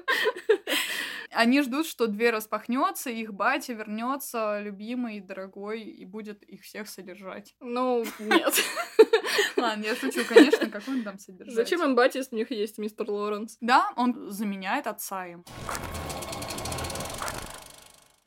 Они 1.31 1.61
ждут, 1.61 1.87
что 1.87 2.07
дверь 2.07 2.33
распахнется, 2.33 3.09
и 3.09 3.21
их 3.21 3.33
батя 3.33 3.73
вернется, 3.73 4.59
любимый, 4.61 5.19
дорогой, 5.21 5.81
и 5.81 6.05
будет 6.05 6.43
их 6.43 6.63
всех 6.63 6.89
содержать. 6.89 7.55
Ну, 7.59 8.05
нет. 8.19 8.53
Ладно, 9.57 9.83
я 9.85 9.95
шучу, 9.95 10.21
конечно, 10.27 10.69
как 10.69 10.87
он 10.87 11.03
там 11.03 11.17
содержать. 11.19 11.55
Зачем 11.55 11.83
им 11.83 11.95
батя, 11.95 12.19
если 12.19 12.35
у 12.35 12.37
них 12.37 12.51
есть 12.51 12.77
мистер 12.77 13.09
Лоренс? 13.09 13.57
Да, 13.61 13.91
он 13.95 14.29
заменяет 14.29 14.87
отца 14.87 15.25
им. 15.25 15.45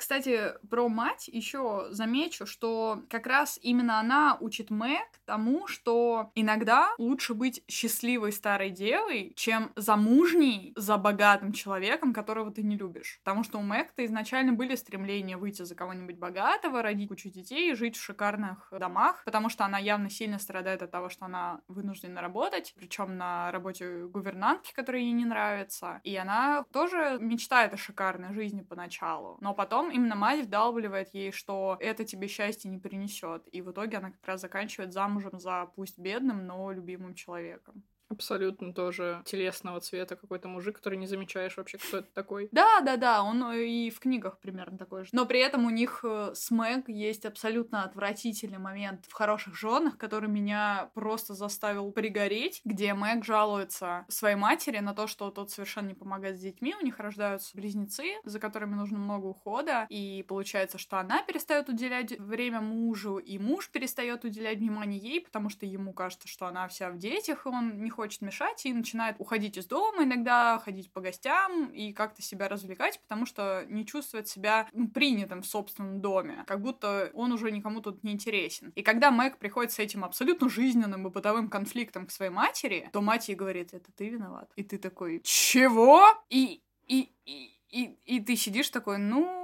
Кстати, 0.04 0.52
про 0.68 0.90
мать 0.90 1.28
еще 1.28 1.86
замечу, 1.88 2.44
что 2.44 3.04
как 3.08 3.26
раз 3.26 3.58
именно 3.62 3.98
она 3.98 4.36
учит 4.38 4.68
Мэг 4.68 5.08
тому, 5.24 5.66
что 5.66 6.30
иногда 6.34 6.90
лучше 6.98 7.32
быть 7.32 7.62
счастливой 7.68 8.30
старой 8.32 8.68
девой, 8.68 9.32
чем 9.34 9.72
замужней 9.76 10.74
за 10.76 10.98
богатым 10.98 11.54
человеком, 11.54 12.12
которого 12.12 12.50
ты 12.50 12.62
не 12.62 12.76
любишь. 12.76 13.18
Потому 13.24 13.44
что 13.44 13.56
у 13.56 13.62
Мэг-то 13.62 14.04
изначально 14.04 14.52
были 14.52 14.74
стремления 14.74 15.38
выйти 15.38 15.62
за 15.62 15.74
кого-нибудь 15.74 16.18
богатого, 16.18 16.82
родить 16.82 17.08
кучу 17.08 17.30
детей 17.30 17.74
жить 17.74 17.96
в 17.96 18.02
шикарных 18.02 18.68
домах, 18.78 19.22
потому 19.24 19.48
что 19.48 19.64
она 19.64 19.78
явно 19.78 20.10
сильно 20.10 20.38
страдает 20.38 20.82
от 20.82 20.90
того, 20.90 21.08
что 21.08 21.24
она 21.24 21.62
вынуждена 21.66 22.20
работать, 22.20 22.74
причем 22.76 23.16
на 23.16 23.50
работе 23.52 24.04
гувернантки, 24.04 24.74
которая 24.74 25.00
ей 25.00 25.12
не 25.12 25.24
нравится. 25.24 26.02
И 26.04 26.14
она 26.14 26.66
тоже 26.74 27.16
мечтает 27.18 27.72
о 27.72 27.78
шикарной 27.78 28.34
жизни 28.34 28.60
поначалу. 28.60 29.38
Но 29.40 29.54
потом 29.54 29.93
именно 29.94 30.16
мать 30.16 30.44
вдалбливает 30.44 31.14
ей, 31.14 31.30
что 31.32 31.76
это 31.80 32.04
тебе 32.04 32.26
счастье 32.28 32.70
не 32.70 32.78
принесет. 32.78 33.46
И 33.52 33.62
в 33.62 33.70
итоге 33.70 33.98
она 33.98 34.10
как 34.10 34.26
раз 34.26 34.40
заканчивает 34.40 34.92
замужем 34.92 35.38
за 35.38 35.66
пусть 35.76 35.98
бедным, 35.98 36.46
но 36.46 36.72
любимым 36.72 37.14
человеком. 37.14 37.84
Абсолютно 38.14 38.72
тоже 38.72 39.22
телесного 39.24 39.80
цвета 39.80 40.16
какой-то 40.16 40.48
мужик, 40.48 40.76
который 40.76 40.98
не 40.98 41.06
замечаешь 41.06 41.56
вообще, 41.56 41.78
кто 41.78 41.98
это 41.98 42.08
такой. 42.12 42.48
Да, 42.52 42.80
да, 42.80 42.96
да, 42.96 43.22
он 43.22 43.42
э, 43.52 43.66
и 43.66 43.90
в 43.90 44.00
книгах 44.00 44.38
примерно 44.38 44.78
такой 44.78 45.04
же. 45.04 45.10
Но 45.12 45.26
при 45.26 45.40
этом 45.40 45.66
у 45.66 45.70
них 45.70 46.00
э, 46.04 46.32
с 46.34 46.50
Мэг 46.50 46.88
есть 46.88 47.26
абсолютно 47.26 47.84
отвратительный 47.84 48.58
момент 48.58 49.06
в 49.08 49.12
хороших 49.12 49.56
женах, 49.56 49.98
который 49.98 50.28
меня 50.28 50.90
просто 50.94 51.34
заставил 51.34 51.90
пригореть, 51.92 52.60
где 52.64 52.94
Мэг 52.94 53.24
жалуется 53.24 54.04
своей 54.08 54.36
матери 54.36 54.78
на 54.78 54.94
то, 54.94 55.06
что 55.06 55.30
тот 55.30 55.50
совершенно 55.50 55.88
не 55.88 55.94
помогает 55.94 56.36
с 56.36 56.40
детьми, 56.40 56.74
у 56.80 56.84
них 56.84 56.98
рождаются 56.98 57.56
близнецы, 57.56 58.14
за 58.24 58.38
которыми 58.38 58.74
нужно 58.74 58.98
много 58.98 59.26
ухода, 59.26 59.86
и 59.88 60.24
получается, 60.28 60.78
что 60.78 60.98
она 60.98 61.22
перестает 61.22 61.68
уделять 61.68 62.18
время 62.18 62.60
мужу, 62.60 63.18
и 63.18 63.38
муж 63.38 63.70
перестает 63.70 64.24
уделять 64.24 64.58
внимание 64.58 64.98
ей, 64.98 65.20
потому 65.20 65.48
что 65.48 65.66
ему 65.66 65.92
кажется, 65.92 66.28
что 66.28 66.46
она 66.46 66.68
вся 66.68 66.90
в 66.90 66.98
детях, 66.98 67.46
и 67.46 67.48
он 67.48 67.82
не 67.82 67.90
хочет 67.90 68.03
мешать, 68.20 68.66
и 68.66 68.72
начинает 68.72 69.16
уходить 69.18 69.56
из 69.56 69.66
дома 69.66 70.04
иногда, 70.04 70.58
ходить 70.64 70.92
по 70.92 71.00
гостям 71.00 71.70
и 71.70 71.92
как-то 71.92 72.22
себя 72.22 72.48
развлекать, 72.48 73.00
потому 73.00 73.26
что 73.26 73.64
не 73.68 73.86
чувствует 73.86 74.28
себя 74.28 74.68
принятым 74.92 75.42
в 75.42 75.46
собственном 75.46 76.00
доме, 76.00 76.44
как 76.46 76.60
будто 76.60 77.10
он 77.14 77.32
уже 77.32 77.50
никому 77.50 77.80
тут 77.80 78.02
не 78.04 78.12
интересен. 78.12 78.72
И 78.74 78.82
когда 78.82 79.10
Мэг 79.10 79.38
приходит 79.38 79.72
с 79.72 79.78
этим 79.78 80.04
абсолютно 80.04 80.48
жизненным 80.48 81.06
и 81.06 81.10
бытовым 81.10 81.48
конфликтом 81.48 82.06
к 82.06 82.10
своей 82.10 82.30
матери, 82.30 82.90
то 82.92 83.00
мать 83.00 83.28
ей 83.28 83.34
говорит, 83.34 83.74
это 83.74 83.90
ты 83.92 84.08
виноват. 84.08 84.50
И 84.56 84.62
ты 84.62 84.78
такой, 84.78 85.20
чего? 85.24 86.02
И, 86.30 86.62
и, 86.86 87.10
и, 87.24 87.50
и, 87.70 87.98
и 88.04 88.20
ты 88.20 88.36
сидишь 88.36 88.70
такой, 88.70 88.98
ну, 88.98 89.43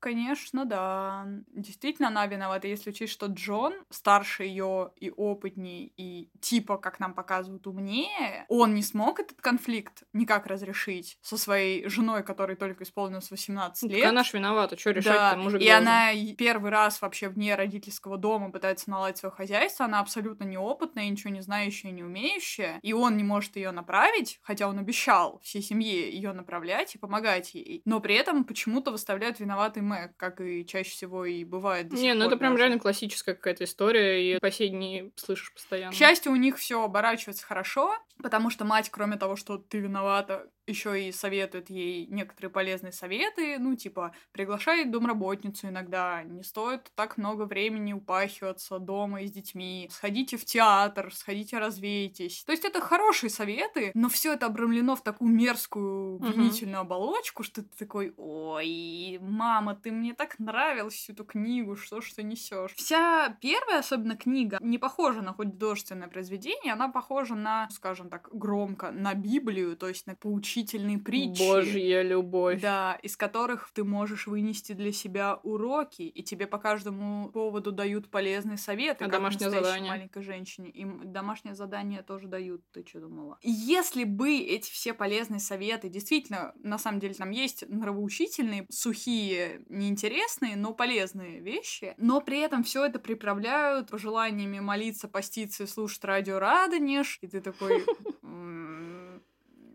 конечно, 0.00 0.64
да. 0.64 1.26
Действительно, 1.52 2.08
она 2.08 2.26
виновата, 2.26 2.68
если 2.68 2.90
учесть, 2.90 3.12
что 3.12 3.26
Джон 3.26 3.74
старше 3.90 4.44
ее 4.44 4.92
и 4.96 5.10
опытней, 5.10 5.92
и 5.96 6.30
типа, 6.40 6.78
как 6.78 7.00
нам 7.00 7.14
показывают, 7.14 7.66
умнее. 7.66 8.44
Он 8.48 8.74
не 8.74 8.82
смог 8.82 9.20
этот 9.20 9.40
конфликт 9.40 10.04
никак 10.12 10.46
разрешить 10.46 11.18
со 11.22 11.36
своей 11.36 11.88
женой, 11.88 12.22
которой 12.22 12.56
только 12.56 12.84
исполнилось 12.84 13.30
18 13.30 13.82
Ну, 13.82 13.88
лет. 13.88 14.02
так 14.02 14.10
она 14.10 14.24
ж 14.24 14.32
виновата, 14.34 14.78
что 14.78 14.90
решать 14.90 15.14
Да, 15.14 15.36
мужик 15.36 15.60
и 15.60 15.64
должен? 15.66 15.86
она 15.88 16.12
первый 16.36 16.70
раз 16.70 17.00
вообще 17.02 17.28
вне 17.28 17.54
родительского 17.54 18.16
дома 18.18 18.50
пытается 18.50 18.90
наладить 18.90 19.18
свое 19.18 19.32
хозяйство, 19.32 19.84
она 19.86 20.00
абсолютно 20.00 20.44
неопытная, 20.44 21.08
ничего 21.08 21.30
не 21.32 21.40
знающая, 21.40 21.90
не 21.90 22.02
умеющая, 22.02 22.78
и 22.82 22.92
он 22.92 23.16
не 23.16 23.24
может 23.24 23.56
ее 23.56 23.70
направить, 23.70 24.38
хотя 24.42 24.68
он 24.68 24.78
обещал 24.78 25.40
всей 25.42 25.62
семье 25.62 26.10
ее 26.10 26.32
направлять 26.32 26.94
и 26.94 26.98
помогать 26.98 27.54
ей, 27.54 27.82
но 27.84 28.00
при 28.00 28.14
этом 28.14 28.44
почему-то 28.44 28.90
выставляют 28.90 29.40
виноватой 29.40 29.82
Мэг, 29.88 30.16
как 30.16 30.40
и 30.40 30.66
чаще 30.66 30.90
всего 30.90 31.24
и 31.24 31.44
бывает 31.44 31.88
до 31.88 31.96
Не, 31.96 32.14
ну 32.14 32.26
это 32.26 32.36
прям 32.36 32.52
даже. 32.52 32.64
реально 32.64 32.78
классическая 32.78 33.34
какая-то 33.34 33.64
история, 33.64 34.36
и 34.36 34.38
по 34.38 34.50
сей 34.50 34.68
дни 34.68 35.12
слышишь 35.16 35.52
постоянно. 35.52 35.92
К 35.92 35.94
счастью, 35.94 36.32
у 36.32 36.36
них 36.36 36.58
все 36.58 36.82
оборачивается 36.82 37.46
хорошо, 37.46 37.94
потому 38.22 38.50
что 38.50 38.64
мать, 38.64 38.90
кроме 38.90 39.16
того, 39.16 39.36
что 39.36 39.58
ты 39.58 39.78
виновата, 39.78 40.48
еще 40.68 41.08
и 41.08 41.12
советует 41.12 41.70
ей 41.70 42.06
некоторые 42.06 42.50
полезные 42.50 42.92
советы, 42.92 43.58
ну, 43.58 43.74
типа, 43.74 44.12
приглашай 44.32 44.84
домработницу 44.84 45.68
иногда, 45.68 46.22
не 46.22 46.42
стоит 46.42 46.90
так 46.94 47.16
много 47.16 47.44
времени 47.44 47.92
упахиваться 47.92 48.78
дома 48.78 49.22
и 49.22 49.26
с 49.26 49.32
детьми, 49.32 49.88
сходите 49.90 50.36
в 50.36 50.44
театр, 50.44 51.12
сходите 51.14 51.58
развейтесь. 51.58 52.44
То 52.44 52.52
есть 52.52 52.64
это 52.64 52.80
хорошие 52.80 53.30
советы, 53.30 53.90
но 53.94 54.08
все 54.08 54.34
это 54.34 54.46
обрамлено 54.46 54.96
в 54.96 55.02
такую 55.02 55.30
мерзкую, 55.32 56.18
гнительную 56.18 56.80
оболочку, 56.80 57.42
что 57.42 57.62
ты 57.62 57.68
такой, 57.78 58.14
ой, 58.16 59.18
мама, 59.20 59.74
ты 59.74 59.90
мне 59.90 60.14
так 60.14 60.38
нравилась 60.38 60.94
всю 60.94 61.12
эту 61.12 61.24
книгу, 61.24 61.76
что 61.76 62.00
ж 62.00 62.12
ты 62.12 62.22
несешь? 62.22 62.74
Вся 62.74 63.36
первая, 63.40 63.80
особенно 63.80 64.16
книга, 64.16 64.58
не 64.60 64.78
похожа 64.78 65.22
на 65.22 65.32
художественное 65.32 66.08
произведение, 66.08 66.72
она 66.72 66.88
похожа 66.88 67.34
на, 67.34 67.68
скажем 67.70 68.10
так, 68.10 68.28
громко, 68.32 68.90
на 68.90 69.14
Библию, 69.14 69.76
то 69.76 69.88
есть 69.88 70.06
на 70.06 70.14
поучительные 70.58 70.98
притчи. 70.98 71.38
Божья 71.38 72.02
любовь. 72.02 72.60
Да, 72.60 72.98
из 73.02 73.16
которых 73.16 73.70
ты 73.72 73.84
можешь 73.84 74.26
вынести 74.26 74.72
для 74.72 74.92
себя 74.92 75.38
уроки, 75.42 76.02
и 76.02 76.22
тебе 76.22 76.46
по 76.46 76.58
каждому 76.58 77.30
поводу 77.30 77.72
дают 77.72 78.10
полезные 78.10 78.58
советы. 78.58 79.04
А 79.04 79.08
домашнее 79.08 79.50
задание? 79.50 79.90
маленькой 79.90 80.22
женщине. 80.22 80.70
Им 80.70 81.12
домашнее 81.12 81.54
задание 81.54 82.02
тоже 82.02 82.28
дают, 82.28 82.62
ты 82.72 82.84
что 82.86 83.00
думала? 83.00 83.38
Если 83.42 84.04
бы 84.04 84.36
эти 84.38 84.70
все 84.70 84.94
полезные 84.94 85.40
советы, 85.40 85.88
действительно, 85.88 86.52
на 86.62 86.78
самом 86.78 87.00
деле 87.00 87.14
там 87.14 87.30
есть 87.30 87.68
нравоучительные, 87.68 88.66
сухие, 88.70 89.62
неинтересные, 89.68 90.56
но 90.56 90.72
полезные 90.72 91.40
вещи, 91.40 91.94
но 91.98 92.20
при 92.20 92.40
этом 92.40 92.64
все 92.64 92.84
это 92.84 92.98
приправляют 92.98 93.90
пожеланиями 93.90 94.60
молиться, 94.60 95.08
поститься 95.08 95.64
и 95.64 95.66
слушать 95.66 96.04
радио 96.04 96.38
Радонеж, 96.38 97.18
и 97.22 97.26
ты 97.26 97.40
такой... 97.40 97.84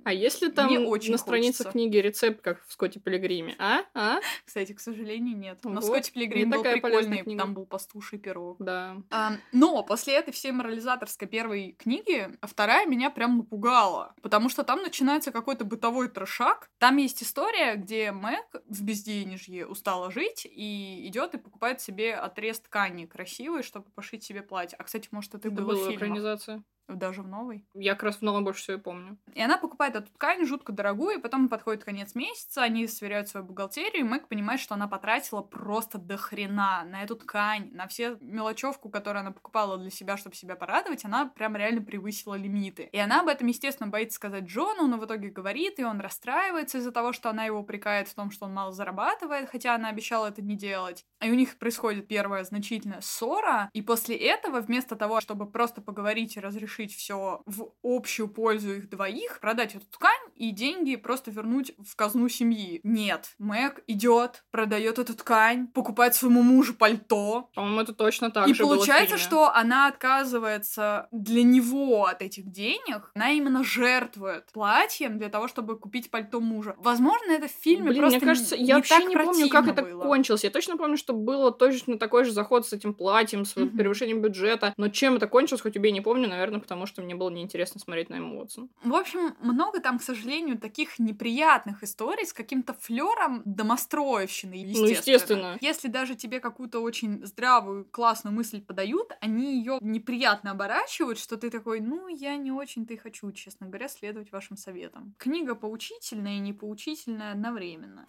«М, 0.03 0.07
А 0.07 0.13
если 0.13 0.49
там 0.49 0.67
Мне 0.67 0.79
очень 0.79 1.11
на 1.11 1.17
странице 1.17 1.59
хочется. 1.63 1.71
книги 1.71 1.97
рецепт, 1.97 2.41
как 2.41 2.65
в 2.65 2.71
Скотте 2.73 2.99
Пилигриме? 2.99 3.55
А? 3.57 3.83
А? 3.93 4.19
Кстати, 4.45 4.73
к 4.73 4.79
сожалению, 4.79 5.37
нет. 5.37 5.59
Но 5.63 5.71
Вот. 5.75 5.85
Скотти 5.85 6.11
Пилигрим 6.11 6.49
был 6.49 6.61
прикольный, 6.63 7.19
книга. 7.23 7.39
там 7.41 7.53
был 7.53 7.65
пастуший 7.65 8.19
пирог. 8.19 8.57
Да. 8.59 8.97
А, 9.09 9.33
но 9.51 9.81
после 9.83 10.15
этой 10.15 10.31
всей 10.31 10.51
морализаторской 10.51 11.27
первой 11.27 11.71
книги, 11.79 12.29
вторая 12.41 12.85
меня 12.85 13.09
прям 13.09 13.37
напугала. 13.37 14.13
Потому 14.21 14.49
что 14.49 14.63
там 14.63 14.81
начинается 14.81 15.31
какой-то 15.31 15.65
бытовой 15.65 16.09
трешак. 16.09 16.69
Там 16.79 16.97
есть 16.97 17.23
история, 17.23 17.75
где 17.75 18.11
Мэг 18.11 18.45
в 18.67 18.83
безденежье 18.83 19.65
устала 19.67 20.11
жить 20.11 20.45
и 20.49 21.07
идет 21.07 21.33
и 21.35 21.37
покупает 21.37 21.81
себе 21.81 22.13
отрез 22.15 22.59
ткани 22.59 23.05
красивый, 23.05 23.63
чтобы 23.63 23.89
пошить 23.91 24.23
себе 24.23 24.41
платье. 24.41 24.75
А, 24.77 24.83
кстати, 24.83 25.07
может, 25.11 25.35
это, 25.35 25.47
Это 25.47 25.55
было 25.55 25.65
в 25.65 25.67
была 25.75 25.77
фильмах. 25.89 25.95
экранизация. 25.97 26.63
Даже 26.87 27.21
в 27.21 27.27
новой. 27.27 27.65
Я 27.73 27.93
как 27.93 28.03
раз 28.03 28.17
в 28.17 28.21
новом 28.21 28.43
больше 28.43 28.61
всего 28.61 28.77
и 28.77 28.81
помню. 28.81 29.17
И 29.33 29.41
она 29.41 29.57
покупает 29.57 29.95
эту 29.95 30.11
ткань 30.11 30.45
жутко 30.45 30.73
дорогую, 30.73 31.17
и 31.17 31.21
потом 31.21 31.47
подходит 31.47 31.83
конец 31.85 32.13
месяца, 32.13 32.61
они 32.61 32.87
сверяют 32.87 33.29
свою 33.29 33.45
бухгалтерию, 33.45 34.01
и 34.01 34.03
Мэг 34.03 34.27
понимает, 34.27 34.59
что 34.59 34.75
она 34.75 34.87
потратила 34.87 35.41
просто 35.41 35.97
до 35.97 36.17
хрена 36.17 36.83
на 36.85 37.03
эту 37.03 37.15
ткань, 37.15 37.69
на 37.71 37.87
все 37.87 38.17
мелочевку, 38.19 38.89
которую 38.89 39.21
она 39.21 39.31
покупала 39.31 39.77
для 39.77 39.89
себя, 39.89 40.17
чтобы 40.17 40.35
себя 40.35 40.55
порадовать, 40.55 41.05
она 41.05 41.25
прям 41.25 41.55
реально 41.55 41.81
превысила 41.81 42.35
лимиты. 42.35 42.89
И 42.91 42.97
она 42.97 43.21
об 43.21 43.29
этом, 43.29 43.47
естественно, 43.47 43.89
боится 43.89 44.17
сказать 44.17 44.43
Джону, 44.43 44.87
но 44.87 44.97
в 44.97 45.05
итоге 45.05 45.29
говорит, 45.29 45.79
и 45.79 45.85
он 45.85 46.01
расстраивается 46.01 46.79
из-за 46.79 46.91
того, 46.91 47.13
что 47.13 47.29
она 47.29 47.45
его 47.45 47.59
упрекает 47.59 48.09
в 48.09 48.13
том, 48.13 48.29
что 48.29 48.45
он 48.45 48.53
мало 48.53 48.73
зарабатывает, 48.73 49.49
хотя 49.49 49.75
она 49.75 49.87
обещала 49.87 50.27
это 50.27 50.41
не 50.41 50.57
делать. 50.57 51.05
И 51.21 51.31
у 51.31 51.33
них 51.33 51.57
происходит 51.57 52.09
первая 52.09 52.43
значительная 52.43 52.99
ссора, 52.99 53.69
и 53.71 53.81
после 53.81 54.17
этого, 54.17 54.59
вместо 54.59 54.97
того, 54.97 55.21
чтобы 55.21 55.49
просто 55.49 55.81
поговорить 55.81 56.35
и 56.35 56.41
разрешить 56.41 56.72
все 56.95 57.41
в 57.45 57.71
общую 57.83 58.27
пользу 58.27 58.73
их 58.73 58.89
двоих, 58.89 59.39
продать 59.39 59.75
эту 59.75 59.85
ткань 59.87 60.22
и 60.43 60.51
деньги 60.51 60.97
просто 60.97 61.31
вернуть 61.31 61.71
в 61.79 61.95
казну 61.95 62.27
семьи. 62.27 62.81
Нет, 62.83 63.33
Мэг 63.39 63.81
идет, 63.87 64.43
продает 64.51 64.99
эту 64.99 65.15
ткань, 65.15 65.67
покупает 65.67 66.15
своему 66.15 66.41
мужу 66.41 66.73
пальто. 66.73 67.49
По-моему, 67.55 67.79
это 67.79 67.93
точно 67.93 68.29
так 68.29 68.47
И 68.49 68.53
же 68.53 68.63
получается, 68.63 69.17
что 69.17 69.49
она 69.53 69.87
отказывается 69.87 71.07
для 71.11 71.43
него 71.43 72.05
от 72.07 72.21
этих 72.21 72.51
денег, 72.51 73.11
она 73.15 73.31
именно 73.31 73.63
жертвует 73.63 74.51
платьем 74.51 75.17
для 75.17 75.29
того, 75.29 75.47
чтобы 75.47 75.77
купить 75.79 76.11
пальто 76.11 76.41
мужа. 76.41 76.75
Возможно, 76.77 77.31
это 77.31 77.47
в 77.47 77.51
фильме 77.51 77.89
Блин, 77.91 78.01
просто 78.01 78.17
мне 78.17 78.25
кажется, 78.25 78.57
не 78.57 78.65
я 78.65 78.75
вообще 78.75 78.99
так 78.99 79.07
не 79.07 79.15
помню, 79.15 79.49
как 79.49 79.67
это 79.67 79.81
было. 79.81 80.03
кончилось. 80.03 80.43
Я 80.43 80.49
точно 80.49 80.75
помню, 80.75 80.97
что 80.97 81.13
было 81.13 81.51
точно 81.51 81.97
такой 81.97 82.25
же 82.25 82.31
заход 82.31 82.67
с 82.67 82.73
этим 82.73 82.93
платьем, 82.93 83.45
с 83.45 83.55
Мгм. 83.55 83.77
превышением 83.77 84.21
бюджета. 84.21 84.73
Но 84.75 84.89
чем 84.89 85.15
это 85.15 85.27
кончилось, 85.27 85.61
хоть 85.61 85.77
убей, 85.77 85.91
не 85.93 86.01
помню, 86.01 86.27
наверное, 86.27 86.59
потому 86.59 86.85
что 86.85 87.01
мне 87.01 87.15
было 87.15 87.29
неинтересно 87.29 87.79
смотреть 87.79 88.09
на 88.09 88.15
Эмму 88.15 88.39
Уотсон. 88.39 88.69
В 88.83 88.93
общем, 88.93 89.35
много 89.39 89.79
там, 89.79 89.99
к 89.99 90.03
сожалению, 90.03 90.32
таких 90.57 90.99
неприятных 90.99 91.83
историй 91.83 92.25
с 92.25 92.33
каким-то 92.33 92.73
флером 92.73 93.41
домостроевщины, 93.45 94.53
естественно. 94.53 94.85
Ну, 94.85 94.89
естественно. 94.89 95.57
Если 95.61 95.87
даже 95.87 96.15
тебе 96.15 96.39
какую-то 96.39 96.79
очень 96.79 97.25
здравую, 97.25 97.85
классную 97.85 98.33
мысль 98.33 98.61
подают, 98.61 99.11
они 99.21 99.57
ее 99.57 99.77
неприятно 99.81 100.51
оборачивают, 100.51 101.19
что 101.19 101.37
ты 101.37 101.49
такой, 101.49 101.79
ну, 101.79 102.07
я 102.07 102.35
не 102.35 102.51
очень-то 102.51 102.93
и 102.93 102.97
хочу, 102.97 103.31
честно 103.31 103.67
говоря, 103.67 103.87
следовать 103.87 104.31
вашим 104.31 104.57
советам. 104.57 105.15
Книга 105.17 105.55
поучительная 105.55 106.35
и 106.35 106.39
непоучительная 106.39 107.33
одновременно. 107.33 108.05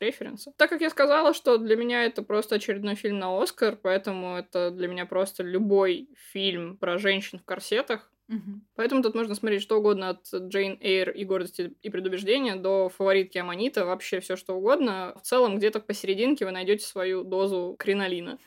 референсы. 0.00 0.52
Так 0.56 0.70
как 0.70 0.80
я 0.80 0.90
сказала, 0.90 1.34
что 1.34 1.58
для 1.58 1.76
меня 1.76 2.04
это 2.04 2.22
просто 2.22 2.56
очередной 2.56 2.94
фильм 2.94 3.18
на 3.18 3.40
Оскар, 3.40 3.76
поэтому 3.76 4.36
это 4.36 4.70
для 4.70 4.88
меня 4.88 5.06
просто 5.06 5.42
любой 5.42 6.08
фильм 6.32 6.76
про 6.76 6.98
женщин 6.98 7.38
в 7.38 7.44
корсетах. 7.44 8.10
Мгм. 8.30 8.64
Поэтому 8.76 9.02
тут 9.02 9.16
можно 9.16 9.34
смотреть 9.34 9.60
что 9.62 9.76
угодно 9.78 10.10
от 10.10 10.24
Джейн 10.32 10.78
Эйр 10.80 11.10
и 11.10 11.24
гордости 11.24 11.74
и 11.82 11.90
предубеждения 11.90 12.54
до 12.54 12.88
фаворитки 12.88 13.38
Аманита, 13.38 13.84
вообще 13.84 14.20
все 14.20 14.36
что 14.36 14.54
угодно. 14.54 15.14
В 15.20 15.22
целом, 15.22 15.56
где-то 15.58 15.80
посерединке 15.80 16.44
вы 16.44 16.52
найдете 16.52 16.86
свою 16.86 17.24
дозу 17.24 17.74
кринолина. 17.76 18.38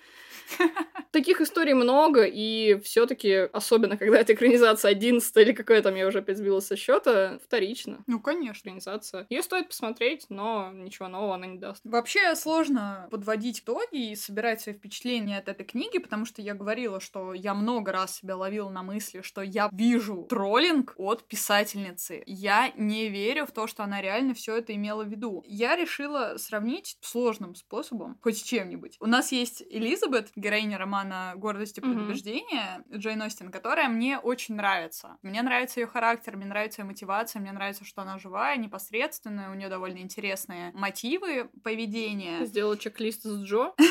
Таких 1.12 1.41
историй 1.41 1.74
много, 1.74 2.26
и 2.26 2.80
все-таки, 2.84 3.50
особенно 3.54 3.98
когда 3.98 4.20
это 4.20 4.34
экранизация 4.34 4.91
11 4.91 5.38
или 5.38 5.52
какая 5.52 5.82
там, 5.82 5.96
я 5.96 6.08
уже 6.08 6.20
опять 6.20 6.38
сбилась 6.38 6.68
со 6.68 6.76
счета, 6.76 7.39
вторично. 7.44 8.04
Ну, 8.08 8.20
конечно. 8.20 8.70
Экранизация. 8.70 9.28
Ее 9.30 9.44
стоит 9.44 9.68
посмотреть, 9.68 10.26
но 10.30 10.72
ничего 10.74 11.08
нового 11.08 11.36
она 11.36 11.48
не 11.48 11.58
даст. 11.58 11.82
Вообще 11.84 12.36
сложно 12.36 13.08
подводить 13.12 13.60
итоги 13.60 14.12
и 14.12 14.16
собирать 14.16 14.62
свои 14.62 14.74
впечатления 14.76 15.38
от 15.38 15.48
этой 15.48 15.66
книги, 15.66 15.98
потому 16.00 16.26
что 16.26 16.41
я 16.41 16.54
говорила, 16.54 17.00
что 17.00 17.34
я 17.34 17.54
много 17.54 17.91
раз 17.91 18.18
себя 18.18 18.36
ловила 18.36 18.70
на 18.70 18.84
мысли, 18.84 19.22
что 19.22 19.41
я 19.41 19.70
вижу 19.72 20.26
троллинг 20.30 20.94
от 20.98 21.24
писательницы. 21.28 22.24
Я 22.26 22.72
не 22.76 23.10
верю 23.10 23.46
в 23.46 23.52
то, 23.52 23.68
что 23.68 23.84
она 23.84 24.02
реально 24.02 24.34
все 24.34 24.58
это 24.58 24.74
имела 24.74 25.04
в 25.04 25.08
виду. 25.08 25.44
Я 25.46 25.76
решила 25.76 26.36
сравнить 26.38 26.98
сложным 27.02 27.56
способом, 27.56 28.18
хоть 28.22 28.38
с 28.38 28.44
чем-нибудь. 28.44 28.98
У 29.00 29.06
нас 29.06 29.32
есть 29.32 29.64
Элизабет, 29.70 30.32
героиня 30.36 30.78
романа 30.78 31.34
«Гордость 31.36 31.78
и 31.78 31.82
предубеждение» 31.82 32.84
Джейн 32.92 33.22
Остин, 33.22 33.52
которая 33.52 33.90
мне 33.90 34.18
очень 34.18 34.56
нравится. 34.56 35.18
Мне 35.22 35.42
нравится 35.42 35.80
ее 35.80 35.88
характер, 35.88 36.36
мне 36.38 36.46
нравится 36.46 36.82
ее 36.82 36.88
мотивация, 36.88 37.40
мне 37.40 37.52
нравится, 37.52 37.86
что 37.86 38.02
она 38.02 38.18
живая, 38.18 38.58
непосредственная, 38.58 39.50
у 39.50 39.54
нее 39.54 39.70
довольно 39.70 40.00
интересные 40.00 40.72
мотивы 40.74 41.50
поведения. 41.64 42.46
Сделала 42.46 42.78
чек-лист 42.78 43.24
с 43.24 43.44
Джо. 43.44 43.74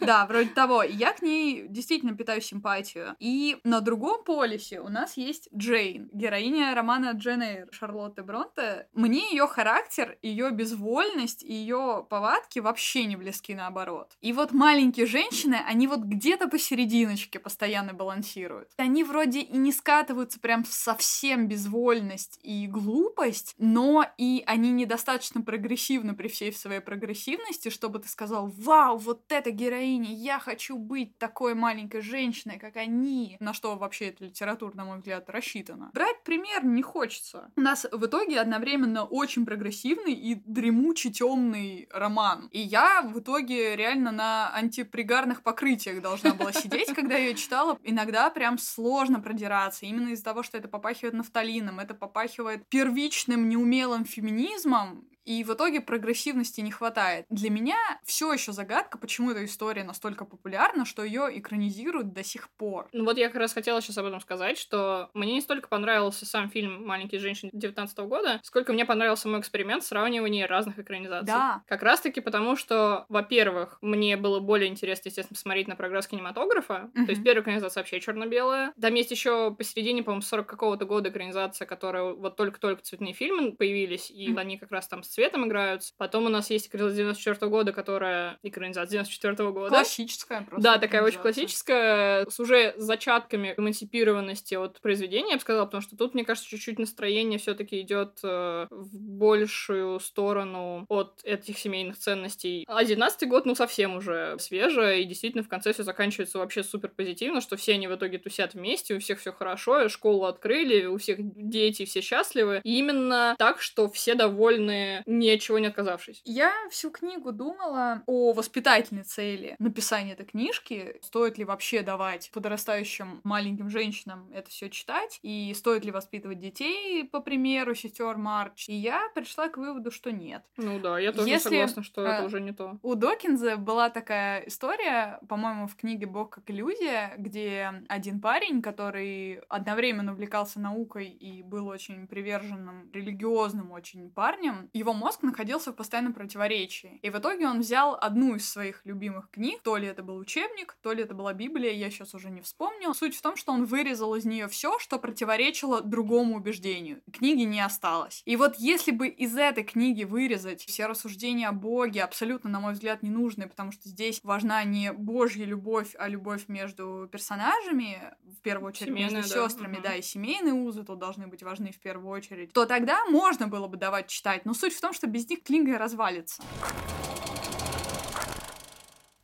Да, 0.00 0.26
вроде 0.26 0.50
того. 0.50 0.82
Я 0.82 1.12
к 1.12 1.22
ней 1.22 1.66
действительно 1.68 2.16
питаю 2.16 2.40
симпатию. 2.40 3.14
И 3.20 3.58
на 3.62 3.80
другом 3.80 4.24
полюсе 4.24 4.80
у 4.80 4.88
нас 4.88 5.16
есть 5.16 5.48
Джейн, 5.54 6.10
героиня 6.12 6.74
романа 6.74 7.12
Джен 7.12 7.40
Эйр 7.42 7.68
Шарлотты 7.70 8.22
Бронте. 8.22 8.88
Мне 8.94 9.30
ее 9.30 9.46
характер, 9.46 10.18
ее 10.22 10.50
безвольность 10.50 11.42
ее 11.42 12.06
повадки 12.08 12.58
вообще 12.58 13.04
не 13.04 13.16
близки 13.16 13.54
наоборот. 13.54 14.16
И 14.20 14.32
вот 14.32 14.52
маленькие 14.52 15.06
женщины, 15.06 15.58
они 15.66 15.86
вот 15.92 16.04
где-то 16.04 16.48
посерединочке 16.48 17.38
постоянно 17.38 17.92
балансируют. 17.92 18.70
Они 18.78 19.04
вроде 19.04 19.40
и 19.40 19.56
не 19.58 19.72
скатываются 19.72 20.40
прям 20.40 20.64
в 20.64 20.72
совсем 20.72 21.48
безвольность 21.48 22.40
и 22.42 22.66
глупость, 22.66 23.54
но 23.58 24.06
и 24.16 24.42
они 24.46 24.72
недостаточно 24.72 25.42
прогрессивны 25.42 26.14
при 26.14 26.28
всей 26.28 26.50
своей 26.52 26.80
прогрессивности, 26.80 27.68
чтобы 27.68 27.98
ты 27.98 28.08
сказал, 28.08 28.46
вау, 28.46 28.96
вот 28.96 29.30
эта 29.30 29.50
героиня, 29.50 30.14
я 30.14 30.38
хочу 30.38 30.78
быть 30.78 31.18
такой 31.18 31.54
маленькой 31.54 32.00
женщиной, 32.00 32.58
как 32.58 32.76
они. 32.76 33.36
На 33.38 33.52
что 33.52 33.76
вообще 33.76 34.06
эта 34.06 34.24
литература, 34.24 34.74
на 34.74 34.86
мой 34.86 34.96
взгляд, 34.96 35.28
рассчитана. 35.28 35.90
Брать 35.92 36.22
пример 36.24 36.64
не 36.64 36.82
хочется. 36.82 37.50
У 37.54 37.60
нас 37.60 37.86
в 37.92 38.06
итоге 38.06 38.40
одновременно 38.40 39.04
очень 39.04 39.44
прогрессивный 39.44 40.14
и 40.14 40.36
дремучий 40.46 41.12
темный 41.12 41.86
роман. 41.92 42.48
И 42.50 42.60
я 42.60 43.02
в 43.02 43.18
итоге 43.18 43.76
реально 43.76 44.10
на 44.10 44.50
антипригарных 44.54 45.42
покрытиях 45.42 45.81
должна 45.90 46.34
была 46.34 46.52
сидеть, 46.52 46.92
когда 46.94 47.16
ее 47.16 47.34
читала. 47.34 47.78
Иногда 47.82 48.30
прям 48.30 48.58
сложно 48.58 49.20
продираться, 49.20 49.86
именно 49.86 50.10
из-за 50.10 50.24
того, 50.24 50.42
что 50.42 50.58
это 50.58 50.68
попахивает 50.68 51.14
нафталином, 51.14 51.80
это 51.80 51.94
попахивает 51.94 52.66
первичным 52.68 53.48
неумелым 53.48 54.04
феминизмом, 54.04 55.04
и 55.24 55.44
в 55.44 55.52
итоге 55.54 55.80
прогрессивности 55.80 56.60
не 56.60 56.70
хватает. 56.70 57.26
Для 57.30 57.50
меня 57.50 57.76
все 58.04 58.32
еще 58.32 58.52
загадка, 58.52 58.98
почему 58.98 59.30
эта 59.30 59.44
история 59.44 59.84
настолько 59.84 60.24
популярна, 60.24 60.84
что 60.84 61.04
ее 61.04 61.28
экранизируют 61.38 62.12
до 62.12 62.24
сих 62.24 62.50
пор. 62.56 62.88
Ну 62.92 63.04
вот 63.04 63.18
я 63.18 63.28
как 63.28 63.36
раз 63.36 63.52
хотела 63.52 63.80
сейчас 63.80 63.98
об 63.98 64.06
этом 64.06 64.20
сказать, 64.20 64.58
что 64.58 65.10
мне 65.14 65.34
не 65.34 65.40
столько 65.40 65.68
понравился 65.68 66.26
сам 66.26 66.50
фильм 66.50 66.86
«Маленькие 66.86 67.20
женщины» 67.20 67.50
19 67.52 67.98
года, 68.00 68.40
сколько 68.42 68.72
мне 68.72 68.84
понравился 68.84 69.28
мой 69.28 69.40
эксперимент 69.40 69.84
сравнивания 69.84 70.46
разных 70.46 70.78
экранизаций. 70.78 71.26
Да. 71.26 71.62
Как 71.68 71.82
раз-таки 71.82 72.20
потому, 72.20 72.56
что, 72.56 73.06
во-первых, 73.08 73.78
мне 73.80 74.16
было 74.16 74.40
более 74.40 74.68
интересно, 74.68 75.08
естественно, 75.08 75.38
смотреть 75.38 75.68
на 75.68 75.76
прогресс 75.76 76.06
кинематографа. 76.06 76.90
Мгм. 76.94 77.06
То 77.06 77.12
есть 77.12 77.22
первая 77.22 77.42
экранизация 77.42 77.80
вообще 77.80 78.00
черно-белая. 78.00 78.72
Там 78.80 78.94
есть 78.94 79.10
еще 79.10 79.54
посередине, 79.54 80.02
по-моему, 80.02 80.22
40 80.22 80.46
какого-то 80.48 80.84
года 80.84 81.10
экранизация, 81.10 81.66
которая 81.66 82.12
вот 82.12 82.36
только-только 82.36 82.82
цветные 82.82 83.12
фильмы 83.12 83.52
появились, 83.52 84.10
и 84.10 84.28
Мгм. 84.28 84.38
они 84.38 84.58
как 84.58 84.70
раз 84.70 84.88
там 84.88 85.02
цветом 85.12 85.46
играются. 85.46 85.92
Потом 85.96 86.26
у 86.26 86.28
нас 86.28 86.50
есть 86.50 86.68
экранизация 86.68 87.04
94 87.04 87.50
года, 87.50 87.72
которая... 87.72 88.38
Экранизация 88.42 89.04
94 89.04 89.50
года. 89.50 89.68
Классическая 89.68 90.42
просто. 90.42 90.62
Да, 90.62 90.78
такая 90.78 91.02
очень 91.02 91.20
классическая, 91.20 92.26
с 92.28 92.40
уже 92.40 92.74
зачатками 92.76 93.54
эмансипированности 93.56 94.54
от 94.54 94.80
произведения, 94.80 95.30
я 95.30 95.36
бы 95.36 95.40
сказала, 95.40 95.66
потому 95.66 95.82
что 95.82 95.96
тут, 95.96 96.14
мне 96.14 96.24
кажется, 96.24 96.48
чуть-чуть 96.48 96.78
настроение 96.78 97.38
все 97.38 97.54
таки 97.54 97.80
идет 97.80 98.22
в 98.22 98.88
большую 98.92 100.00
сторону 100.00 100.86
от 100.88 101.20
этих 101.24 101.58
семейных 101.58 101.98
ценностей. 101.98 102.64
А 102.66 102.84
19 102.84 103.28
год, 103.28 103.46
ну, 103.46 103.54
совсем 103.54 103.96
уже 103.96 104.36
свежее, 104.38 105.02
и 105.02 105.04
действительно 105.04 105.44
в 105.44 105.48
конце 105.48 105.72
все 105.72 105.82
заканчивается 105.82 106.38
вообще 106.38 106.62
супер 106.64 106.90
позитивно, 106.90 107.40
что 107.40 107.56
все 107.56 107.74
они 107.74 107.88
в 107.88 107.94
итоге 107.94 108.18
тусят 108.18 108.54
вместе, 108.54 108.94
у 108.94 109.00
всех 109.00 109.20
все 109.20 109.32
хорошо, 109.32 109.88
школу 109.88 110.24
открыли, 110.24 110.86
у 110.86 110.96
всех 110.98 111.18
дети, 111.20 111.84
все 111.84 112.00
счастливы. 112.00 112.60
И 112.64 112.78
именно 112.78 113.34
так, 113.38 113.60
что 113.60 113.88
все 113.90 114.14
довольны, 114.14 115.01
ничего 115.06 115.58
не 115.58 115.66
отказавшись. 115.66 116.22
Я 116.24 116.52
всю 116.70 116.90
книгу 116.90 117.32
думала 117.32 118.02
о 118.06 118.32
воспитательной 118.32 119.04
цели 119.04 119.56
написания 119.58 120.12
этой 120.12 120.26
книжки. 120.26 120.96
Стоит 121.02 121.38
ли 121.38 121.44
вообще 121.44 121.82
давать 121.82 122.30
подрастающим 122.32 123.20
маленьким 123.24 123.70
женщинам 123.70 124.30
это 124.32 124.50
все 124.50 124.70
читать? 124.70 125.18
И 125.22 125.52
стоит 125.54 125.84
ли 125.84 125.90
воспитывать 125.90 126.38
детей, 126.38 127.04
по 127.04 127.20
примеру, 127.20 127.74
сестер 127.74 128.16
Марч? 128.16 128.68
И 128.68 128.74
я 128.74 129.08
пришла 129.14 129.48
к 129.48 129.56
выводу, 129.56 129.90
что 129.90 130.12
нет. 130.12 130.42
Ну 130.56 130.78
да, 130.78 130.98
я 130.98 131.12
тоже 131.12 131.28
Если, 131.28 131.48
согласна, 131.50 131.82
что 131.82 132.02
это 132.02 132.22
э, 132.22 132.26
уже 132.26 132.40
не 132.40 132.52
то. 132.52 132.78
У 132.82 132.94
Докинза 132.94 133.56
была 133.56 133.90
такая 133.90 134.40
история, 134.46 135.20
по-моему, 135.28 135.66
в 135.66 135.76
книге 135.76 136.06
«Бог 136.06 136.30
как 136.30 136.50
иллюзия», 136.50 137.14
где 137.18 137.82
один 137.88 138.20
парень, 138.20 138.62
который 138.62 139.40
одновременно 139.48 140.12
увлекался 140.12 140.60
наукой 140.60 141.08
и 141.08 141.42
был 141.42 141.68
очень 141.68 142.06
приверженным, 142.06 142.90
религиозным 142.92 143.72
очень 143.72 144.10
парнем, 144.10 144.70
его 144.72 144.91
его 144.92 144.98
мозг 144.98 145.22
находился 145.22 145.72
в 145.72 145.76
постоянном 145.76 146.12
противоречии. 146.12 146.98
И 147.02 147.10
в 147.10 147.18
итоге 147.18 147.46
он 147.48 147.60
взял 147.60 147.96
одну 148.00 148.36
из 148.36 148.48
своих 148.48 148.82
любимых 148.84 149.30
книг, 149.30 149.60
то 149.62 149.76
ли 149.76 149.86
это 149.86 150.02
был 150.02 150.16
учебник, 150.16 150.76
то 150.82 150.92
ли 150.92 151.02
это 151.02 151.14
была 151.14 151.32
Библия, 151.32 151.72
я 151.72 151.90
сейчас 151.90 152.14
уже 152.14 152.30
не 152.30 152.40
вспомню. 152.40 152.94
Суть 152.94 153.16
в 153.16 153.22
том, 153.22 153.36
что 153.36 153.52
он 153.52 153.64
вырезал 153.64 154.14
из 154.14 154.24
нее 154.24 154.48
все, 154.48 154.78
что 154.78 154.98
противоречило 154.98 155.80
другому 155.80 156.36
убеждению. 156.36 157.00
Книги 157.12 157.42
не 157.42 157.60
осталось. 157.60 158.22
И 158.24 158.36
вот 158.36 158.56
если 158.56 158.90
бы 158.90 159.08
из 159.08 159.36
этой 159.36 159.64
книги 159.64 160.04
вырезать 160.04 160.62
все 160.62 160.86
рассуждения 160.86 161.48
о 161.48 161.52
Боге, 161.52 162.02
абсолютно, 162.02 162.50
на 162.50 162.60
мой 162.60 162.74
взгляд, 162.74 163.02
ненужные, 163.02 163.48
потому 163.48 163.72
что 163.72 163.88
здесь 163.88 164.20
важна 164.22 164.62
не 164.64 164.92
Божья 164.92 165.44
любовь, 165.44 165.94
а 165.98 166.08
любовь 166.08 166.44
между 166.48 167.08
персонажами, 167.10 168.14
в 168.24 168.42
первую 168.42 168.68
очередь 168.68 168.88
Семейная, 168.88 169.16
между 169.16 169.34
да. 169.34 169.48
сестрами, 169.48 169.74
угу. 169.76 169.82
да, 169.82 169.94
и 169.94 170.02
семейные 170.02 170.54
узы 170.54 170.84
тут 170.84 170.98
должны 170.98 171.26
быть 171.26 171.42
важны 171.42 171.72
в 171.72 171.78
первую 171.78 172.10
очередь, 172.10 172.52
то 172.52 172.66
тогда 172.66 173.04
можно 173.06 173.46
было 173.48 173.68
бы 173.68 173.76
давать 173.76 174.08
читать. 174.08 174.44
Но 174.44 174.54
суть 174.54 174.74
в 174.74 174.80
том, 174.82 174.92
что 174.92 175.06
без 175.06 175.28
них 175.30 175.42
книга 175.42 175.78
развалится. 175.78 176.42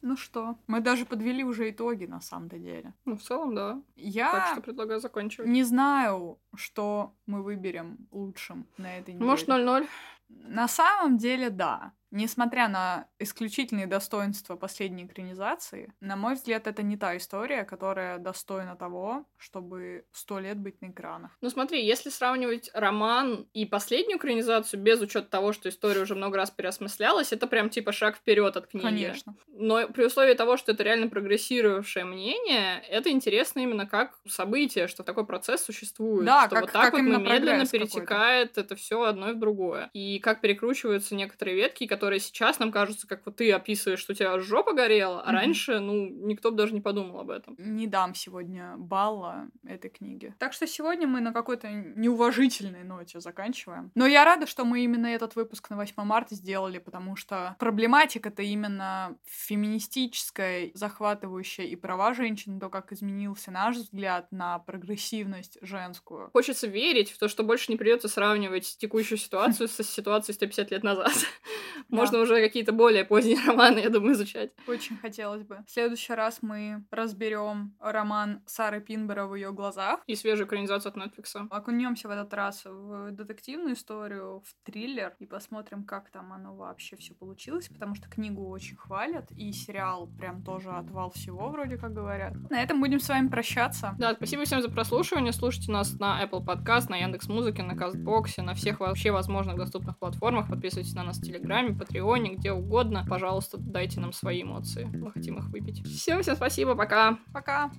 Ну 0.01 0.17
что, 0.17 0.57
мы 0.69 0.81
даже 0.81 1.05
подвели 1.05 1.45
уже 1.45 1.69
итоги 1.71 2.07
на 2.07 2.21
самом-то 2.21 2.59
деле. 2.59 2.95
Ну, 3.05 3.17
в 3.17 3.23
целом, 3.23 3.55
да. 3.55 3.83
Я 3.97 4.33
так 4.33 4.53
что 4.53 4.61
предлагаю 4.63 5.01
заканчивать. 5.01 5.51
Не 5.51 5.65
знаю, 5.65 6.39
что 6.55 7.13
мы 7.27 7.43
выберем 7.43 8.09
лучшим 8.13 8.67
на 8.79 8.99
этой 8.99 9.15
неделе. 9.15 9.31
Может, 9.31 9.49
0-0? 9.49 9.87
На 10.29 10.69
самом 10.69 11.19
деле, 11.19 11.51
да. 11.51 11.93
Несмотря 12.11 12.69
на 12.69 13.07
исключительные 13.19 13.87
достоинства 13.87 14.57
последней 14.57 15.05
экранизации, 15.05 15.93
на 16.01 16.17
мой 16.17 16.35
взгляд, 16.35 16.67
это 16.67 16.83
не 16.83 16.97
та 16.97 17.17
история, 17.17 17.65
которая 17.65 18.19
достойна 18.19 18.77
того, 18.77 19.27
чтобы 19.37 20.07
сто 20.13 20.39
лет 20.39 20.59
быть 20.59 20.81
на 20.81 20.87
экранах. 20.87 21.31
Ну 21.41 21.51
смотри, 21.51 21.85
если 21.85 22.09
сравнивать 22.09 22.71
роман 22.73 23.47
и 23.53 23.67
последнюю 23.67 24.19
экранизацию 24.19 24.81
без 24.81 25.01
учета 25.01 25.29
того, 25.29 25.53
что 25.53 25.69
история 25.69 26.01
уже 26.01 26.15
много 26.15 26.39
раз 26.39 26.51
переосмыслялась, 26.51 27.33
это 27.33 27.47
прям 27.47 27.69
типа 27.69 27.93
шаг 27.93 28.17
вперед 28.17 28.57
от 28.57 28.69
книги. 28.69 28.85
Конечно. 28.85 29.35
Но 29.49 29.89
при 29.89 30.05
условии 30.05 30.35
того, 30.35 30.57
что 30.57 30.73
это 30.73 30.83
реально 30.83 31.09
прогрессировавшее 31.09 32.05
мнение, 32.05 32.83
это 32.89 33.11
интересно 33.11 33.61
именно 33.61 33.87
как 33.87 34.19
событие, 34.27 34.89
что 34.89 35.03
такой 35.03 35.27
процесс 35.27 35.63
существует. 35.63 36.25
Да, 36.25 36.47
что 36.47 36.55
как, 36.55 36.63
вот 36.63 36.73
так 36.73 36.85
как 36.85 36.93
вот 36.95 37.03
медленно 37.03 37.67
перетекает 37.67 38.57
это 38.57 38.77
все 38.77 39.03
одно 39.03 39.33
в 39.33 39.39
другое. 39.39 39.91
И 39.93 40.19
как 40.21 40.41
перекручиваются 40.41 41.15
некоторые 41.15 41.57
ветки, 41.57 41.87
которые 41.87 41.98
сейчас 42.19 42.59
нам 42.59 42.71
кажутся, 42.71 43.07
как 43.07 43.25
вот 43.27 43.37
ты 43.37 43.51
описываешь, 43.53 44.01
что 44.01 44.13
у 44.13 44.15
тебя 44.15 44.39
жопа 44.39 44.73
горела, 44.73 45.23
а 45.23 45.29
mm-hmm. 45.29 45.33
раньше, 45.33 45.81
ну, 45.81 46.09
никто 46.09 46.51
бы 46.51 46.57
даже 46.57 46.75
не 46.75 46.81
подумал 46.81 47.21
об 47.21 47.31
этом. 47.31 47.55
Не 47.59 47.87
дам 47.87 48.15
сегодня 48.15 48.75
балла 48.77 49.49
этой 49.67 49.91
книге. 49.91 50.35
Так 50.39 50.53
что 50.53 50.67
сегодня 50.67 51.07
мы 51.07 51.21
на 51.21 51.33
какой-то 51.33 51.71
неуважительной 51.71 52.85
ноте 52.85 53.21
заканчиваем. 53.21 53.91
Но 53.95 54.07
я 54.07 54.25
рада, 54.25 54.47
что 54.47 54.65
мы 54.65 54.85
именно 54.85 55.07
этот 55.07 55.37
выпуск 55.37 55.71
на 55.71 55.77
8 55.77 55.95
марта 56.05 56.35
сделали, 56.35 56.79
потому 56.79 57.17
что 57.17 57.57
проблематика-то 57.59 58.43
именно 58.43 59.17
феминистическая, 59.25 60.71
захватывающая 60.75 61.67
и 61.67 61.77
права 61.77 62.15
женщин, 62.15 62.61
то, 62.61 62.69
как 62.69 62.93
изменился 62.93 63.51
наш 63.51 63.77
взгляд 63.77 64.31
на 64.31 64.59
прогрессивность 64.59 65.59
женскую. 65.61 66.31
Хочется 66.33 66.67
верить 66.67 67.11
в 67.11 67.19
то, 67.19 67.29
что 67.29 67.43
больше 67.43 67.71
не 67.73 67.77
придется 67.77 68.09
сравнивать 68.09 68.77
текущую 68.79 69.19
ситуацию 69.19 69.69
со 69.69 69.83
ситуацией 69.83 70.35
150 70.35 70.71
лет 70.71 70.83
назад. 70.83 71.13
Можно 71.89 72.19
уже 72.21 72.41
какие-то 72.41 72.73
более 72.73 73.05
поздние 73.05 73.39
романы, 73.47 73.79
я 73.79 73.91
думаю, 73.91 74.13
изучать. 74.13 74.53
Очень 74.67 74.97
хотелось 74.99 75.43
бы. 75.43 75.65
В 75.67 75.71
следующий 75.71 76.13
раз 76.13 76.39
мы 76.43 76.85
разберем 76.91 77.75
роман 77.81 78.43
Сары 78.47 78.81
Пинбера 78.81 79.27
в 79.27 79.35
ее 79.35 79.53
глазах. 79.53 80.01
И 80.07 80.15
свежую 80.15 80.47
экранизацию 80.47 80.91
от 80.91 80.97
Netflix. 80.97 81.47
Окунемся 81.51 82.09
в 82.09 82.11
этот 82.11 82.33
раз 82.35 82.65
в 82.65 83.11
детективную 83.13 83.75
историю, 83.75 84.43
в 84.45 84.65
триллер, 84.65 85.15
и 85.19 85.27
посмотрим, 85.27 85.85
как 85.85 86.11
там 86.11 86.33
оно 86.33 86.55
вообще 86.55 86.97
все 86.97 87.15
получилось, 87.15 87.69
потому 87.69 87.95
что 87.95 88.09
книгу 88.09 88.49
очень 88.49 88.77
хвалят, 88.77 89.31
и 89.33 89.53
сериал 89.53 90.09
прям 90.19 90.43
тоже 90.43 90.71
отвал 90.71 91.11
всего, 91.11 91.49
вроде 91.49 91.77
как 91.77 91.93
говорят. 91.95 92.35
На 92.51 92.63
этом 92.63 92.81
будем 92.81 93.01
с 93.01 93.09
вами 93.09 93.29
прощаться. 93.29 93.95
Да, 93.99 94.15
спасибо 94.15 94.45
всем 94.45 94.63
за 94.63 94.71
прослушивание. 94.71 95.33
Слушайте 95.33 95.73
нас 95.73 95.99
на 95.99 96.23
Apple 96.23 96.45
Podcast, 96.45 96.91
на 96.91 96.97
Яндекс 96.97 97.29
Музыке, 97.29 97.63
на 97.63 97.77
Кастбоксе, 97.77 98.43
на 98.43 98.55
всех 98.55 98.81
вообще 98.81 99.11
возможных 99.11 99.57
доступных 99.57 99.99
платформах. 99.99 100.49
Подписывайтесь 100.49 100.95
на 100.95 101.05
нас 101.05 101.19
в 101.19 101.23
Телеграме, 101.23 101.75
Патреоне, 101.79 102.35
где 102.35 102.53
угодно. 102.53 103.05
Пожалуйста, 103.09 103.59
дайте 103.59 104.01
нам 104.01 104.13
свои 104.13 104.43
эмоции. 104.43 104.85
Мы 104.85 105.13
хотим 105.13 105.39
их 105.39 105.49
выпить. 105.49 105.85
Все, 105.87 106.21
всем 106.21 106.37
спасибо, 106.37 106.75
пока. 106.75 107.19
Пока. 107.33 107.71